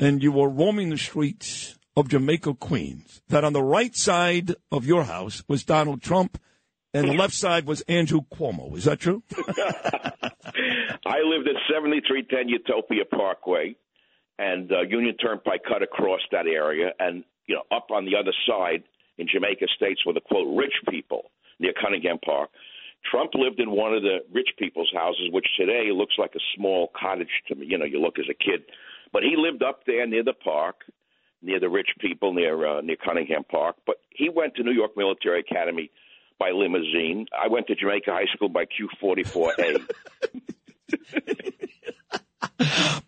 [0.00, 3.20] and you were roaming the streets of Jamaica, Queens?
[3.28, 6.38] That on the right side of your house was Donald Trump,
[6.94, 8.76] and the left side was Andrew Cuomo.
[8.76, 9.24] Is that true?
[9.36, 13.74] I lived at 7310 Utopia Parkway,
[14.38, 18.32] and uh, Union Turnpike cut across that area, and you know, up on the other
[18.46, 18.84] side
[19.18, 21.24] in Jamaica Estates were the quote rich people
[21.58, 22.50] near Cunningham Park.
[23.10, 26.92] Trump lived in one of the rich people's houses, which today looks like a small
[26.94, 27.66] cottage to me.
[27.68, 28.62] You know, you look as a kid,
[29.12, 30.82] but he lived up there near the park,
[31.42, 33.76] near the rich people, near uh, near Cunningham Park.
[33.86, 35.90] But he went to New York Military Academy
[36.38, 37.26] by limousine.
[37.36, 39.82] I went to Jamaica High School by Q44A.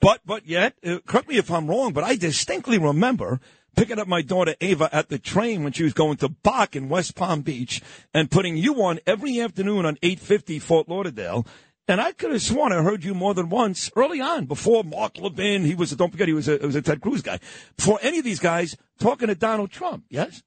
[0.00, 3.41] But but yet, uh, correct me if I'm wrong, but I distinctly remember
[3.76, 6.89] picking up my daughter Ava at the train when she was going to Bak in
[6.89, 11.47] West Palm Beach and putting you on every afternoon on 850 Fort Lauderdale.
[11.91, 15.19] And I could have sworn I heard you more than once early on before Mark
[15.19, 15.65] Levin.
[15.65, 17.41] He was a, don't forget he was a, was a Ted Cruz guy.
[17.77, 20.05] Before any of these guys talking to Donald Trump.
[20.09, 20.44] Yes.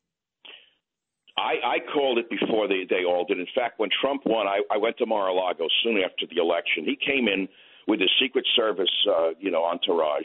[1.37, 3.39] I, I called it before they, they all did.
[3.39, 6.85] In fact, when Trump won, I, I went to Mar-a-Lago soon after the election.
[6.85, 7.49] He came in
[7.89, 10.23] with his Secret Service, uh, you know, entourage.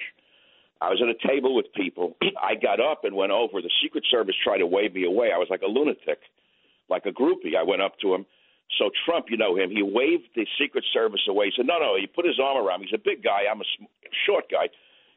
[0.81, 2.17] I was at a table with people.
[2.41, 3.61] I got up and went over.
[3.61, 5.31] The Secret Service tried to wave me away.
[5.35, 6.21] I was like a lunatic,
[6.89, 7.59] like a groupie.
[7.59, 8.25] I went up to him.
[8.77, 11.47] So Trump, you know him, he waved the Secret Service away.
[11.47, 12.87] He said, "No, no." He put his arm around me.
[12.91, 13.45] He's a big guy.
[13.51, 13.65] I'm a
[14.27, 14.69] short guy.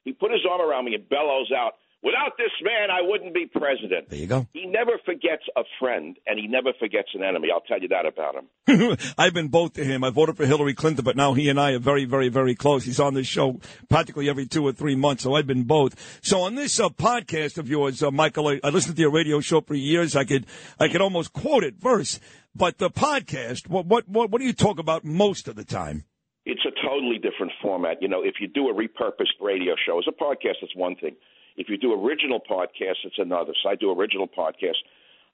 [0.06, 3.46] He put his arm around me and bellows out, "Without this man, I wouldn't be
[3.46, 4.48] president." There you go.
[4.54, 7.50] He never forgets a friend, and he never forgets an enemy.
[7.54, 8.98] I'll tell you that about him.
[9.18, 10.04] I've been both to him.
[10.04, 12.84] I voted for Hillary Clinton, but now he and I are very, very, very close.
[12.84, 16.20] He's on this show practically every two or three months, so I've been both.
[16.24, 19.40] So on this uh, podcast of yours, uh, Michael, I, I listened to your radio
[19.40, 20.16] show for years.
[20.16, 20.46] I could,
[20.80, 22.20] I could almost quote it verse.
[22.54, 26.04] But the podcast, what, what, what, what do you talk about most of the time?
[26.46, 28.02] It's a totally different format.
[28.02, 31.16] You know, if you do a repurposed radio show as a podcast, it's one thing.
[31.58, 33.54] If you do original podcasts, it's another.
[33.62, 34.82] So I do original podcasts.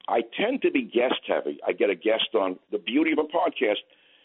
[0.08, 1.60] I tend to be guest heavy.
[1.68, 2.60] I get a guest on.
[2.72, 3.80] The beauty of a podcast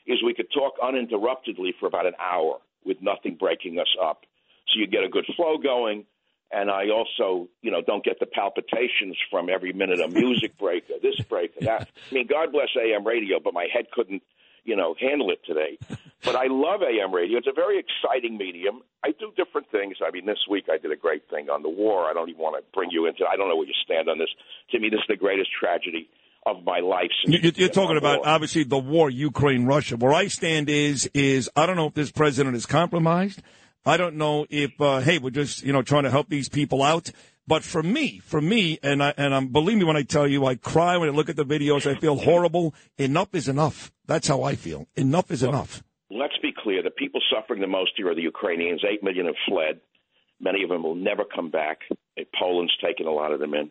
[0.06, 4.24] is we could talk uninterruptedly for about an hour with nothing breaking us up.
[4.68, 6.06] So you get a good flow going.
[6.52, 10.84] And I also, you know, don't get the palpitations from every minute a music break
[10.90, 11.88] or this break or that.
[12.10, 14.22] I mean, God bless AM radio, but my head couldn't,
[14.64, 15.78] you know, handle it today.
[16.24, 17.38] But I love AM radio.
[17.38, 18.82] It's a very exciting medium.
[19.04, 19.96] I do different things.
[20.06, 22.08] I mean, this week I did a great thing on the war.
[22.08, 23.24] I don't even want to bring you into.
[23.24, 23.28] It.
[23.28, 24.28] I don't know where you stand on this.
[24.70, 26.08] To me, this is the greatest tragedy
[26.46, 27.10] of my life.
[27.24, 28.28] Since You- You're, you're talking about war.
[28.28, 29.96] obviously the war, Ukraine, Russia.
[29.96, 33.42] Where I stand is is I don't know if this president is compromised.
[33.84, 36.84] I don't know if uh, hey we're just you know trying to help these people
[36.84, 37.10] out.
[37.46, 40.46] But for me, for me, and I and I'm believe me when I tell you,
[40.46, 41.90] I cry when I look at the videos.
[41.90, 42.74] I feel horrible.
[42.98, 43.90] Enough is enough.
[44.06, 44.86] That's how I feel.
[44.94, 45.82] Enough is enough.
[46.10, 46.82] Let's be clear.
[46.82, 48.84] The people suffering the most here are the Ukrainians.
[48.88, 49.80] Eight million have fled.
[50.40, 51.78] Many of them will never come back.
[52.38, 53.70] Poland's taken a lot of them in.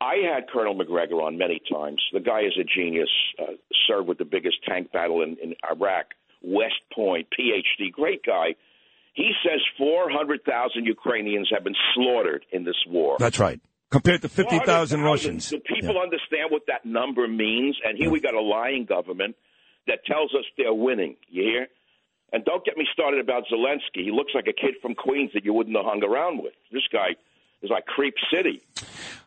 [0.00, 2.02] I had Colonel Macgregor on many times.
[2.12, 3.10] The guy is a genius.
[3.40, 3.52] Uh,
[3.86, 6.06] served with the biggest tank battle in, in Iraq.
[6.42, 8.54] West Point, PhD, great guy.
[9.14, 13.16] He says 400,000 Ukrainians have been slaughtered in this war.
[13.18, 13.60] That's right.
[13.90, 15.50] Compared to fifty thousand Russians.
[15.50, 17.76] Do people understand what that number means?
[17.84, 19.36] And here we got a lying government
[19.86, 21.14] that tells us they're winning.
[21.28, 21.66] You hear?
[22.32, 24.02] And don't get me started about Zelensky.
[24.02, 26.54] He looks like a kid from Queens that you wouldn't have hung around with.
[26.72, 27.10] This guy
[27.62, 28.62] is like Creep City.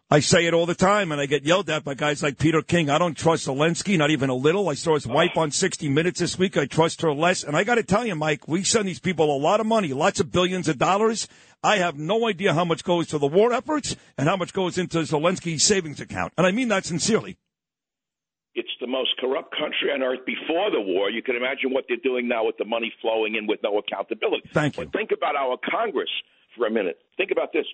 [0.10, 2.62] I say it all the time, and I get yelled at by guys like Peter
[2.62, 2.90] King.
[2.90, 4.70] I don't trust Zelensky, not even a little.
[4.70, 6.56] I saw his wife on 60 Minutes this week.
[6.56, 7.44] I trust her less.
[7.44, 9.92] And I got to tell you, Mike, we send these people a lot of money,
[9.92, 11.28] lots of billions of dollars.
[11.62, 14.78] I have no idea how much goes to the war efforts and how much goes
[14.78, 16.32] into Zelensky's savings account.
[16.38, 17.38] And I mean that sincerely.
[18.56, 21.10] It's the most corrupt country on earth before the war.
[21.12, 24.50] You can imagine what they're doing now with the money flowing in with no accountability.
[24.54, 24.86] Thank you.
[24.86, 26.10] But think about our Congress
[26.56, 26.98] for a minute.
[27.18, 27.66] Think about this.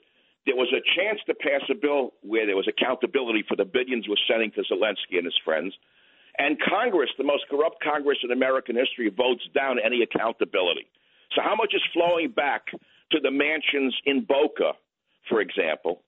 [0.46, 4.08] There was a chance to pass a bill where there was accountability for the billions
[4.08, 5.74] we're sending to Zelensky and his friends.
[6.38, 10.88] And Congress, the most corrupt Congress in American history, votes down any accountability.
[11.36, 12.68] So, how much is flowing back
[13.12, 14.74] to the mansions in Boca,
[15.30, 16.02] for example,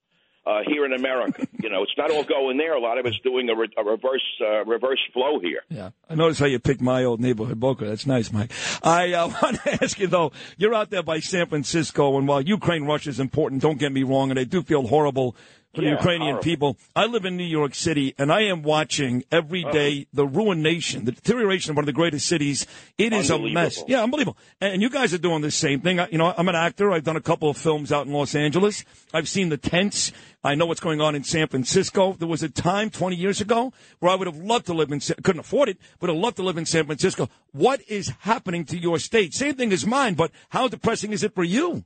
[0.45, 1.47] uh, here in America?
[1.61, 2.73] you know, it's not all going there.
[2.73, 5.61] A lot of it's doing a, re- a reverse uh, reverse flow here.
[5.69, 5.91] Yeah.
[6.09, 7.85] I notice how you picked my old neighborhood, Boca.
[7.85, 8.51] That's nice, Mike.
[8.83, 12.41] I uh, want to ask you, though, you're out there by San Francisco, and while
[12.41, 15.35] Ukraine Russia is important, don't get me wrong, and I do feel horrible
[15.75, 16.43] for the Ukrainian horrible.
[16.43, 16.77] people.
[16.95, 19.73] I live in New York City, and I am watching every uh-huh.
[19.73, 22.65] day the ruination, the deterioration of one of the greatest cities.
[22.97, 23.83] It is a mess.
[23.87, 24.37] Yeah, unbelievable.
[24.61, 25.99] And you guys are doing the same thing.
[25.99, 26.91] I, you know, I'm an actor.
[26.91, 28.85] I've done a couple of films out in Los Angeles.
[29.13, 30.11] I've seen the tents.
[30.43, 32.13] I know what's going on in San Francisco.
[32.13, 34.99] There was a time 20 years ago where I would have loved to live in,
[34.99, 37.29] couldn't afford it, but I'd love to live in San Francisco.
[37.51, 39.33] What is happening to your state?
[39.33, 41.83] Same thing as mine, but how depressing is it for you?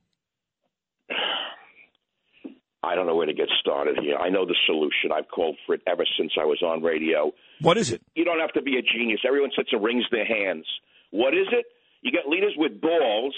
[2.81, 4.17] I don't know where to get started here.
[4.17, 5.11] I know the solution.
[5.13, 7.31] I've called for it ever since I was on radio.
[7.61, 8.01] What is it?
[8.15, 9.19] You don't have to be a genius.
[9.27, 10.65] Everyone sits and wrings their hands.
[11.11, 11.65] What is it?
[12.01, 13.35] You get leaders with balls,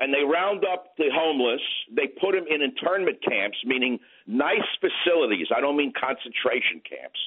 [0.00, 1.60] and they round up the homeless.
[1.94, 5.46] They put them in internment camps, meaning nice facilities.
[5.54, 7.20] I don't mean concentration camps.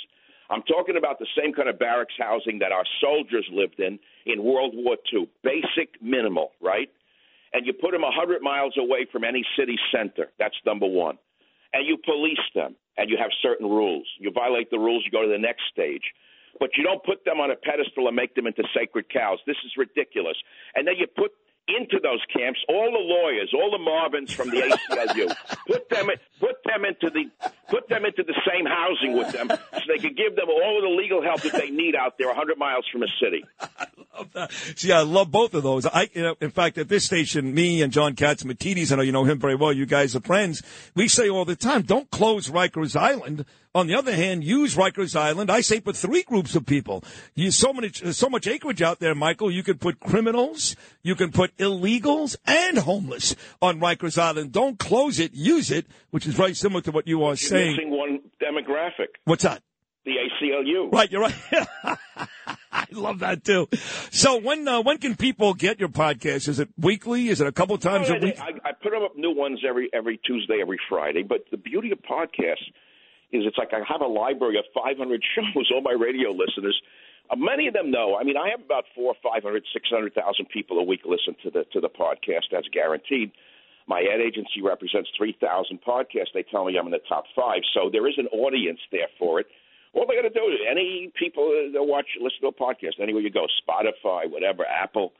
[0.49, 4.43] I'm talking about the same kind of barracks housing that our soldiers lived in in
[4.43, 5.29] World War II.
[5.41, 6.89] Basic, minimal, right?
[7.53, 10.27] And you put them 100 miles away from any city center.
[10.37, 11.17] That's number one.
[11.75, 14.07] And you police them, and you have certain rules.
[14.17, 16.07] You violate the rules, you go to the next stage.
[16.57, 19.39] But you don't put them on a pedestal and make them into sacred cows.
[19.45, 20.37] This is ridiculous.
[20.73, 21.31] And then you put
[21.67, 25.35] into those camps all the lawyers, all the Marvins from the ACLU.
[25.67, 27.25] put them put them into the
[27.69, 30.83] put them into the same housing with them, so they could give them all of
[30.83, 33.43] the legal help that they need out there, 100 miles from a city.
[33.59, 33.87] I
[34.17, 34.51] love that.
[34.75, 35.85] See, I love both of those.
[35.85, 39.11] I, you know, in fact, at this station, me and John Catsimatidis, I know you
[39.11, 39.73] know him very well.
[39.73, 40.61] You guys are friends.
[40.95, 43.45] We say all the time, don't close Rikers Island.
[43.75, 45.51] On the other hand, use Rikers Island.
[45.51, 47.03] I say for three groups of people.
[47.35, 49.51] You so many, so much acreage out there, Michael.
[49.51, 54.53] You could put criminals, you can put illegals and homeless on Rikers Island.
[54.53, 55.33] Don't close it.
[55.33, 57.75] Use it, which is very similar to what you are You're saying.
[57.75, 59.61] missing one demographic, What's that?
[60.05, 60.93] the ACLU.
[60.93, 61.35] Right, you're right.
[62.71, 63.67] I love that too.
[64.11, 66.47] So when uh, when can people get your podcast?
[66.47, 67.29] Is it weekly?
[67.29, 68.39] Is it a couple times Oh, a week?
[68.39, 71.23] I, I put up new ones every every Tuesday, every Friday.
[71.23, 72.67] But the beauty of podcasts
[73.41, 74.95] is it's like I have a library of 500
[75.35, 75.71] shows.
[75.73, 76.79] All my radio listeners,
[77.29, 78.17] uh, many of them know.
[78.19, 81.35] I mean, I have about four, five hundred, six hundred thousand people a week listen
[81.43, 82.51] to the to the podcast.
[82.51, 83.31] That's guaranteed.
[83.87, 86.33] My ad agency represents 3,000 podcasts.
[86.33, 87.61] They tell me I'm in the top five.
[87.73, 89.45] So there is an audience there for it.
[89.93, 93.21] All they got to do is any people that watch, listen to a podcast, anywhere
[93.21, 95.13] you go, Spotify, whatever, Apple,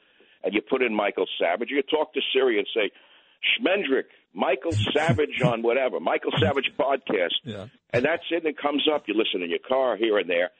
[0.43, 2.91] and you put in Michael Savage, you talk to Siri and say,
[3.45, 7.35] Schmendrick, Michael Savage on whatever, Michael Savage podcast.
[7.43, 7.67] Yeah.
[7.91, 9.03] And that's it, and it comes up.
[9.07, 10.51] You listen in your car, here and there.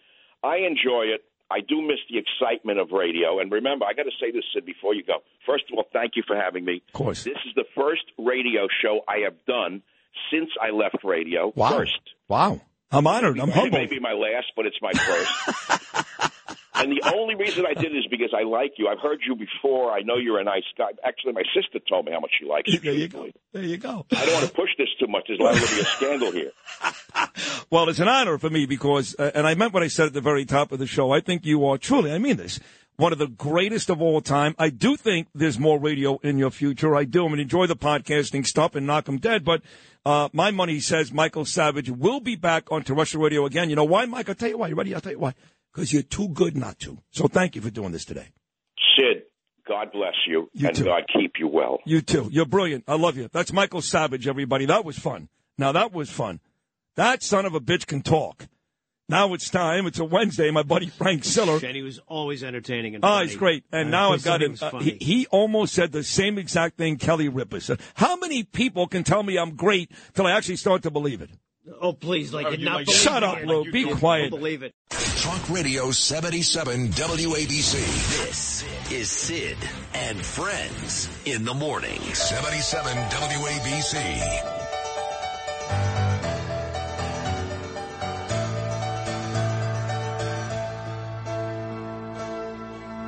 [0.44, 1.24] I enjoy it.
[1.50, 3.40] I do miss the excitement of radio.
[3.40, 5.20] And remember, I got to say this, Sid, before you go.
[5.46, 6.82] First of all, thank you for having me.
[6.88, 7.24] Of course.
[7.24, 9.84] This is the first radio show I have done
[10.32, 11.52] since I left radio.
[11.56, 11.78] Wow.
[11.78, 12.00] First.
[12.28, 12.62] Wow.
[12.92, 13.40] I'm honored.
[13.40, 13.74] I'm humbled.
[13.74, 16.32] It may be my last, but it's my first.
[16.76, 18.88] and the only reason I did it is because I like you.
[18.88, 19.92] I've heard you before.
[19.92, 20.90] I know you're a nice guy.
[21.04, 22.80] Actually, my sister told me how much she likes you.
[22.80, 23.30] There you go.
[23.54, 24.06] There you go.
[24.12, 25.24] I don't want to push this too much.
[25.28, 26.52] There's liable to be a scandal here.
[27.72, 30.14] Well, it's an honor for me because, uh, and I meant what I said at
[30.14, 31.12] the very top of the show.
[31.12, 32.60] I think you are truly, I mean this,
[32.98, 34.56] one of the greatest of all time.
[34.60, 36.96] I do think there's more radio in your future.
[36.96, 37.26] I do.
[37.26, 39.44] I mean, enjoy the podcasting stuff and knock 'em dead.
[39.44, 39.62] But
[40.06, 43.70] uh, my money says Michael Savage will be back on terrestrial radio again.
[43.70, 44.30] You know why, Mike?
[44.30, 44.68] I'll tell you why.
[44.68, 44.94] You ready?
[44.94, 45.34] I'll tell you why.
[45.76, 47.00] Because you're too good not to.
[47.12, 48.30] So thank you for doing this today.
[48.98, 49.24] Sid,
[49.68, 50.86] God bless you, You and too.
[50.86, 51.80] God keep you well.
[51.86, 52.30] You too.
[52.32, 52.86] You're brilliant.
[52.88, 53.30] I love you.
[53.34, 54.66] That's Michael Savage, everybody.
[54.66, 55.28] That was fun.
[55.58, 56.40] Now that was fun.
[56.96, 58.48] That son of a bitch can talk.
[59.10, 59.86] Now it's time.
[59.86, 60.50] It's a Wednesday.
[60.50, 61.60] My buddy Frank Siller.
[61.64, 63.28] And he was always entertaining and Oh, funny.
[63.28, 63.64] he's great.
[63.74, 64.58] And Uh, now he I've got said he him.
[64.62, 67.82] uh, he, he almost said the same exact thing Kelly Ripa said.
[67.96, 71.32] How many people can tell me I'm great till I actually start to believe it?
[71.82, 73.50] Oh, please, like, you're not Shut up, believing.
[73.50, 73.64] Lou.
[73.64, 74.30] Like, Be you don't quiet.
[74.30, 74.74] believe it.
[75.26, 77.74] Talk Radio 77 WABC.
[78.26, 79.58] This is Sid
[79.96, 82.00] and Friends in the morning.
[82.00, 83.96] 77 WABC.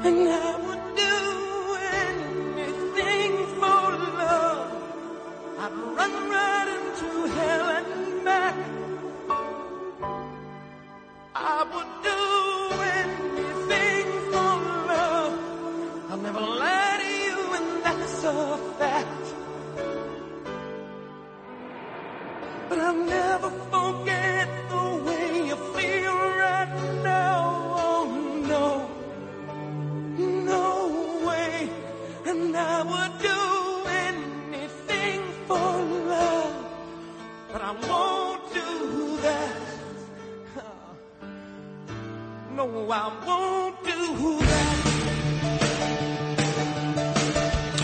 [0.04, 1.18] And I would do
[2.02, 3.88] anything for
[4.18, 4.72] love.
[5.60, 6.57] I'd run right
[11.40, 12.22] I would do
[12.98, 14.54] anything for
[14.90, 15.36] love.
[16.10, 16.40] I'll never
[17.28, 19.26] you, and that's a fact.
[22.70, 27.40] But I'll never forget the way you feel right now.
[27.86, 28.06] Oh
[28.54, 28.90] no.
[30.18, 31.70] No way,
[32.26, 33.42] and I would do
[34.10, 35.70] anything for
[36.14, 36.56] love,
[37.52, 39.67] but I won't do that.
[42.58, 44.78] No, I won't do that.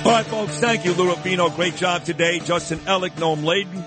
[0.03, 0.57] All right, folks.
[0.57, 1.55] Thank you, Lou Rubino.
[1.55, 2.39] Great job today.
[2.39, 3.83] Justin Ellick, Noam Layden.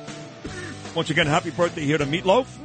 [0.94, 2.56] Once again, happy birthday here to Meat Loaf.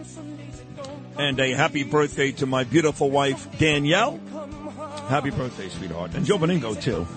[1.17, 4.19] And a happy birthday to my beautiful wife, Danielle.
[5.09, 6.13] Happy birthday, sweetheart.
[6.13, 7.07] And Joe Benigno, too.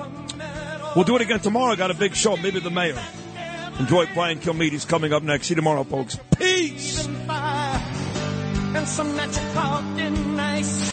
[0.97, 1.74] We'll do it again tomorrow.
[1.74, 2.39] I Got a big show.
[2.39, 2.99] Maybe the mayor.
[3.78, 5.49] Enjoy Brian Kilmeade's coming up next.
[5.49, 6.18] See you tomorrow, folks.
[6.39, 7.07] Peace.
[8.74, 9.14] And some
[9.98, 10.92] in ice.